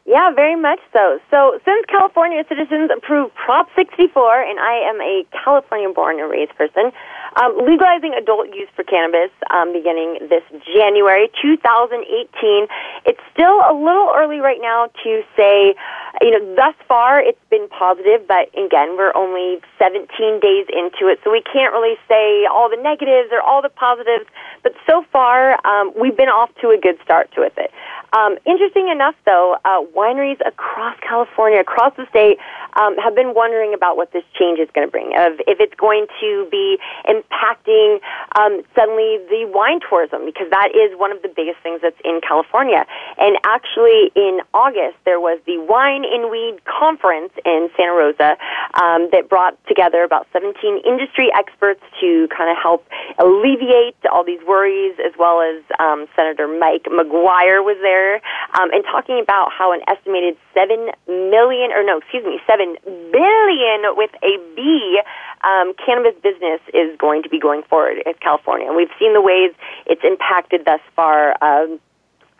Yeah, 0.10 0.34
very 0.34 0.56
much 0.56 0.80
so. 0.92 1.20
So, 1.30 1.60
since 1.64 1.86
California 1.86 2.44
citizens 2.50 2.90
approved 2.90 3.30
Prop 3.36 3.70
64, 3.76 4.42
and 4.42 4.58
I 4.60 4.90
am 4.90 5.00
a 5.00 5.24
California 5.44 5.94
born 5.94 6.20
and 6.20 6.32
raised 6.32 6.56
person, 6.58 6.92
um, 7.40 7.54
legalizing 7.62 8.16
adult 8.18 8.50
use 8.50 8.70
for 8.76 8.84
cannabis 8.84 9.30
um, 9.54 9.72
beginning 9.72 10.18
this 10.28 10.42
January 10.74 11.30
2018, 11.40 12.66
it's 13.06 13.22
still 13.32 13.62
a 13.70 13.74
little 13.78 14.10
early 14.16 14.40
right 14.40 14.58
now 14.60 14.90
to 15.04 15.22
say, 15.38 15.76
you 16.22 16.32
know, 16.32 16.56
thus 16.56 16.76
far 16.88 17.22
it's 17.22 17.40
been 17.50 17.68
positive, 17.70 18.28
but 18.28 18.50
again, 18.58 18.98
we're 18.98 19.16
only 19.16 19.62
17 19.78 20.08
days 20.40 20.68
into 20.70 21.08
it, 21.08 21.20
so 21.24 21.32
we 21.32 21.42
can't 21.42 21.74
really 21.74 21.98
say 22.08 22.46
all 22.46 22.70
the 22.70 22.82
negatives 22.82 23.30
or 23.32 23.42
all 23.42 23.62
the 23.62 23.70
positives, 23.70 24.26
but 24.64 24.74
so 24.88 25.06
far 25.12 25.56
um, 25.66 25.94
we've 26.00 26.18
been 26.18 26.30
off 26.30 26.50
to 26.62 26.70
a 26.70 26.78
good 26.78 26.98
start 27.04 27.30
with 27.38 27.54
it. 27.58 27.72
Um, 28.12 28.38
interesting 28.46 28.90
enough, 28.90 29.16
though, 29.26 29.58
uh, 29.64 29.86
wineries 29.96 30.40
across 30.46 30.98
California, 31.02 31.60
across 31.60 31.96
the 31.96 32.08
state, 32.10 32.38
um, 32.74 32.98
have 32.98 33.16
been 33.16 33.34
wondering 33.36 33.74
about 33.74 33.98
what 33.98 34.12
this 34.14 34.24
change 34.34 34.60
is 34.60 34.68
going 34.74 34.88
to 34.88 34.92
bring. 34.92 35.14
Of 35.16 35.40
if 35.48 35.60
it's 35.60 35.76
going 35.76 36.08
to 36.20 36.48
be 36.50 36.78
impacting 37.06 38.00
um, 38.36 38.62
suddenly 38.76 39.20
the 39.30 39.46
wine 39.54 39.80
tourism, 39.88 40.26
because 40.26 40.50
that 40.50 40.70
is 40.74 40.98
one 40.98 41.12
of 41.12 41.22
the 41.22 41.30
biggest 41.30 41.60
things 41.62 41.82
that's 41.82 42.00
in 42.04 42.20
California. 42.26 42.86
And 43.18 43.38
actually, 43.46 44.12
in 44.16 44.42
August, 44.54 44.98
there 45.06 45.20
was 45.20 45.40
the 45.46 45.58
Wine 45.60 46.04
in 46.14 46.30
Weed 46.30 46.60
conference 46.66 47.32
in 47.46 47.70
Santa 47.78 47.94
Rosa 47.94 48.38
um, 48.82 49.10
that 49.12 49.30
brought 49.30 49.58
together 49.68 50.04
about 50.04 50.28
17 50.34 50.82
industry 50.86 51.30
experts 51.34 51.82
to 52.02 52.28
kind 52.36 52.50
of 52.50 52.58
help 52.62 52.88
alleviate 53.18 53.96
all 54.12 54.24
these 54.24 54.42
worries, 54.48 54.98
as 55.00 55.14
well 55.18 55.42
as 55.42 55.64
um, 55.80 56.08
Senator 56.16 56.48
Mike 56.48 56.86
McGuire 56.90 57.64
was 57.64 57.78
there, 57.82 58.16
um, 58.60 58.72
and 58.72 58.84
talking 58.86 59.20
about 59.22 59.52
how 59.52 59.72
an 59.74 59.82
estimated 59.88 60.38
7 60.54 60.90
million, 61.08 61.72
or 61.72 61.84
no, 61.84 62.00
excuse 62.00 62.26
me, 62.26 62.40
7 62.48 62.78
billion 63.12 63.80
with 63.96 64.12
a 64.24 64.38
B 64.56 65.00
um, 65.44 65.74
cannabis 65.86 66.16
business 66.22 66.60
is 66.74 66.98
going 66.98 67.24
to 67.24 67.30
be 67.30 67.40
going 67.40 67.64
forward 67.64 67.98
in 68.06 68.14
California. 68.22 68.68
And 68.68 68.76
we've 68.76 68.92
seen 69.00 69.14
the 69.14 69.22
ways 69.22 69.54
it's 69.86 70.04
impacted 70.04 70.66
thus 70.66 70.82
far. 70.96 71.36
Um, 71.42 71.80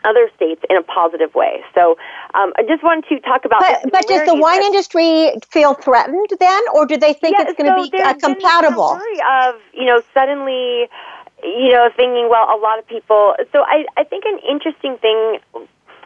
other 0.04 0.30
states 0.36 0.62
in 0.68 0.76
a 0.76 0.82
positive 0.82 1.34
way. 1.34 1.62
So 1.74 1.96
um, 2.34 2.52
I 2.56 2.62
just 2.66 2.82
wanted 2.82 3.08
to 3.08 3.20
talk 3.20 3.44
about. 3.44 3.60
But, 3.60 3.92
but 3.92 4.06
does 4.06 4.26
the 4.26 4.34
wine 4.34 4.62
industry 4.62 5.32
feel 5.50 5.74
threatened 5.74 6.28
then, 6.38 6.62
or 6.74 6.86
do 6.86 6.96
they 6.96 7.12
think 7.12 7.36
yeah, 7.38 7.44
it's 7.48 7.60
going 7.60 7.70
to 7.70 7.84
so 7.84 7.90
be 7.90 8.02
uh, 8.02 8.12
been 8.12 8.20
compatible? 8.20 8.90
a 8.90 8.94
worry 8.94 9.20
of 9.48 9.60
you 9.72 9.84
know 9.84 10.02
suddenly, 10.14 10.88
you 11.42 11.70
know, 11.72 11.88
thinking 11.96 12.28
well, 12.30 12.48
a 12.48 12.58
lot 12.60 12.78
of 12.78 12.86
people. 12.86 13.34
So 13.52 13.62
I 13.62 13.84
I 13.96 14.04
think 14.04 14.24
an 14.24 14.38
interesting 14.48 14.96
thing. 14.98 15.38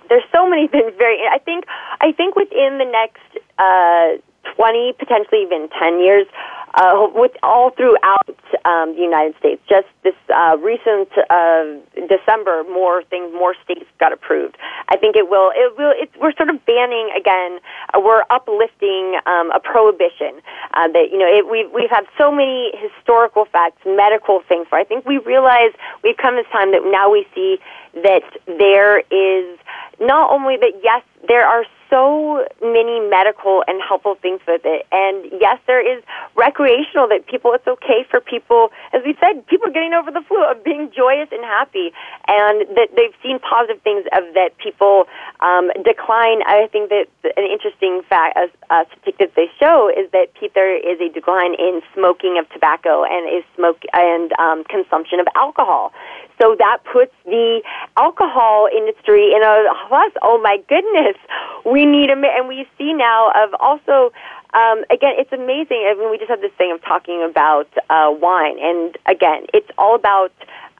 There's 0.08 0.24
so 0.32 0.48
many 0.48 0.68
things. 0.74 0.92
Very. 0.98 1.18
I 1.30 1.38
think 1.38 1.64
I 2.00 2.12
think 2.12 2.36
within 2.36 2.78
the 2.78 2.88
next. 2.90 3.22
Uh, 3.58 4.22
20, 4.56 4.94
potentially 4.98 5.42
even 5.42 5.68
10 5.78 6.00
years, 6.00 6.26
uh, 6.74 7.06
with 7.14 7.32
all 7.42 7.70
throughout 7.70 8.28
um, 8.64 8.94
the 8.94 9.02
United 9.02 9.36
States. 9.38 9.62
Just 9.68 9.86
this 10.02 10.14
uh, 10.34 10.56
recent 10.58 11.08
uh, 11.30 11.78
December, 12.08 12.64
more 12.64 13.02
things, 13.04 13.32
more 13.32 13.54
states 13.62 13.86
got 14.00 14.12
approved. 14.12 14.56
I 14.88 14.96
think 14.96 15.16
it 15.16 15.28
will. 15.28 15.52
It 15.54 15.76
will. 15.78 15.92
It's, 15.94 16.12
we're 16.20 16.34
sort 16.34 16.50
of 16.50 16.64
banning 16.66 17.10
again. 17.16 17.60
Uh, 17.94 18.00
we're 18.00 18.24
uplifting 18.30 19.18
um, 19.26 19.50
a 19.52 19.60
prohibition 19.60 20.42
uh, 20.74 20.88
that 20.88 21.10
you 21.12 21.18
know. 21.18 21.28
It, 21.30 21.48
we've 21.48 21.70
we've 21.72 21.90
had 21.90 22.06
so 22.18 22.32
many 22.32 22.72
historical 22.76 23.44
facts, 23.46 23.80
medical 23.86 24.42
things. 24.48 24.66
Where 24.70 24.80
I 24.80 24.84
think 24.84 25.06
we 25.06 25.18
realize 25.18 25.70
we've 26.02 26.16
come 26.16 26.36
this 26.36 26.46
time 26.52 26.72
that 26.72 26.82
now 26.84 27.10
we 27.10 27.26
see 27.34 27.58
that 28.02 28.24
there 28.46 28.98
is 28.98 29.58
not 30.00 30.30
only 30.30 30.56
that 30.56 30.72
yes, 30.82 31.02
there 31.28 31.46
are 31.46 31.64
so 31.90 32.44
many 32.60 32.98
medical 33.08 33.62
and 33.68 33.80
helpful 33.80 34.16
things 34.20 34.40
with 34.48 34.62
it. 34.64 34.86
And 34.90 35.30
yes, 35.40 35.60
there 35.66 35.78
is 35.78 36.02
recreational 36.34 37.06
that 37.08 37.26
people, 37.26 37.52
it's 37.52 37.66
okay 37.66 38.04
for 38.10 38.20
people, 38.20 38.70
as 38.92 39.02
we 39.04 39.14
said, 39.20 39.46
people 39.46 39.68
are 39.68 39.72
getting 39.72 39.92
over 39.92 40.10
the 40.10 40.22
flu 40.26 40.42
of 40.42 40.64
being 40.64 40.90
joyous 40.90 41.28
and 41.30 41.44
happy. 41.44 41.92
And 42.26 42.66
that 42.76 42.88
they've 42.96 43.14
seen 43.22 43.38
positive 43.38 43.80
things 43.82 44.04
of 44.10 44.34
that 44.34 44.58
people 44.58 45.06
um, 45.40 45.70
decline. 45.84 46.42
I 46.46 46.66
think 46.72 46.90
that 46.90 47.06
an 47.36 47.46
interesting 47.46 48.02
fact, 48.08 48.38
a, 48.38 48.74
a 48.74 48.86
statistic 48.98 49.34
they 49.36 49.50
show 49.60 49.88
is 49.88 50.10
that 50.10 50.34
there 50.54 50.74
is 50.74 51.00
a 51.00 51.12
decline 51.12 51.54
in 51.54 51.80
smoking 51.94 52.38
of 52.38 52.48
tobacco 52.50 53.04
and 53.04 53.30
is 53.30 53.44
smoke 53.54 53.82
and 53.92 54.32
um, 54.38 54.64
consumption 54.64 55.20
of 55.20 55.28
alcohol. 55.36 55.92
So 56.40 56.56
that 56.58 56.78
puts 56.90 57.14
the 57.24 57.62
alcohol 57.96 58.68
industry 58.76 59.32
in 59.34 59.42
a 59.42 59.64
plus. 59.88 60.12
Oh 60.22 60.40
my 60.42 60.58
goodness, 60.68 61.16
we 61.64 61.86
need 61.86 62.10
a 62.10 62.14
and 62.14 62.48
we 62.48 62.66
see 62.78 62.92
now 62.92 63.30
of 63.34 63.54
also. 63.60 64.12
Um, 64.54 64.84
again, 64.88 65.14
it's 65.18 65.32
amazing. 65.32 65.82
I 65.90 65.96
mean, 65.98 66.12
we 66.12 66.16
just 66.16 66.30
have 66.30 66.40
this 66.40 66.52
thing 66.56 66.70
of 66.70 66.80
talking 66.84 67.26
about 67.28 67.66
uh, 67.90 68.14
wine, 68.14 68.56
and 68.60 68.96
again, 69.06 69.46
it's 69.52 69.68
all 69.76 69.96
about 69.96 70.30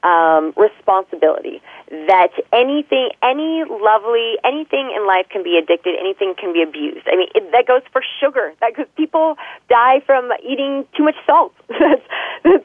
um, 0.05 0.53
responsibility. 0.55 1.61
That 1.89 2.31
anything, 2.53 3.09
any 3.21 3.63
lovely, 3.69 4.35
anything 4.43 4.93
in 4.95 5.05
life 5.05 5.27
can 5.29 5.43
be 5.43 5.57
addicted. 5.57 5.95
Anything 5.99 6.33
can 6.37 6.53
be 6.53 6.61
abused. 6.61 7.07
I 7.07 7.15
mean, 7.15 7.29
it, 7.35 7.51
that 7.51 7.65
goes 7.67 7.81
for 7.91 8.01
sugar. 8.19 8.53
That 8.61 8.75
goes, 8.75 8.87
people 8.95 9.35
die 9.69 10.01
from 10.05 10.31
eating 10.43 10.85
too 10.95 11.03
much 11.03 11.15
salt. 11.25 11.53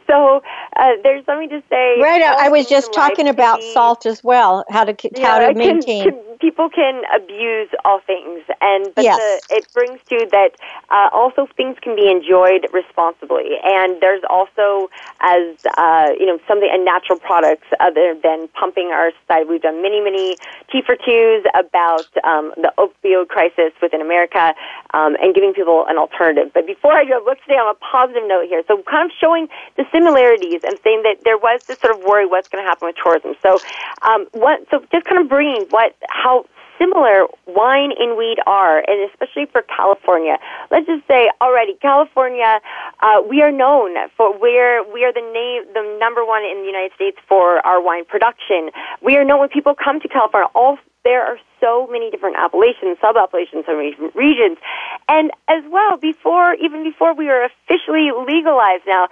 so 0.07 0.43
uh, 0.77 0.89
there's 1.03 1.25
something 1.27 1.49
to 1.51 1.63
say. 1.69 2.01
Right. 2.01 2.23
I 2.23 2.49
was 2.49 2.67
just 2.67 2.93
talking 2.93 3.29
about 3.29 3.61
be- 3.61 3.73
salt 3.73 4.07
as 4.07 4.23
well. 4.25 4.65
How 4.71 4.85
to 4.85 4.97
how 5.21 5.39
to 5.39 5.51
it 5.51 5.57
can- 5.57 5.59
maintain. 5.59 6.05
can- 6.05 6.31
people 6.41 6.71
can 6.71 7.03
abuse 7.15 7.69
all 7.85 8.01
things, 8.07 8.41
and 8.61 8.89
but 8.95 9.05
Yes. 9.05 9.19
the, 9.19 9.57
it 9.57 9.67
brings 9.75 10.01
to 10.09 10.27
that 10.33 10.53
uh, 10.91 11.11
also 11.13 11.47
things 11.57 11.77
can 11.83 11.95
be 11.95 12.11
enjoyed 12.11 12.67
responsibly, 12.73 13.59
and 13.63 14.01
there's 14.01 14.23
also 14.29 14.89
as 15.21 15.55
uh, 15.77 16.09
you 16.19 16.27
know 16.27 16.39
something 16.49 16.69
a 16.73 16.79
natural 16.83 17.19
products 17.31 17.69
other 17.79 18.19
than 18.19 18.49
pumping 18.59 18.91
our 18.91 19.13
side. 19.29 19.47
We've 19.47 19.63
done 19.63 19.81
many 19.87 20.01
many 20.03 20.35
T 20.67 20.83
for 20.83 20.97
twos 20.99 21.47
about 21.55 22.11
um, 22.27 22.51
the 22.59 22.75
opioid 22.75 23.29
crisis 23.29 23.71
within 23.81 24.01
America 24.03 24.53
um, 24.91 25.15
and 25.23 25.33
giving 25.33 25.55
people 25.55 25.87
an 25.89 25.97
alternative. 25.97 26.51
But 26.53 26.67
before 26.67 26.91
I 26.91 27.05
go, 27.05 27.23
let's 27.25 27.39
stay 27.45 27.55
on 27.55 27.71
a 27.71 27.79
positive 27.79 28.27
note 28.27 28.51
here. 28.51 28.65
So 28.67 28.83
kind 28.83 29.07
of 29.07 29.13
showing 29.23 29.47
the 29.77 29.85
similarities 29.93 30.63
and 30.67 30.75
saying 30.83 31.07
that 31.07 31.23
there 31.23 31.39
was 31.39 31.61
this 31.69 31.79
sort 31.79 31.95
of 31.95 32.03
worry 32.03 32.27
what's 32.27 32.49
going 32.49 32.65
to 32.65 32.69
happen 32.69 32.91
with 32.91 32.97
tourism. 32.99 33.39
So 33.47 33.61
um, 34.03 34.27
what? 34.33 34.67
So 34.73 34.83
just 34.91 35.07
kind 35.07 35.23
of 35.23 35.29
bringing 35.29 35.71
what 35.71 35.95
how 36.11 36.47
similar 36.81 37.27
wine 37.47 37.93
and 37.99 38.17
weed 38.17 38.39
are, 38.47 38.79
and 38.79 39.11
especially 39.11 39.47
for 39.53 39.63
California. 39.63 40.39
Let's 40.71 40.87
just 40.87 41.07
say 41.07 41.31
already, 41.41 41.75
California, 41.83 42.61
uh, 43.01 43.21
we 43.29 43.43
are 43.43 43.53
known 43.53 43.95
for 44.17 44.33
we're 44.39 44.83
we 44.93 45.05
are 45.05 45.13
the 45.13 45.21
name 45.21 45.69
the 45.75 45.99
number 46.01 46.25
one 46.25 46.43
in 46.43 46.63
the 46.63 46.67
United 46.67 46.93
States 46.95 47.19
for 47.29 47.65
our 47.67 47.83
wine 47.83 48.05
production. 48.07 48.71
We 49.03 49.17
are 49.17 49.25
known 49.25 49.41
when 49.41 49.51
people 49.51 49.75
come 49.75 50.01
to 50.01 50.09
California. 50.09 50.49
All 50.55 50.79
there 51.05 51.25
are 51.25 51.39
so 51.61 51.89
many 51.91 52.11
different 52.11 52.37
appellations, 52.37 52.99
sub 53.01 53.17
appellations, 53.17 53.65
many 53.69 53.95
regions, 54.15 54.59
and 55.09 55.31
as 55.49 55.65
well 55.71 55.97
before 55.97 56.55
even 56.55 56.85
before 56.85 57.15
we 57.15 57.29
are 57.29 57.45
officially 57.45 58.11
legalized 58.13 58.85
now 58.87 59.09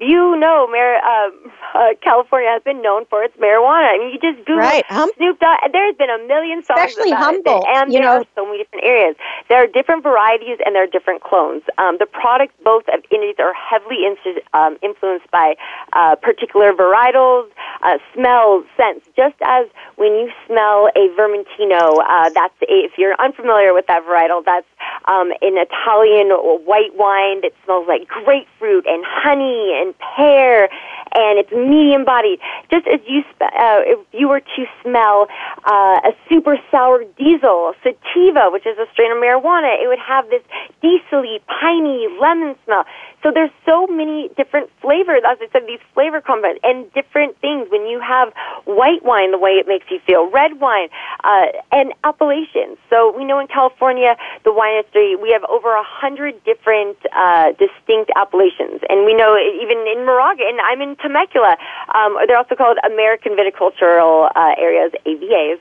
you 0.00 0.36
know, 0.38 0.66
Mar- 0.66 0.98
uh, 0.98 1.30
uh, 1.74 1.94
California 2.02 2.50
has 2.50 2.62
been 2.62 2.82
known 2.82 3.06
for 3.06 3.22
its 3.22 3.36
marijuana. 3.36 3.94
I 3.94 3.98
mean, 3.98 4.10
you 4.10 4.18
just 4.18 4.44
Google 4.44 4.58
Right, 4.66 4.84
hum- 4.88 5.10
Snoop 5.16 5.38
Dogg. 5.38 5.58
There's 5.70 5.94
been 5.96 6.10
a 6.10 6.18
million 6.26 6.64
songs 6.64 6.80
Especially 6.90 7.12
about 7.12 7.22
Humboldt, 7.34 7.64
it, 7.68 7.76
and 7.76 7.92
you 7.92 8.00
there 8.00 8.08
know. 8.08 8.20
are 8.22 8.26
so 8.34 8.44
many 8.44 8.58
different 8.58 8.84
areas. 8.84 9.16
There 9.48 9.62
are 9.62 9.66
different 9.68 10.02
varieties 10.02 10.58
and 10.66 10.74
there 10.74 10.82
are 10.82 10.90
different 10.90 11.22
clones. 11.22 11.62
Um, 11.78 11.98
the 11.98 12.06
products, 12.06 12.54
both 12.64 12.84
of 12.92 13.04
Indies, 13.10 13.36
are 13.38 13.54
heavily 13.54 14.02
in- 14.06 14.42
um, 14.52 14.76
influenced 14.82 15.30
by 15.30 15.54
uh, 15.92 16.16
particular 16.16 16.72
varietals, 16.72 17.48
uh, 17.82 17.98
smells, 18.14 18.64
scents. 18.76 19.06
Just 19.16 19.36
as 19.46 19.66
when 19.94 20.12
you 20.14 20.30
smell 20.46 20.90
a 20.96 21.06
Vermentino, 21.14 22.02
uh, 22.02 22.30
that's 22.34 22.54
a, 22.66 22.82
if 22.82 22.98
you're 22.98 23.14
unfamiliar 23.22 23.72
with 23.72 23.86
that 23.86 24.02
varietal, 24.02 24.44
that's 24.44 24.66
um, 25.06 25.30
an 25.40 25.54
Italian 25.54 26.30
white 26.66 26.94
wine 26.98 27.42
that 27.42 27.52
smells 27.64 27.86
like 27.86 28.08
grapefruit 28.08 28.86
and 28.86 29.04
honey 29.06 29.78
and 29.80 29.93
pear, 29.98 30.68
and 31.14 31.38
it's 31.38 31.50
medium 31.52 32.04
bodied. 32.04 32.40
Just 32.70 32.86
as 32.86 33.00
you, 33.06 33.22
uh, 33.40 33.80
if 33.86 33.98
you 34.12 34.28
were 34.28 34.40
to 34.40 34.66
smell 34.82 35.28
uh, 35.64 36.10
a 36.10 36.12
super 36.28 36.58
sour 36.70 37.04
diesel 37.16 37.74
sativa, 37.82 38.50
which 38.50 38.66
is 38.66 38.76
a 38.78 38.86
strain 38.92 39.12
of 39.12 39.18
marijuana, 39.18 39.74
it 39.82 39.88
would 39.88 39.98
have 39.98 40.28
this 40.30 40.42
diesely, 40.82 41.40
piney 41.46 42.08
lemon 42.20 42.56
smell. 42.64 42.84
So 43.24 43.32
there's 43.32 43.50
so 43.64 43.86
many 43.86 44.28
different 44.36 44.68
flavors, 44.82 45.22
as 45.26 45.38
I 45.40 45.48
said, 45.50 45.62
these 45.66 45.80
flavor 45.94 46.20
combos 46.20 46.58
and 46.62 46.92
different 46.92 47.40
things. 47.40 47.68
When 47.70 47.86
you 47.86 47.98
have 47.98 48.34
white 48.66 49.02
wine, 49.02 49.30
the 49.32 49.38
way 49.38 49.52
it 49.52 49.66
makes 49.66 49.86
you 49.90 49.98
feel, 50.06 50.30
red 50.30 50.60
wine, 50.60 50.90
uh, 51.24 51.46
and 51.72 51.94
appellations. 52.04 52.76
So 52.90 53.16
we 53.16 53.24
know 53.24 53.38
in 53.38 53.46
California, 53.46 54.14
the 54.44 54.52
wine 54.52 54.76
industry, 54.76 55.16
we 55.16 55.30
have 55.32 55.42
over 55.44 55.72
a 55.72 55.82
hundred 55.82 56.44
different 56.44 56.98
uh, 57.16 57.52
distinct 57.52 58.12
appellations, 58.14 58.84
and 58.90 59.06
we 59.06 59.14
know 59.14 59.38
even 59.40 59.78
in 59.88 60.04
Moraga, 60.04 60.44
and 60.44 60.60
I'm 60.60 60.82
in 60.82 60.94
Temecula, 60.96 61.56
Um, 61.94 62.18
they're 62.26 62.36
also 62.36 62.54
called 62.54 62.78
American 62.84 63.32
Viticultural 63.32 64.30
uh, 64.34 64.54
Areas, 64.58 64.92
AVAs. 65.06 65.60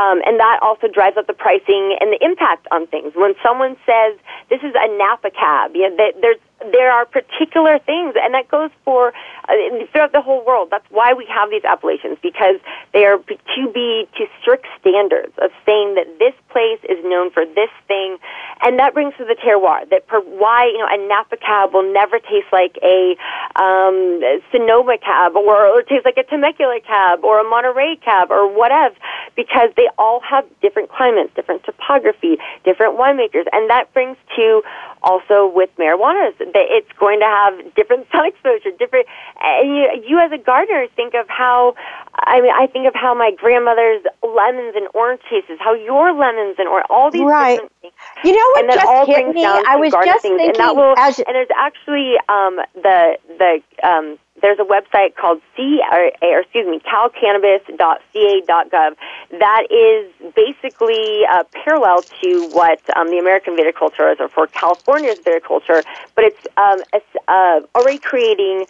Um, 0.00 0.22
and 0.24 0.40
that 0.40 0.60
also 0.62 0.88
drives 0.88 1.16
up 1.16 1.26
the 1.26 1.34
pricing 1.34 1.96
and 2.00 2.12
the 2.12 2.24
impact 2.24 2.66
on 2.70 2.86
things. 2.86 3.12
When 3.14 3.34
someone 3.42 3.76
says, 3.84 4.16
this 4.48 4.62
is 4.62 4.72
a 4.74 4.88
Napa 4.96 5.30
cab, 5.30 5.74
you 5.74 5.90
know, 5.90 5.96
there's 6.20 6.40
there 6.70 6.92
are 6.92 7.04
particular 7.04 7.78
things, 7.78 8.14
and 8.20 8.34
that 8.34 8.48
goes 8.48 8.70
for 8.84 9.12
uh, 9.48 9.52
throughout 9.90 10.12
the 10.12 10.20
whole 10.20 10.44
world. 10.44 10.68
That's 10.70 10.86
why 10.90 11.12
we 11.14 11.26
have 11.26 11.50
these 11.50 11.64
appellations 11.64 12.18
because 12.22 12.56
they 12.92 13.04
are 13.04 13.18
to 13.18 13.72
be 13.72 14.08
to 14.18 14.26
strict 14.40 14.66
standards 14.80 15.32
of 15.38 15.50
saying 15.66 15.94
that 15.96 16.18
this 16.18 16.34
place 16.50 16.80
is 16.88 17.02
known 17.04 17.30
for 17.30 17.44
this 17.44 17.70
thing, 17.88 18.18
and 18.62 18.78
that 18.78 18.94
brings 18.94 19.14
to 19.18 19.24
the 19.24 19.34
terroir. 19.34 19.88
That 19.90 20.06
for 20.08 20.20
why 20.20 20.66
you 20.66 20.78
know 20.78 20.88
a 20.88 21.08
Napa 21.08 21.36
cab 21.36 21.74
will 21.74 21.90
never 21.92 22.18
taste 22.18 22.52
like 22.52 22.78
a 22.82 23.16
um, 23.56 24.20
Sonoma 24.50 24.98
cab, 24.98 25.36
or, 25.36 25.66
or 25.66 25.82
taste 25.82 26.04
like 26.04 26.16
a 26.16 26.24
Temecula 26.24 26.80
cab, 26.86 27.24
or 27.24 27.40
a 27.40 27.44
Monterey 27.48 27.96
cab, 28.04 28.30
or 28.30 28.46
whatever, 28.46 28.94
because 29.36 29.70
they 29.76 29.88
all 29.98 30.20
have 30.20 30.44
different 30.60 30.90
climates, 30.90 31.34
different 31.34 31.64
topography, 31.64 32.38
different 32.64 32.98
winemakers, 32.98 33.46
and 33.52 33.70
that 33.70 33.92
brings 33.92 34.16
to 34.36 34.62
also 35.02 35.50
with 35.52 35.70
marijuana 35.78 36.30
that 36.54 36.66
it's 36.68 36.90
going 36.98 37.20
to 37.20 37.26
have 37.26 37.74
different 37.74 38.06
sun 38.12 38.26
exposure, 38.26 38.70
different. 38.78 39.06
And 39.40 39.68
you, 39.68 40.04
you 40.06 40.18
as 40.18 40.32
a 40.32 40.38
gardener 40.38 40.86
think 40.94 41.14
of 41.14 41.28
how, 41.28 41.74
I 42.14 42.40
mean, 42.40 42.52
I 42.54 42.66
think 42.66 42.86
of 42.86 42.94
how 42.94 43.14
my 43.14 43.32
grandmother's 43.36 44.02
lemons 44.22 44.74
and 44.76 44.88
orange 44.94 45.20
tastes, 45.28 45.50
how 45.60 45.74
your 45.74 46.12
lemons 46.12 46.56
and 46.58 46.68
or 46.68 46.82
all 46.90 47.10
these 47.10 47.22
right. 47.22 47.54
different 47.54 47.72
things. 47.80 47.94
You 48.24 48.32
know 48.32 48.48
what 48.52 48.64
and 48.64 48.72
just 48.72 48.86
all 48.86 49.06
hit 49.06 49.34
me? 49.34 49.44
I 49.44 49.76
was 49.76 49.92
just 49.92 50.22
things, 50.22 50.38
thinking 50.38 50.48
and 50.48 50.56
that 50.56 50.76
will, 50.76 50.94
as 50.98 51.18
and 51.18 51.34
there's 51.34 51.48
actually 51.56 52.14
um, 52.28 52.60
the 52.74 53.18
the 53.38 53.62
um, 53.86 54.18
there's 54.42 54.58
a 54.58 54.64
website 54.64 55.16
called 55.16 55.40
C 55.56 55.80
or, 55.90 56.10
or 56.20 56.40
excuse 56.40 56.66
me 56.66 56.80
calcannabis.ca.gov 56.80 58.96
that 59.38 59.66
is 59.70 60.12
basically 60.34 61.22
uh, 61.30 61.44
parallel 61.52 62.02
to 62.22 62.48
what 62.52 62.80
um, 62.96 63.08
the 63.08 63.18
American 63.18 63.56
viticulture 63.56 64.12
is, 64.12 64.20
or 64.20 64.28
for 64.28 64.46
California's 64.46 65.18
viticulture, 65.20 65.82
but 66.14 66.24
it's 66.24 66.46
um, 66.56 66.82
it's 66.92 67.06
uh, 67.28 67.60
already 67.74 67.98
creating 67.98 68.66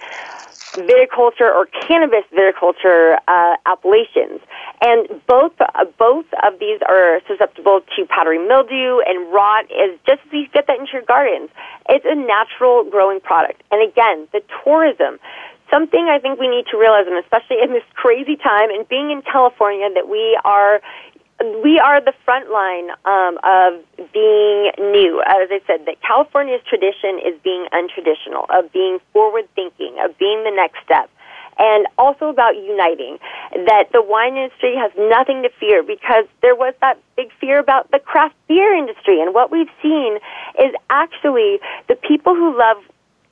viticulture 0.75 1.53
or 1.53 1.66
cannabis 1.87 2.25
viticulture 2.33 3.18
uh, 3.29 3.57
appellations. 3.66 4.41
And 4.81 5.09
both 5.27 5.53
uh, 5.61 5.85
both 5.99 6.27
of 6.43 6.59
these 6.59 6.81
are 6.89 7.20
susceptible 7.27 7.83
to 7.97 8.07
powdery 8.07 8.39
mildew 8.39 9.01
and 9.07 9.33
rot. 9.33 9.64
Is 9.66 9.99
just 10.07 10.23
as 10.27 10.33
you 10.33 10.49
get 10.49 10.66
that 10.68 10.79
into 10.79 10.93
your 10.93 11.03
gardens, 11.03 11.51
it's 11.89 12.07
a 12.09 12.14
natural 12.14 12.85
growing 12.85 13.20
product. 13.20 13.62
And 13.70 13.83
again, 13.83 14.29
the 14.33 14.43
tourism. 14.62 15.18
Something 15.73 16.09
I 16.11 16.18
think 16.18 16.39
we 16.39 16.49
need 16.49 16.66
to 16.70 16.77
realize, 16.77 17.07
and 17.07 17.16
especially 17.16 17.57
in 17.62 17.73
this 17.73 17.83
crazy 17.95 18.37
time, 18.37 18.68
and 18.68 18.87
being 18.89 19.11
in 19.11 19.23
California, 19.23 19.89
that 19.95 20.07
we 20.07 20.39
are 20.45 20.83
we 21.64 21.79
are 21.79 22.01
the 22.01 22.12
front 22.25 22.51
line 22.51 22.91
um, 23.05 23.39
of 23.43 23.81
being 24.12 24.70
new. 24.79 25.23
As 25.27 25.49
I 25.51 25.61
said, 25.66 25.87
that 25.87 26.01
California's 26.03 26.61
tradition 26.68 27.18
is 27.18 27.35
being 27.43 27.66
untraditional, 27.73 28.47
of 28.51 28.73
being 28.73 28.99
forward 29.12 29.49
thinking, 29.55 29.97
of 30.05 30.16
being 30.18 30.45
the 30.45 30.53
next 30.55 30.85
step. 30.85 31.11
And 31.59 31.87
also 31.99 32.29
about 32.29 32.57
uniting, 32.57 33.18
that 33.66 33.89
the 33.93 34.03
wine 34.03 34.37
industry 34.37 34.75
has 34.77 34.91
nothing 34.97 35.43
to 35.43 35.51
fear 35.61 35.83
because 35.83 36.25
there 36.41 36.55
was 36.55 36.75
that 36.81 36.99
big 37.16 37.31
fear 37.41 37.59
about 37.59 37.91
the 37.91 37.99
craft 37.99 38.35
beer 38.49 38.75
industry. 38.75 39.20
And 39.20 39.35
what 39.35 39.51
we've 39.51 39.70
seen 39.83 40.18
is 40.59 40.75
actually 40.89 41.61
the 41.89 41.97
people 41.97 42.35
who 42.35 42.57
love 42.59 42.79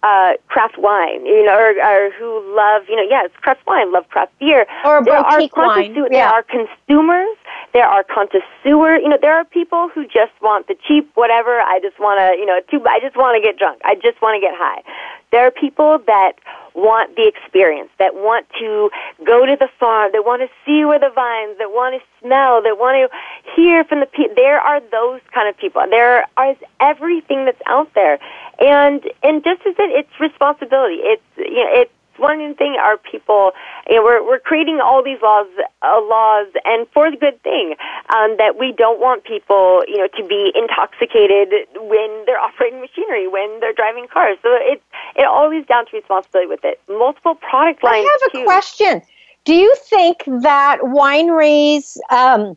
uh, 0.02 0.32
craft 0.48 0.78
wine, 0.78 1.26
you 1.26 1.44
know, 1.44 1.54
or, 1.54 1.70
or 1.82 2.10
who 2.12 2.56
love, 2.56 2.82
you 2.88 2.96
know, 2.96 3.02
yeah, 3.08 3.24
it's 3.24 3.36
craft 3.36 3.60
wine, 3.66 3.92
love 3.92 4.08
craft 4.08 4.38
beer. 4.38 4.66
Or 4.84 5.04
there 5.04 5.14
are 5.14 5.40
wine, 5.56 5.94
yeah. 5.94 6.08
There 6.10 6.26
are 6.26 6.42
consumers. 6.42 7.36
There 7.72 7.86
are 7.86 8.02
connoisseur. 8.02 8.98
You 8.98 9.08
know, 9.08 9.18
there 9.20 9.34
are 9.34 9.44
people 9.44 9.88
who 9.94 10.04
just 10.04 10.32
want 10.42 10.66
the 10.66 10.76
cheap 10.86 11.10
whatever. 11.14 11.60
I 11.60 11.78
just 11.80 11.98
want 12.00 12.18
to, 12.18 12.38
you 12.38 12.46
know, 12.46 12.60
too. 12.70 12.84
I 12.86 12.98
just 13.00 13.16
want 13.16 13.36
to 13.36 13.42
get 13.46 13.58
drunk. 13.58 13.80
I 13.84 13.94
just 13.94 14.20
want 14.20 14.34
to 14.34 14.40
get 14.40 14.54
high. 14.56 14.82
There 15.30 15.46
are 15.46 15.50
people 15.52 15.98
that 16.06 16.32
want 16.74 17.14
the 17.16 17.26
experience, 17.26 17.90
that 17.98 18.14
want 18.14 18.46
to 18.58 18.90
go 19.24 19.46
to 19.46 19.56
the 19.56 19.68
farm, 19.78 20.10
that 20.12 20.24
want 20.24 20.42
to 20.42 20.48
see 20.66 20.84
where 20.84 20.98
the 20.98 21.10
vines, 21.14 21.58
that 21.58 21.70
want 21.70 22.00
to 22.00 22.02
smell, 22.20 22.62
that 22.62 22.78
want 22.78 22.98
to 22.98 23.52
hear 23.54 23.84
from 23.84 24.00
the 24.00 24.06
people. 24.06 24.34
There 24.34 24.58
are 24.58 24.80
those 24.90 25.20
kind 25.32 25.48
of 25.48 25.56
people. 25.56 25.82
There 25.88 26.24
is 26.50 26.56
everything 26.80 27.44
that's 27.44 27.62
out 27.66 27.92
there, 27.94 28.18
and 28.58 29.02
and 29.22 29.44
just 29.44 29.62
as 29.66 29.74
it, 29.78 29.90
it's 29.90 30.20
responsibility. 30.20 30.98
It's 31.02 31.22
you 31.36 31.64
know 31.64 31.70
it's 31.72 31.92
one 32.20 32.54
thing 32.54 32.76
our 32.78 32.96
people 32.96 33.52
you 33.88 33.96
know 33.96 34.02
we're 34.04 34.22
we're 34.24 34.38
creating 34.38 34.80
all 34.82 35.02
these 35.02 35.20
laws 35.22 35.48
uh, 35.82 36.00
laws 36.02 36.46
and 36.64 36.86
for 36.92 37.10
the 37.10 37.16
good 37.16 37.40
thing 37.42 37.74
um, 38.14 38.36
that 38.36 38.58
we 38.58 38.72
don't 38.72 39.00
want 39.00 39.24
people 39.24 39.82
you 39.88 39.98
know 39.98 40.08
to 40.16 40.26
be 40.26 40.52
intoxicated 40.54 41.48
when 41.76 42.24
they're 42.26 42.38
operating 42.48 42.80
machinery 42.80 43.26
when 43.26 43.60
they're 43.60 43.72
driving 43.72 44.06
cars 44.06 44.36
so 44.42 44.48
it's 44.60 44.82
it 45.16 45.24
always 45.24 45.64
down 45.66 45.86
to 45.86 45.96
responsibility 45.96 46.48
with 46.48 46.64
it 46.64 46.80
multiple 46.88 47.34
product 47.34 47.82
lines 47.82 48.06
I 48.06 48.18
have 48.22 48.30
a 48.30 48.38
too. 48.38 48.44
question. 48.44 49.02
Do 49.44 49.54
you 49.54 49.74
think 49.88 50.24
that 50.42 50.78
wineries 50.82 51.96
um, 52.10 52.56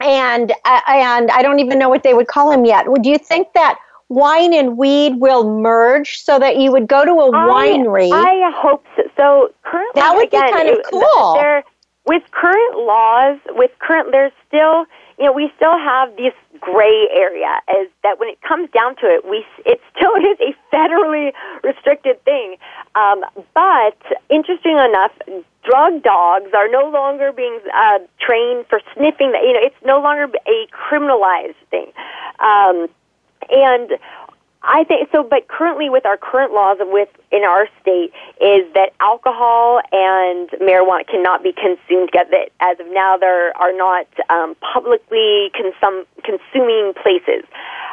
and 0.00 0.52
uh, 0.64 0.80
and 0.88 1.30
I 1.30 1.42
don't 1.42 1.58
even 1.58 1.78
know 1.78 1.88
what 1.88 2.02
they 2.02 2.14
would 2.14 2.28
call 2.28 2.50
them 2.50 2.64
yet? 2.64 2.88
Would 2.88 3.04
you 3.04 3.18
think 3.18 3.52
that 3.54 3.78
wine 4.12 4.52
and 4.52 4.76
weed 4.76 5.16
will 5.18 5.48
merge 5.58 6.18
so 6.22 6.38
that 6.38 6.58
you 6.58 6.70
would 6.70 6.86
go 6.86 7.04
to 7.04 7.12
a 7.12 7.30
winery? 7.32 8.12
I, 8.12 8.48
I 8.48 8.52
hope 8.54 8.84
so. 8.96 9.02
So 9.16 9.52
currently, 9.62 10.00
That 10.00 10.14
would 10.14 10.30
be 10.30 10.36
kind 10.38 10.68
of 10.68 10.78
it- 10.78 10.86
cool. 10.90 11.34
There, 11.34 11.64
with 12.06 12.22
current 12.32 12.78
laws, 12.78 13.38
with 13.50 13.70
current, 13.78 14.10
there's 14.10 14.32
still, 14.48 14.86
you 15.18 15.24
know, 15.26 15.32
we 15.32 15.50
still 15.56 15.78
have 15.78 16.16
this 16.16 16.34
gray 16.60 17.08
area. 17.12 17.60
Is 17.80 17.88
that 18.02 18.18
when 18.18 18.28
it 18.28 18.40
comes 18.42 18.68
down 18.70 18.96
to 18.96 19.06
it, 19.06 19.24
we 19.24 19.44
it 19.64 19.80
still 19.96 20.14
is 20.16 20.38
a 20.40 20.54
federally 20.74 21.32
restricted 21.62 22.22
thing. 22.24 22.56
Um, 22.94 23.24
but 23.54 23.96
interesting 24.28 24.76
enough, 24.78 25.12
drug 25.64 26.02
dogs 26.02 26.50
are 26.54 26.68
no 26.68 26.90
longer 26.90 27.32
being 27.32 27.60
uh, 27.74 27.98
trained 28.20 28.66
for 28.68 28.80
sniffing. 28.94 29.32
That 29.32 29.42
you 29.42 29.52
know, 29.52 29.60
it's 29.62 29.82
no 29.84 30.00
longer 30.00 30.24
a 30.46 30.66
criminalized 30.74 31.60
thing. 31.70 31.92
Um, 32.40 32.88
and 33.52 33.92
I 34.64 34.84
think 34.84 35.08
so, 35.10 35.24
but 35.24 35.48
currently 35.48 35.90
with 35.90 36.06
our 36.06 36.16
current 36.16 36.52
laws 36.52 36.78
with 36.80 37.08
in 37.32 37.42
our 37.42 37.66
state 37.80 38.12
is 38.40 38.62
that 38.74 38.90
alcohol 39.00 39.80
and 39.90 40.48
marijuana 40.62 41.06
cannot 41.06 41.42
be 41.42 41.52
consumed 41.52 42.10
together. 42.12 42.46
As 42.60 42.78
of 42.78 42.86
now, 42.90 43.16
there 43.16 43.56
are 43.56 43.72
not 43.72 44.06
um, 44.30 44.54
publicly 44.60 45.50
consum- 45.58 46.06
consuming 46.22 46.94
places. 46.94 47.44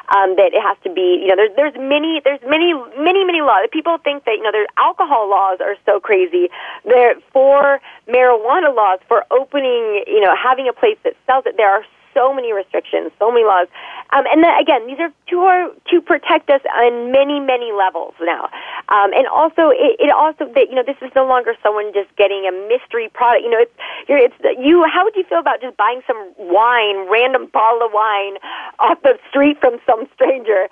Um, 0.10 0.36
that 0.38 0.58
it 0.58 0.62
has 0.66 0.76
to 0.82 0.90
be, 0.90 1.22
you 1.22 1.28
know, 1.28 1.36
there's 1.38 1.54
there's 1.56 1.78
many 1.78 2.20
there's 2.26 2.42
many 2.42 2.74
many 2.98 3.24
many 3.26 3.42
laws. 3.42 3.70
People 3.72 4.00
think 4.00 4.26
that 4.26 4.38
you 4.38 4.42
know 4.42 4.52
their 4.52 4.66
alcohol 4.76 5.30
laws 5.30 5.60
are 5.62 5.76
so 5.86 6.00
crazy. 6.00 6.50
There 6.84 7.14
for 7.32 7.80
marijuana 8.08 8.74
laws 8.74 8.98
for 9.08 9.24
opening, 9.30 10.02
you 10.08 10.20
know, 10.20 10.34
having 10.36 10.68
a 10.68 10.74
place 10.74 10.98
that 11.04 11.14
sells 11.28 11.46
it. 11.46 11.58
There 11.58 11.70
are 11.70 11.86
so 12.14 12.34
many 12.34 12.54
restrictions, 12.54 13.12
so 13.20 13.32
many 13.32 13.46
laws. 13.46 13.68
Um, 14.12 14.26
and 14.32 14.44
then 14.44 14.54
again, 14.60 14.88
these 14.88 15.00
are 15.00 15.14
to 15.30 15.74
to 15.92 16.02
protect 16.02 16.50
us 16.50 16.62
on 16.74 17.12
many 17.12 17.40
many 17.40 17.72
levels 17.72 18.14
now. 18.22 18.50
Um, 18.90 19.14
and 19.14 19.28
also, 19.28 19.70
it, 19.70 20.02
it 20.02 20.10
also 20.10 20.50
that 20.56 20.70
you 20.70 20.76
know 20.76 20.84
this 20.84 20.98
is 21.02 21.12
no 21.16 21.26
longer 21.26 21.54
someone 21.62 21.94
just 21.94 22.10
getting 22.18 22.50
a 22.50 22.54
mystery 22.68 23.10
product. 23.14 23.44
You 23.44 23.52
know, 23.52 23.62
it's 23.62 23.76
you're, 24.08 24.18
it's 24.18 24.36
you. 24.58 24.84
How 24.90 25.04
would 25.04 25.16
you 25.16 25.24
feel 25.24 25.40
about 25.40 25.62
just 25.62 25.78
buying 25.78 26.02
some 26.08 26.18
wine, 26.38 27.06
random 27.10 27.48
bottle 27.54 27.86
of 27.86 27.94
wine 27.94 28.42
off 28.80 29.02
the 29.04 29.20
street 29.30 29.60
from 29.60 29.78
some 29.86 30.10
stranger? 30.16 30.68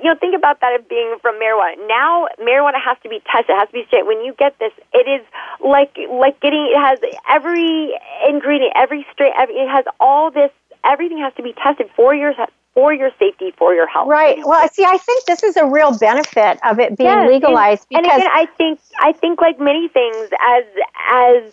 You 0.00 0.04
know, 0.04 0.16
think 0.16 0.34
about 0.34 0.60
that 0.60 0.80
as 0.80 0.86
being 0.88 1.16
from 1.20 1.36
marijuana. 1.36 1.76
Now, 1.86 2.28
marijuana 2.40 2.80
has 2.80 2.96
to 3.02 3.08
be 3.08 3.20
tested. 3.28 3.52
It 3.52 3.58
has 3.58 3.68
to 3.68 3.76
be 3.76 3.84
straight. 3.86 4.06
When 4.06 4.24
you 4.24 4.32
get 4.32 4.58
this, 4.58 4.72
it 4.94 5.04
is 5.04 5.24
like 5.60 5.92
like 6.08 6.40
getting. 6.40 6.72
It 6.72 6.80
has 6.80 6.98
every 7.28 7.92
ingredient, 8.26 8.72
every 8.76 9.06
strain. 9.12 9.32
Every, 9.36 9.56
it 9.56 9.68
has 9.68 9.84
all 10.00 10.30
this 10.30 10.50
everything 10.84 11.18
has 11.18 11.32
to 11.34 11.42
be 11.42 11.52
tested 11.52 11.88
for 11.96 12.14
your 12.14 12.34
for 12.74 12.92
your 12.92 13.10
safety, 13.18 13.52
for 13.58 13.74
your 13.74 13.88
health. 13.88 14.08
Right. 14.08 14.38
Well, 14.38 14.52
I 14.52 14.68
see, 14.68 14.84
I 14.84 14.98
think 14.98 15.24
this 15.24 15.42
is 15.42 15.56
a 15.56 15.66
real 15.66 15.98
benefit 15.98 16.60
of 16.64 16.78
it 16.78 16.96
being 16.96 17.10
Yes, 17.10 17.28
legalized 17.28 17.86
and, 17.90 18.02
because 18.02 18.12
and 18.12 18.22
again, 18.22 18.30
I 18.32 18.46
think 18.56 18.80
I 19.00 19.12
think 19.12 19.40
like 19.40 19.58
many 19.58 19.88
things, 19.88 20.30
as 20.40 20.64
as 21.10 21.52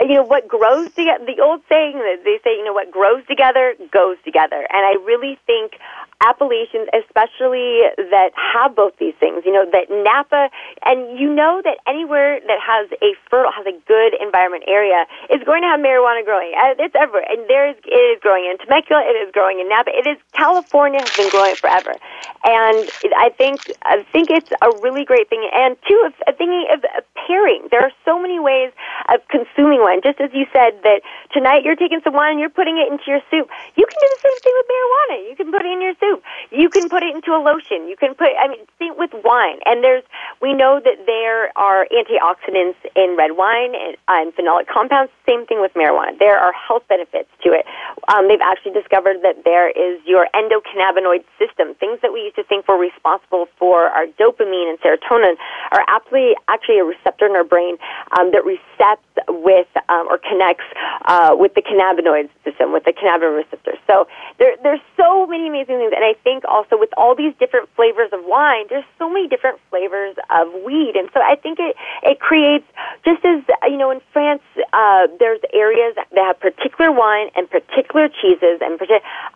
you 0.00 0.14
know, 0.14 0.24
what 0.24 0.48
grows 0.48 0.88
together. 0.94 1.24
The 1.26 1.42
old 1.42 1.60
saying 1.68 1.94
that 1.98 2.22
they 2.24 2.38
say, 2.42 2.56
you 2.56 2.64
know, 2.64 2.72
what 2.72 2.90
grows 2.90 3.24
together 3.26 3.74
goes 3.92 4.16
together, 4.24 4.56
and 4.56 4.86
I 4.86 4.96
really 5.04 5.38
think 5.46 5.78
appellations, 6.22 6.88
especially 6.94 7.82
that 8.14 8.30
have 8.36 8.74
both 8.76 8.94
these 8.98 9.14
things, 9.20 9.42
you 9.44 9.52
know, 9.52 9.66
that 9.70 9.90
Napa, 9.90 10.48
and 10.84 11.18
you 11.18 11.32
know 11.32 11.60
that 11.64 11.78
anywhere 11.86 12.40
that 12.46 12.60
has 12.62 12.90
a 13.02 13.14
fertile, 13.30 13.52
has 13.52 13.66
a 13.66 13.76
good 13.86 14.14
environment 14.20 14.64
area 14.66 15.06
is 15.30 15.42
going 15.44 15.62
to 15.62 15.68
have 15.68 15.80
marijuana 15.80 16.24
growing. 16.24 16.52
Uh, 16.56 16.74
It's 16.78 16.94
everywhere, 16.94 17.26
and 17.28 17.48
there 17.48 17.68
is 17.70 17.76
it 17.84 18.04
is 18.14 18.20
growing 18.22 18.46
in 18.46 18.58
Temecula, 18.58 19.02
it 19.04 19.16
is 19.26 19.32
growing 19.32 19.60
in 19.60 19.68
Napa, 19.68 19.90
it 19.90 20.06
is 20.06 20.18
California 20.32 21.00
has 21.00 21.12
been 21.16 21.28
growing 21.28 21.56
forever, 21.60 21.98
and 22.44 22.90
I 23.16 23.30
think 23.36 23.60
I 23.82 24.04
think 24.12 24.30
it's 24.30 24.50
a 24.62 24.70
really 24.84 25.04
great 25.04 25.28
thing. 25.28 25.42
And 25.52 25.76
two, 25.88 26.00
thinking 26.38 26.66
of 26.72 26.80
pairing, 27.26 27.68
there 27.70 27.82
are 27.82 27.92
so 28.04 28.18
many 28.18 28.38
ways 28.38 28.72
of 29.08 29.20
consuming 29.28 29.80
wine. 29.80 30.00
Just 30.02 30.20
as 30.20 30.30
you 30.32 30.46
said 30.52 30.78
that 30.82 31.02
tonight 31.32 31.62
you're 31.64 31.76
taking 31.78 32.00
some 32.04 32.14
wine 32.14 32.32
and 32.32 32.40
you're 32.40 32.50
putting 32.52 32.78
it 32.78 32.90
into 32.90 33.04
your 33.06 33.20
soup. 33.30 33.48
You 33.76 33.84
can 33.86 33.98
do 34.00 34.08
the 34.10 34.20
same 34.22 34.38
thing 34.44 34.54
with 34.58 34.66
marijuana. 34.74 35.16
You 35.30 35.34
can 35.36 35.48
put 35.52 35.62
it 35.62 35.70
in 35.72 35.80
your 35.80 35.94
soup. 36.00 36.11
You 36.50 36.68
can 36.68 36.88
put 36.88 37.02
it 37.02 37.14
into 37.14 37.32
a 37.32 37.40
lotion. 37.40 37.88
You 37.88 37.96
can 37.96 38.14
put, 38.14 38.28
I 38.38 38.48
mean, 38.48 38.60
same 38.78 38.96
with 38.98 39.10
wine. 39.24 39.58
And 39.64 39.82
there's, 39.82 40.02
we 40.40 40.52
know 40.54 40.80
that 40.82 41.06
there 41.06 41.56
are 41.56 41.86
antioxidants 41.92 42.76
in 42.96 43.16
red 43.16 43.36
wine 43.36 43.74
and, 43.74 43.96
uh, 44.08 44.20
and 44.22 44.34
phenolic 44.34 44.66
compounds. 44.66 45.12
Same 45.26 45.46
thing 45.46 45.60
with 45.60 45.72
marijuana. 45.74 46.18
There 46.18 46.38
are 46.38 46.52
health 46.52 46.82
benefits 46.88 47.28
to 47.44 47.50
it. 47.52 47.64
Um, 48.08 48.28
they've 48.28 48.42
actually 48.42 48.72
discovered 48.72 49.22
that 49.22 49.44
there 49.44 49.70
is 49.70 50.00
your 50.04 50.28
endocannabinoid 50.34 51.24
system. 51.38 51.74
Things 51.76 52.00
that 52.02 52.12
we 52.12 52.24
used 52.24 52.36
to 52.36 52.44
think 52.44 52.68
were 52.68 52.78
responsible 52.78 53.46
for 53.58 53.88
our 53.88 54.06
dopamine 54.18 54.68
and 54.70 54.78
serotonin 54.80 55.36
are 55.70 55.84
actually 55.88 56.34
actually 56.48 56.78
a 56.78 56.84
receptor 56.84 57.26
in 57.26 57.32
our 57.32 57.44
brain 57.44 57.76
um, 58.18 58.32
that 58.32 58.44
recepts 58.44 59.08
with 59.28 59.68
um, 59.88 60.06
or 60.08 60.18
connects 60.18 60.64
uh, 61.06 61.34
with 61.38 61.54
the 61.54 61.62
cannabinoid 61.62 62.28
system, 62.44 62.72
with 62.72 62.84
the 62.84 62.92
cannabinoid 62.92 63.44
receptor. 63.44 63.74
So 63.86 64.06
there, 64.38 64.56
there's 64.62 64.80
so 64.96 65.26
many 65.26 65.48
amazing 65.48 65.78
things, 65.78 65.92
and 66.02 66.16
I 66.16 66.18
think 66.22 66.44
also 66.44 66.76
with 66.76 66.90
all 66.96 67.14
these 67.14 67.32
different 67.38 67.68
flavors 67.76 68.10
of 68.12 68.24
wine, 68.24 68.66
there's 68.68 68.84
so 68.98 69.08
many 69.08 69.28
different 69.28 69.60
flavors 69.70 70.16
of 70.30 70.48
weed, 70.66 70.96
and 70.96 71.08
so 71.14 71.20
I 71.20 71.36
think 71.36 71.60
it 71.60 71.76
it 72.02 72.18
creates 72.18 72.66
just 73.04 73.24
as 73.24 73.42
you 73.70 73.78
know 73.78 73.90
in 73.90 74.00
France, 74.12 74.42
uh, 74.72 75.06
there's 75.20 75.40
areas 75.52 75.94
that 75.94 76.08
have 76.18 76.40
particular 76.40 76.90
wine 76.90 77.30
and 77.36 77.48
particular 77.48 78.08
cheeses, 78.08 78.58
and 78.60 78.80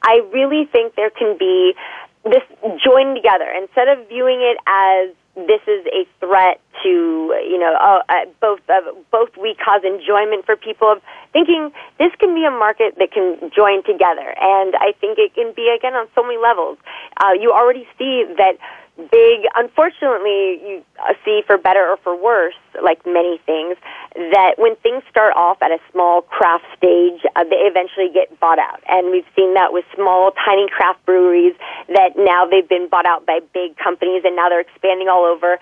I 0.03 0.27
really 0.33 0.67
think 0.67 0.97
there 0.97 1.11
can 1.11 1.39
be 1.39 1.75
this 2.31 2.43
joined 2.83 3.16
together 3.16 3.47
instead 3.57 3.89
of 3.89 4.09
viewing 4.09 4.41
it 4.43 4.59
as 4.66 5.14
this 5.37 5.61
is 5.68 5.85
a 5.93 6.09
threat 6.18 6.61
to 6.83 7.35
you 7.45 7.59
know 7.59 7.77
uh, 7.77 8.01
uh, 8.09 8.24
both 8.41 8.61
uh, 8.70 8.81
both 9.12 9.31
we 9.37 9.55
cause 9.55 9.83
enjoyment 9.85 10.47
for 10.47 10.57
people 10.57 10.91
of 10.91 11.03
thinking 11.33 11.70
this 11.99 12.11
can 12.18 12.35
be 12.35 12.45
a 12.45 12.51
market 12.51 12.97
that 12.99 13.12
can 13.12 13.51
join 13.55 13.85
together 13.85 14.33
and 14.41 14.74
I 14.77 14.93
think 15.01 15.18
it 15.18 15.35
can 15.35 15.53
be 15.55 15.68
again 15.68 15.95
on 15.95 16.09
so 16.14 16.22
many 16.22 16.39
levels. 16.41 16.79
Uh, 17.20 17.33
you 17.39 17.53
already 17.53 17.87
see 17.99 18.24
that 18.39 18.57
big, 18.97 19.44
unfortunately, 19.55 20.61
you 20.64 20.84
uh, 20.99 21.12
see 21.24 21.42
for 21.47 21.59
better 21.59 21.86
or 21.86 21.97
for 21.99 22.16
worse, 22.16 22.57
like 22.82 23.05
many 23.05 23.38
things, 23.44 23.76
that 24.14 24.55
when 24.57 24.76
things 24.76 25.03
start 25.11 25.34
off 25.36 25.59
at 25.62 25.70
a 25.70 25.78
small 25.92 26.22
craft 26.22 26.64
stage, 26.76 27.20
uh, 27.36 27.44
they 27.44 27.68
eventually 27.68 28.09
get 28.12 28.38
bought 28.40 28.59
out. 28.59 28.80
And 28.88 29.11
we've 29.11 29.28
seen 29.36 29.55
that 29.55 29.72
with 29.72 29.84
small, 29.94 30.32
tiny 30.44 30.68
craft 30.68 31.05
breweries 31.05 31.55
that 31.88 32.16
now 32.16 32.47
they've 32.47 32.68
been 32.68 32.88
bought 32.88 33.07
out 33.07 33.26
by 33.26 33.40
big 33.53 33.76
companies 33.76 34.22
and 34.24 34.34
now 34.34 34.49
they're 34.49 34.61
expanding 34.61 35.09
all 35.09 35.24
over 35.24 35.59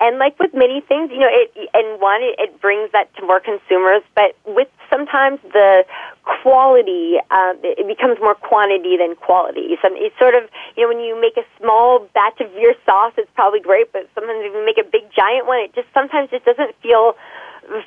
and 0.00 0.18
like 0.18 0.38
with 0.38 0.54
many 0.54 0.80
things, 0.80 1.10
you 1.10 1.18
know, 1.18 1.30
it 1.30 1.50
and 1.74 2.00
one 2.00 2.22
it, 2.22 2.38
it 2.38 2.60
brings 2.60 2.90
that 2.92 3.14
to 3.16 3.22
more 3.26 3.40
consumers, 3.40 4.02
but 4.14 4.36
with 4.46 4.68
sometimes 4.90 5.40
the 5.52 5.84
quality, 6.22 7.18
um, 7.30 7.58
it 7.62 7.86
becomes 7.86 8.18
more 8.20 8.34
quantity 8.34 8.96
than 8.96 9.16
quality. 9.16 9.76
Some 9.82 9.94
it's 9.96 10.16
sort 10.18 10.34
of 10.34 10.44
you 10.76 10.84
know 10.84 10.88
when 10.94 11.02
you 11.02 11.18
make 11.20 11.36
a 11.36 11.46
small 11.58 12.06
batch 12.14 12.40
of 12.40 12.52
your 12.54 12.74
sauce, 12.86 13.12
it's 13.18 13.30
probably 13.34 13.60
great, 13.60 13.92
but 13.92 14.08
sometimes 14.14 14.38
if 14.44 14.54
you 14.54 14.64
make 14.64 14.78
a 14.78 14.88
big 14.88 15.10
giant 15.10 15.46
one, 15.46 15.58
it 15.60 15.74
just 15.74 15.88
sometimes 15.92 16.30
just 16.30 16.44
doesn't 16.44 16.74
feel 16.80 17.14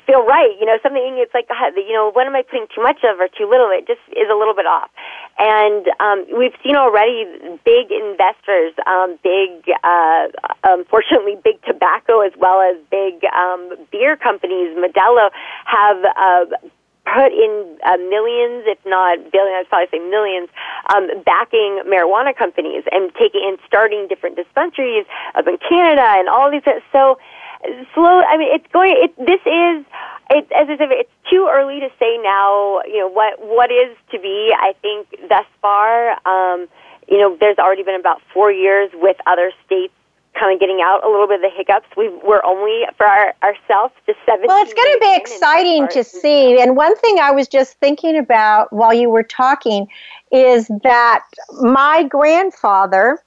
feel 0.06 0.24
right. 0.24 0.54
You 0.58 0.66
know, 0.66 0.78
something 0.82 1.18
it's 1.18 1.34
like, 1.34 1.48
you 1.76 1.92
know, 1.92 2.10
what 2.12 2.26
am 2.26 2.34
I 2.34 2.42
putting 2.42 2.66
too 2.74 2.82
much 2.82 3.04
of 3.04 3.20
or 3.20 3.28
too 3.28 3.48
little? 3.48 3.70
It 3.70 3.86
just 3.86 4.00
is 4.10 4.28
a 4.30 4.36
little 4.36 4.54
bit 4.54 4.66
off. 4.66 4.90
And 5.38 5.88
um, 6.00 6.26
we've 6.36 6.54
seen 6.62 6.76
already 6.76 7.24
big 7.64 7.90
investors, 7.90 8.74
um, 8.86 9.18
big, 9.22 9.66
uh, 9.82 10.28
unfortunately, 10.64 11.36
big 11.42 11.62
tobacco 11.62 12.20
as 12.20 12.32
well 12.38 12.60
as 12.60 12.76
big 12.90 13.24
um, 13.34 13.74
beer 13.90 14.16
companies. 14.16 14.76
Modelo 14.76 15.30
have. 15.66 16.04
Uh, 16.04 16.68
put 17.04 17.32
in 17.32 17.78
uh, 17.84 17.96
millions, 17.96 18.62
if 18.66 18.78
not 18.86 19.18
billions, 19.32 19.66
I'd 19.66 19.68
probably 19.68 19.90
say 19.90 19.98
millions, 20.08 20.48
um, 20.94 21.10
backing 21.26 21.82
marijuana 21.86 22.36
companies 22.36 22.84
and 22.92 23.12
taking 23.14 23.42
and 23.44 23.58
starting 23.66 24.06
different 24.08 24.36
dispensaries 24.36 25.04
up 25.34 25.46
in 25.48 25.58
Canada 25.58 26.06
and 26.18 26.28
all 26.28 26.50
these. 26.50 26.62
So 26.92 27.18
slow. 27.94 28.22
I 28.22 28.36
mean, 28.36 28.54
it's 28.54 28.66
going. 28.72 28.94
It, 28.96 29.16
this 29.16 29.40
is. 29.46 29.86
It, 30.30 30.50
as 30.52 30.68
I 30.68 30.76
said, 30.78 30.88
it's 30.90 31.10
too 31.30 31.48
early 31.52 31.80
to 31.80 31.88
say 31.98 32.18
now. 32.22 32.82
You 32.86 33.00
know 33.00 33.08
what 33.08 33.40
what 33.40 33.70
is 33.70 33.96
to 34.10 34.18
be. 34.18 34.54
I 34.56 34.74
think 34.82 35.08
thus 35.28 35.46
far, 35.60 36.12
um, 36.26 36.68
you 37.08 37.18
know, 37.18 37.36
there's 37.38 37.58
already 37.58 37.82
been 37.82 37.98
about 37.98 38.20
four 38.32 38.50
years 38.52 38.90
with 38.94 39.16
other 39.26 39.52
states 39.66 39.94
kind 40.38 40.52
of 40.52 40.60
getting 40.60 40.80
out 40.82 41.04
a 41.04 41.10
little 41.10 41.26
bit 41.26 41.36
of 41.36 41.50
the 41.50 41.50
hiccups. 41.54 41.86
we 41.96 42.08
we're 42.24 42.42
only 42.44 42.84
for 42.96 43.06
our, 43.06 43.34
ourselves 43.42 43.94
just 44.06 44.18
seven. 44.24 44.46
Well, 44.46 44.62
it's 44.62 44.72
going 44.72 44.92
to 44.94 44.98
be 45.00 45.14
exciting 45.14 45.88
to 45.88 46.02
see. 46.02 46.60
And 46.60 46.76
one 46.76 46.96
thing 46.96 47.18
I 47.18 47.30
was 47.30 47.48
just 47.48 47.78
thinking 47.78 48.16
about 48.16 48.72
while 48.72 48.94
you 48.94 49.10
were 49.10 49.22
talking 49.22 49.88
is 50.30 50.68
that 50.82 51.24
my 51.60 52.04
grandfather, 52.04 53.22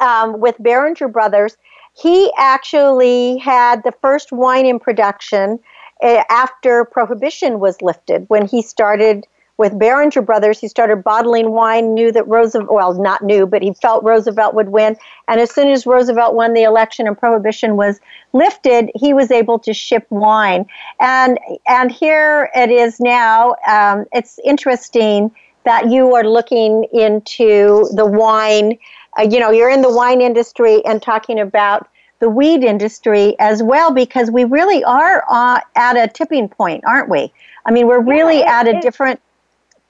um, 0.00 0.40
with 0.40 0.56
Beringer 0.58 1.08
Brothers, 1.08 1.56
he 1.96 2.32
actually 2.36 3.38
had 3.38 3.82
the 3.82 3.92
first 4.00 4.32
wine 4.32 4.66
in 4.66 4.78
production 4.78 5.58
uh, 6.02 6.22
after 6.30 6.84
prohibition 6.84 7.60
was 7.60 7.80
lifted 7.82 8.24
when 8.28 8.46
he 8.46 8.62
started 8.62 9.26
with 9.60 9.78
Beringer 9.78 10.22
Brothers. 10.22 10.58
He 10.58 10.68
started 10.68 11.04
bottling 11.04 11.50
wine, 11.50 11.92
knew 11.92 12.10
that 12.12 12.26
Roosevelt, 12.26 12.72
well, 12.72 12.94
not 12.94 13.22
knew, 13.22 13.46
but 13.46 13.60
he 13.60 13.74
felt 13.74 14.02
Roosevelt 14.02 14.54
would 14.54 14.70
win. 14.70 14.96
And 15.28 15.38
as 15.38 15.54
soon 15.54 15.68
as 15.68 15.84
Roosevelt 15.84 16.34
won 16.34 16.54
the 16.54 16.62
election 16.62 17.06
and 17.06 17.18
prohibition 17.18 17.76
was 17.76 18.00
lifted, 18.32 18.90
he 18.94 19.12
was 19.12 19.30
able 19.30 19.58
to 19.58 19.74
ship 19.74 20.06
wine. 20.08 20.64
And, 20.98 21.38
and 21.68 21.92
here 21.92 22.50
it 22.56 22.70
is 22.70 23.00
now. 23.00 23.54
Um, 23.68 24.06
it's 24.14 24.40
interesting 24.42 25.30
that 25.64 25.90
you 25.90 26.14
are 26.14 26.24
looking 26.24 26.84
into 26.92 27.86
the 27.94 28.06
wine 28.06 28.78
uh, 29.18 29.22
you 29.22 29.40
know, 29.40 29.50
you're 29.50 29.70
in 29.70 29.82
the 29.82 29.92
wine 29.92 30.20
industry 30.20 30.84
and 30.84 31.02
talking 31.02 31.38
about 31.38 31.88
the 32.20 32.28
weed 32.28 32.62
industry 32.62 33.34
as 33.38 33.62
well 33.62 33.92
because 33.92 34.30
we 34.30 34.44
really 34.44 34.84
are 34.84 35.24
uh, 35.28 35.60
at 35.74 35.96
a 35.96 36.06
tipping 36.06 36.48
point, 36.48 36.84
aren't 36.86 37.08
we? 37.08 37.32
I 37.64 37.72
mean, 37.72 37.86
we're 37.86 38.00
really 38.00 38.40
yeah, 38.40 38.60
at 38.60 38.68
a 38.68 38.80
different 38.80 39.20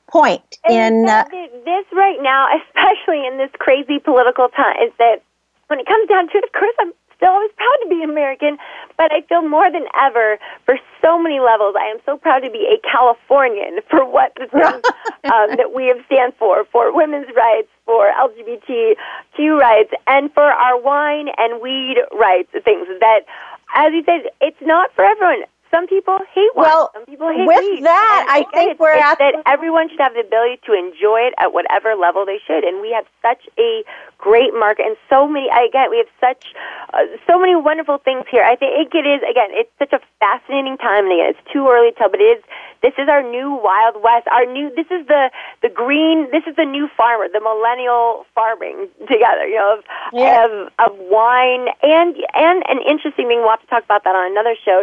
point 0.06 0.58
in 0.68 1.08
uh, 1.08 1.24
this 1.64 1.86
right 1.92 2.18
now, 2.20 2.48
especially 2.66 3.26
in 3.26 3.36
this 3.36 3.50
crazy 3.58 3.98
political 3.98 4.48
time, 4.48 4.76
is 4.82 4.92
that 4.98 5.22
when 5.66 5.78
it 5.78 5.86
comes 5.86 6.08
down 6.08 6.28
to 6.28 6.38
it, 6.38 6.44
of 6.44 6.52
course, 6.52 6.74
I'm 6.78 6.92
still 7.20 7.36
always 7.36 7.52
proud 7.52 7.76
to 7.84 7.88
be 7.88 8.02
American, 8.02 8.56
but 8.96 9.12
I 9.12 9.20
feel 9.28 9.46
more 9.46 9.70
than 9.70 9.84
ever 10.00 10.38
for 10.64 10.78
so 11.02 11.20
many 11.20 11.38
levels. 11.38 11.76
I 11.78 11.92
am 11.92 11.98
so 12.06 12.16
proud 12.16 12.40
to 12.40 12.50
be 12.50 12.64
a 12.64 12.80
Californian 12.80 13.80
for 13.90 14.08
what 14.08 14.32
the 14.40 14.48
things 14.48 14.82
um, 15.28 15.56
that 15.60 15.72
we 15.74 15.86
have 15.86 16.00
stand 16.06 16.32
for, 16.38 16.64
for 16.72 16.94
women's 16.96 17.28
rights, 17.36 17.68
for 17.84 18.08
LGBTQ 18.16 19.60
rights, 19.60 19.92
and 20.06 20.32
for 20.32 20.48
our 20.48 20.80
wine 20.80 21.28
and 21.36 21.60
weed 21.60 21.98
rights, 22.18 22.48
things 22.64 22.88
that, 23.00 23.20
as 23.74 23.92
you 23.92 24.02
said, 24.04 24.32
it's 24.40 24.60
not 24.62 24.92
for 24.94 25.04
everyone. 25.04 25.44
Some 25.70 25.86
people 25.86 26.18
hate 26.34 26.50
wine. 26.54 26.66
Well, 26.66 26.90
some 26.94 27.06
people 27.06 27.30
hate 27.30 27.46
with 27.46 27.58
weed. 27.62 27.84
that, 27.84 28.26
and 28.26 28.30
I 28.30 28.50
think 28.50 28.72
it's, 28.72 28.80
we're 28.80 28.94
it's 28.98 29.04
at 29.06 29.18
that 29.18 29.34
everyone 29.46 29.88
should 29.88 30.00
have 30.00 30.14
the 30.14 30.20
ability 30.26 30.58
to 30.66 30.74
enjoy 30.74 31.30
it 31.30 31.34
at 31.38 31.52
whatever 31.54 31.94
level 31.94 32.26
they 32.26 32.40
should, 32.44 32.64
and 32.64 32.80
we 32.82 32.90
have 32.90 33.06
such 33.22 33.46
a 33.58 33.84
great 34.18 34.50
market 34.52 34.86
and 34.86 34.96
so 35.08 35.28
many. 35.28 35.46
Again, 35.46 35.90
we 35.90 35.98
have 36.02 36.10
such 36.18 36.42
uh, 36.92 37.06
so 37.26 37.38
many 37.38 37.54
wonderful 37.54 37.98
things 37.98 38.24
here. 38.30 38.42
I 38.42 38.56
think 38.56 38.90
it 38.94 39.06
is 39.06 39.22
again. 39.22 39.54
It's 39.54 39.70
such 39.78 39.92
a 39.94 40.00
fascinating 40.18 40.76
time, 40.78 41.06
and 41.06 41.14
again, 41.14 41.30
it's 41.38 41.44
too 41.52 41.68
early 41.70 41.92
to 41.92 41.96
tell, 41.96 42.10
but 42.10 42.20
it 42.20 42.38
is. 42.38 42.44
This 42.82 42.94
is 42.96 43.08
our 43.12 43.22
new 43.22 43.54
Wild 43.62 44.02
West. 44.02 44.26
Our 44.26 44.46
new. 44.46 44.74
This 44.74 44.90
is 44.90 45.06
the 45.06 45.30
the 45.62 45.68
green. 45.68 46.26
This 46.32 46.42
is 46.50 46.56
the 46.56 46.64
new 46.64 46.88
farmer, 46.96 47.28
the 47.30 47.38
millennial 47.40 48.26
farming 48.34 48.88
together. 49.06 49.46
You 49.46 49.54
know, 49.60 49.78
of 49.78 49.84
Yeah. 50.12 50.44
of, 50.50 50.50
of 50.82 50.98
wine 50.98 51.68
and 51.84 52.16
and 52.34 52.64
an 52.66 52.80
interesting 52.88 53.28
thing. 53.28 53.38
We'll 53.38 53.50
have 53.54 53.60
to 53.62 53.66
talk 53.70 53.84
about 53.84 54.02
that 54.02 54.16
on 54.16 54.32
another 54.32 54.56
show 54.64 54.82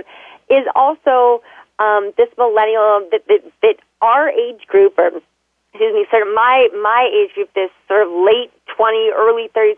is 0.50 0.66
also 0.76 1.42
um, 1.80 2.12
this 2.18 2.30
millennial 2.38 3.08
that, 3.12 3.22
that 3.28 3.42
that 3.62 3.76
our 4.02 4.30
age 4.30 4.66
group 4.68 4.98
or 4.98 5.12
excuse 5.74 5.94
me, 5.94 6.06
sort 6.10 6.28
of 6.28 6.34
my 6.34 6.68
my 6.82 7.10
age 7.14 7.34
group, 7.36 7.54
this 7.54 7.72
sort 7.88 8.08
of 8.08 8.14
late 8.14 8.52
twenty, 8.76 9.12
early 9.16 9.50
thirties, 9.54 9.78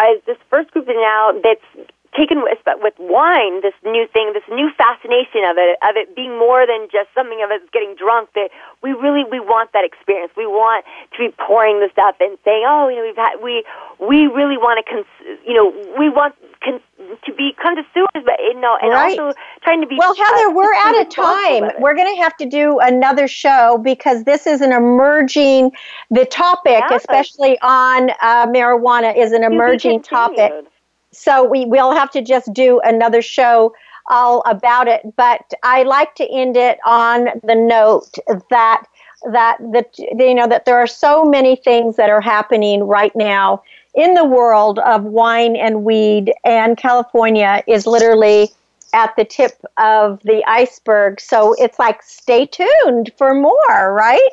is 0.00 0.22
this 0.26 0.36
first 0.50 0.70
group 0.72 0.86
now 0.88 1.32
that's 1.42 1.88
taken 2.18 2.42
with, 2.42 2.58
with 2.82 2.94
wine, 2.98 3.62
this 3.62 3.74
new 3.86 4.06
thing, 4.10 4.34
this 4.34 4.42
new 4.50 4.68
fascination 4.76 5.46
of 5.46 5.54
it, 5.56 5.78
of 5.86 5.94
it 5.94 6.16
being 6.18 6.34
more 6.36 6.66
than 6.66 6.88
just 6.90 7.06
something 7.14 7.38
of 7.46 7.50
us 7.54 7.62
getting 7.72 7.94
drunk. 7.94 8.30
That 8.34 8.50
we 8.82 8.90
really 8.92 9.22
we 9.30 9.38
want 9.38 9.70
that 9.72 9.84
experience. 9.86 10.32
We 10.36 10.46
want 10.50 10.84
to 11.14 11.18
be 11.18 11.30
pouring 11.38 11.78
the 11.78 11.88
stuff 11.94 12.16
and 12.18 12.36
saying, 12.44 12.64
oh, 12.66 12.88
you 12.90 12.96
know, 12.96 13.06
we've 13.06 13.16
had 13.16 13.38
we 13.38 13.62
we 14.02 14.26
really 14.26 14.58
want 14.58 14.82
to, 14.82 14.84
cons- 14.90 15.38
you 15.46 15.54
know, 15.54 15.70
we 15.98 16.10
want 16.10 16.34
con- 16.62 16.82
to 17.24 17.32
be 17.34 17.54
connoisseurs, 17.62 18.22
but 18.26 18.36
you 18.40 18.58
know, 18.60 18.76
and 18.82 18.90
Right. 18.92 19.18
also 19.18 19.38
trying 19.62 19.80
to 19.80 19.86
be. 19.86 19.96
Well, 19.96 20.14
Heather, 20.14 20.48
uh, 20.48 20.52
we're 20.52 20.74
out 20.74 21.00
of 21.00 21.08
time. 21.08 21.70
We're 21.78 21.94
going 21.94 22.14
to 22.16 22.22
have 22.22 22.36
to 22.38 22.46
do 22.46 22.78
another 22.80 23.28
show 23.28 23.78
because 23.78 24.24
this 24.24 24.46
is 24.46 24.60
an 24.60 24.72
emerging, 24.72 25.72
the 26.10 26.24
topic, 26.24 26.82
Yeah. 26.90 26.96
especially 26.96 27.58
on 27.62 28.10
uh, 28.22 28.46
marijuana, 28.48 29.16
is 29.16 29.32
an 29.32 29.44
emerging 29.44 30.02
topic. 30.02 30.52
So 31.12 31.44
we 31.44 31.64
will 31.64 31.92
have 31.92 32.10
to 32.12 32.22
just 32.22 32.52
do 32.52 32.80
another 32.84 33.22
show 33.22 33.74
all 34.10 34.42
about 34.46 34.88
it. 34.88 35.02
But 35.16 35.52
I 35.62 35.82
like 35.82 36.14
to 36.16 36.28
end 36.30 36.56
it 36.56 36.78
on 36.84 37.28
the 37.42 37.54
note 37.54 38.14
that 38.50 38.84
that 39.32 39.58
that 39.72 39.98
you 39.98 40.34
know 40.34 40.46
that 40.46 40.64
there 40.64 40.78
are 40.78 40.86
so 40.86 41.24
many 41.24 41.56
things 41.56 41.96
that 41.96 42.10
are 42.10 42.20
happening 42.20 42.84
right 42.84 43.14
now 43.16 43.62
in 43.94 44.14
the 44.14 44.24
world 44.24 44.78
of 44.80 45.04
wine 45.04 45.56
and 45.56 45.84
weed, 45.84 46.32
and 46.44 46.76
California 46.76 47.62
is 47.66 47.86
literally 47.86 48.50
at 48.92 49.14
the 49.16 49.24
tip 49.24 49.62
of 49.76 50.22
the 50.22 50.42
iceberg. 50.46 51.20
So 51.20 51.54
it's 51.54 51.78
like 51.78 52.02
stay 52.02 52.46
tuned 52.46 53.12
for 53.18 53.34
more, 53.34 53.92
right? 53.92 54.30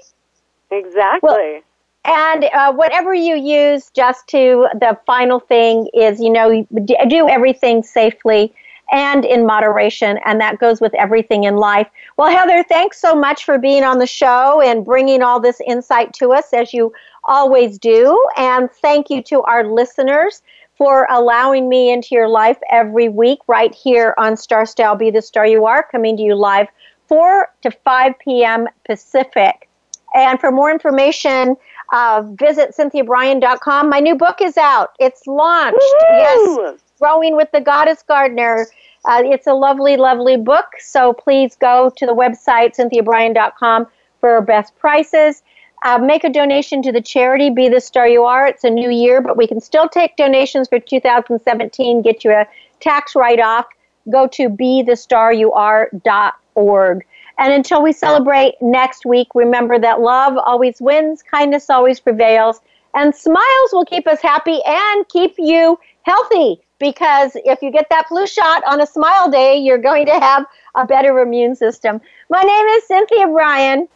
Exactly. 0.72 1.30
Well, 1.30 1.62
and 2.06 2.46
uh, 2.46 2.72
whatever 2.74 3.14
you 3.14 3.36
use, 3.36 3.90
just 3.96 4.28
to 4.28 4.68
the 4.74 4.98
final 5.06 5.40
thing 5.40 5.90
is, 5.94 6.20
you 6.20 6.30
know, 6.30 6.66
do 7.08 7.28
everything 7.28 7.84
safely 7.84 8.54
and 8.92 9.26
in 9.26 9.46
moderation, 9.46 10.20
and 10.26 10.40
that 10.40 10.60
goes 10.60 10.80
with 10.80 10.94
everything 10.94 11.44
in 11.46 11.56
life. 11.56 11.88
Well, 12.18 12.30
Heather, 12.30 12.64
thanks 12.64 13.02
so 13.02 13.16
much 13.16 13.44
for 13.44 13.58
being 13.58 13.84
on 13.84 13.98
the 13.98 14.06
show 14.08 14.62
and 14.62 14.86
bringing 14.86 15.24
all 15.24 15.40
this 15.40 15.60
insight 15.66 16.14
to 16.16 16.34
us 16.34 16.54
as 16.54 16.74
you 16.74 16.94
always 17.24 17.80
do. 17.80 18.24
And 18.38 18.70
thank 18.72 19.10
you 19.10 19.24
to 19.24 19.42
our 19.42 19.66
listeners 19.66 20.44
for 20.78 21.08
allowing 21.10 21.70
me 21.70 21.92
into 21.92 22.10
your 22.12 22.28
life 22.28 22.58
every 22.70 23.10
week 23.10 23.40
right 23.48 23.74
here 23.74 24.14
on 24.18 24.38
Star 24.38 24.66
Style 24.66 24.96
Be 24.96 25.10
the 25.10 25.22
Star 25.22 25.48
You 25.48 25.66
Are, 25.66 25.84
coming 25.92 26.18
to 26.18 26.24
you 26.24 26.36
live 26.36 26.68
4 27.08 27.50
to 27.64 27.72
5 27.72 28.20
p.m. 28.20 28.68
Pacific. 28.86 29.70
And 30.14 30.40
for 30.40 30.52
more 30.52 30.72
information, 30.72 31.56
uh, 31.96 32.22
visit 32.34 32.76
cynthiabrian.com. 32.78 33.90
My 33.90 34.02
new 34.02 34.16
book 34.16 34.42
is 34.42 34.58
out. 34.58 34.92
It's 35.00 35.26
launched. 35.26 35.78
Woo-hoo! 35.80 36.62
Yes. 36.62 36.82
Growing 37.00 37.38
with 37.38 37.50
the 37.54 37.62
Goddess 37.62 38.04
Gardener. 38.04 38.68
Uh, 39.06 39.22
it's 39.24 39.48
a 39.48 39.54
lovely, 39.54 39.96
lovely 39.96 40.36
book. 40.36 40.66
So 40.80 41.14
please 41.14 41.56
go 41.56 41.90
to 41.96 42.06
the 42.06 42.14
website, 42.14 42.76
cynthiabrian.com, 42.76 43.88
for 44.20 44.42
best 44.42 44.78
prices. 44.78 45.42
Uh, 45.84 45.98
make 45.98 46.26
a 46.26 46.30
donation 46.30 46.82
to 46.82 46.92
the 46.92 47.02
charity 47.02 47.50
Be 47.50 47.70
the 47.70 47.80
Star 47.80 48.10
You 48.10 48.26
Are. 48.26 48.46
It's 48.46 48.66
a 48.66 48.70
new 48.70 48.90
year, 48.90 49.22
but 49.22 49.38
we 49.38 49.48
can 49.48 49.62
still 49.62 49.88
take 49.88 50.18
donations 50.18 50.68
for 50.68 50.80
2017. 50.80 52.02
Get 52.02 52.26
you 52.26 52.32
a 52.32 52.46
tax 52.82 53.16
write 53.16 53.40
off. 53.40 53.68
Go 54.10 54.28
to 54.28 54.50
bethestaryouare.org. 54.50 57.06
And 57.38 57.52
until 57.52 57.82
we 57.84 57.92
celebrate 57.92 58.56
next 58.62 59.06
week, 59.06 59.28
remember 59.36 59.78
that 59.80 60.00
love 60.00 60.38
always 60.38 60.80
wins, 60.80 61.22
kindness 61.22 61.70
always 61.70 62.00
prevails, 62.00 62.62
and 62.94 63.14
smiles 63.14 63.70
will 63.74 63.86
keep 63.86 64.08
us 64.08 64.22
happy 64.22 64.62
and 64.66 65.08
keep 65.10 65.36
you 65.38 65.78
healthy. 66.04 66.62
Because 66.80 67.32
if 67.36 67.62
you 67.62 67.72
get 67.72 67.88
that 67.90 68.08
flu 68.08 68.28
shot 68.28 68.64
on 68.66 68.82
a 68.82 68.88
smile 68.88 69.30
day, 69.30 69.58
you're 69.58 69.78
going 69.78 70.06
to 70.08 70.20
have 70.20 70.46
a 70.76 70.86
better 70.86 71.20
immune 71.20 71.56
system. 71.56 72.02
My 72.30 72.42
name 72.42 72.66
is 72.66 72.88
Cynthia 72.88 73.28
Brian. 73.28 73.88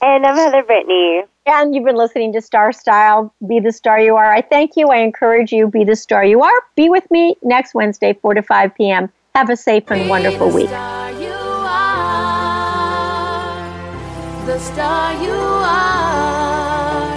And 0.00 0.26
I'm 0.26 0.36
Heather 0.36 0.62
Brittany. 0.62 1.22
And 1.46 1.74
you've 1.74 1.84
been 1.84 1.96
listening 1.96 2.32
to 2.34 2.40
Star 2.40 2.72
Style, 2.72 3.34
Be 3.46 3.58
the 3.58 3.72
Star 3.72 4.00
You 4.00 4.16
Are. 4.16 4.32
I 4.32 4.42
thank 4.42 4.76
you. 4.76 4.88
I 4.88 4.98
encourage 4.98 5.52
you, 5.52 5.66
be 5.66 5.84
the 5.84 5.96
star 5.96 6.24
you 6.24 6.42
are. 6.42 6.62
Be 6.76 6.88
with 6.88 7.08
me 7.10 7.36
next 7.42 7.74
Wednesday, 7.74 8.12
4 8.12 8.34
to 8.34 8.42
5 8.42 8.74
p.m. 8.76 9.10
Have 9.34 9.50
a 9.50 9.56
safe 9.56 9.90
and 9.90 10.08
wonderful 10.08 10.50
week. 10.50 10.70
The 14.46 14.58
star 14.58 15.12
you 15.22 15.30
are. 15.30 17.16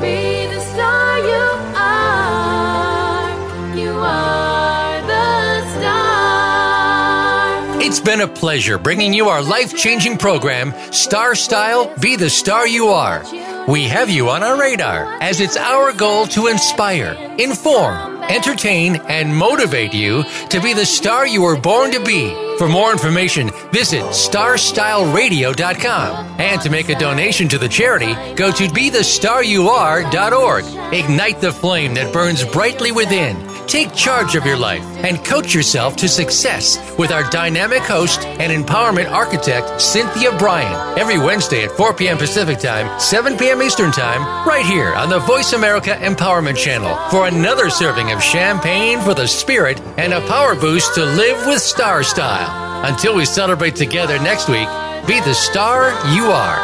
Be 0.00 0.46
the 0.46 0.58
star 0.60 1.18
you 1.20 1.50
are. 1.76 3.30
You 3.76 3.92
are 3.92 5.00
the 5.06 5.78
star. 5.78 7.80
It's 7.80 8.00
been 8.00 8.20
a 8.22 8.26
pleasure 8.28 8.78
bringing 8.78 9.14
you 9.14 9.28
our 9.28 9.42
life 9.42 9.76
changing 9.76 10.18
program, 10.18 10.74
Star 10.92 11.36
Style 11.36 11.94
Be 12.00 12.16
the 12.16 12.30
Star 12.30 12.66
You 12.66 12.88
Are. 12.88 13.22
We 13.68 13.84
have 13.84 14.10
you 14.10 14.30
on 14.30 14.42
our 14.42 14.58
radar 14.58 15.22
as 15.22 15.40
it's 15.40 15.56
our 15.56 15.92
goal 15.92 16.26
to 16.28 16.48
inspire, 16.48 17.12
inform, 17.38 18.19
entertain, 18.30 18.96
and 19.08 19.36
motivate 19.36 19.92
you 19.92 20.24
to 20.48 20.60
be 20.60 20.72
the 20.72 20.86
star 20.86 21.26
you 21.26 21.42
were 21.42 21.60
born 21.60 21.90
to 21.92 22.02
be. 22.02 22.30
For 22.56 22.66
more 22.68 22.92
information, 22.92 23.50
visit 23.72 24.04
starstyleradio.com. 24.04 26.36
And 26.38 26.60
to 26.60 26.70
make 26.70 26.88
a 26.88 26.96
donation 26.98 27.48
to 27.48 27.58
the 27.58 27.68
charity, 27.68 28.14
go 28.34 28.52
to 28.52 28.68
bethestaryouare.org. 28.68 30.64
Ignite 30.94 31.40
the 31.40 31.52
flame 31.52 31.94
that 31.94 32.12
burns 32.12 32.44
brightly 32.44 32.92
within. 32.92 33.36
Take 33.70 33.94
charge 33.94 34.34
of 34.34 34.44
your 34.44 34.56
life 34.56 34.82
and 35.04 35.24
coach 35.24 35.54
yourself 35.54 35.94
to 35.98 36.08
success 36.08 36.76
with 36.98 37.12
our 37.12 37.22
dynamic 37.30 37.82
host 37.82 38.18
and 38.26 38.50
empowerment 38.50 39.08
architect, 39.08 39.80
Cynthia 39.80 40.36
Brian, 40.38 40.98
every 40.98 41.18
Wednesday 41.18 41.62
at 41.62 41.70
4 41.70 41.94
p.m. 41.94 42.18
Pacific 42.18 42.58
Time, 42.58 42.98
7 42.98 43.38
p.m. 43.38 43.62
Eastern 43.62 43.92
Time, 43.92 44.22
right 44.44 44.66
here 44.66 44.92
on 44.94 45.08
the 45.08 45.20
Voice 45.20 45.52
America 45.52 45.90
Empowerment 45.90 46.56
Channel 46.56 46.96
for 47.10 47.28
another 47.28 47.70
serving 47.70 48.10
of 48.10 48.20
champagne 48.20 48.98
for 49.02 49.14
the 49.14 49.28
spirit 49.28 49.80
and 49.98 50.12
a 50.12 50.20
power 50.26 50.56
boost 50.56 50.96
to 50.96 51.04
live 51.04 51.46
with 51.46 51.62
star 51.62 52.02
style. 52.02 52.84
Until 52.84 53.14
we 53.14 53.24
celebrate 53.24 53.76
together 53.76 54.18
next 54.18 54.48
week, 54.48 54.66
be 55.06 55.20
the 55.20 55.32
star 55.32 55.90
you 56.12 56.24
are. 56.24 56.58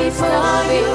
Keep 0.00 0.18
daring, 0.18 0.93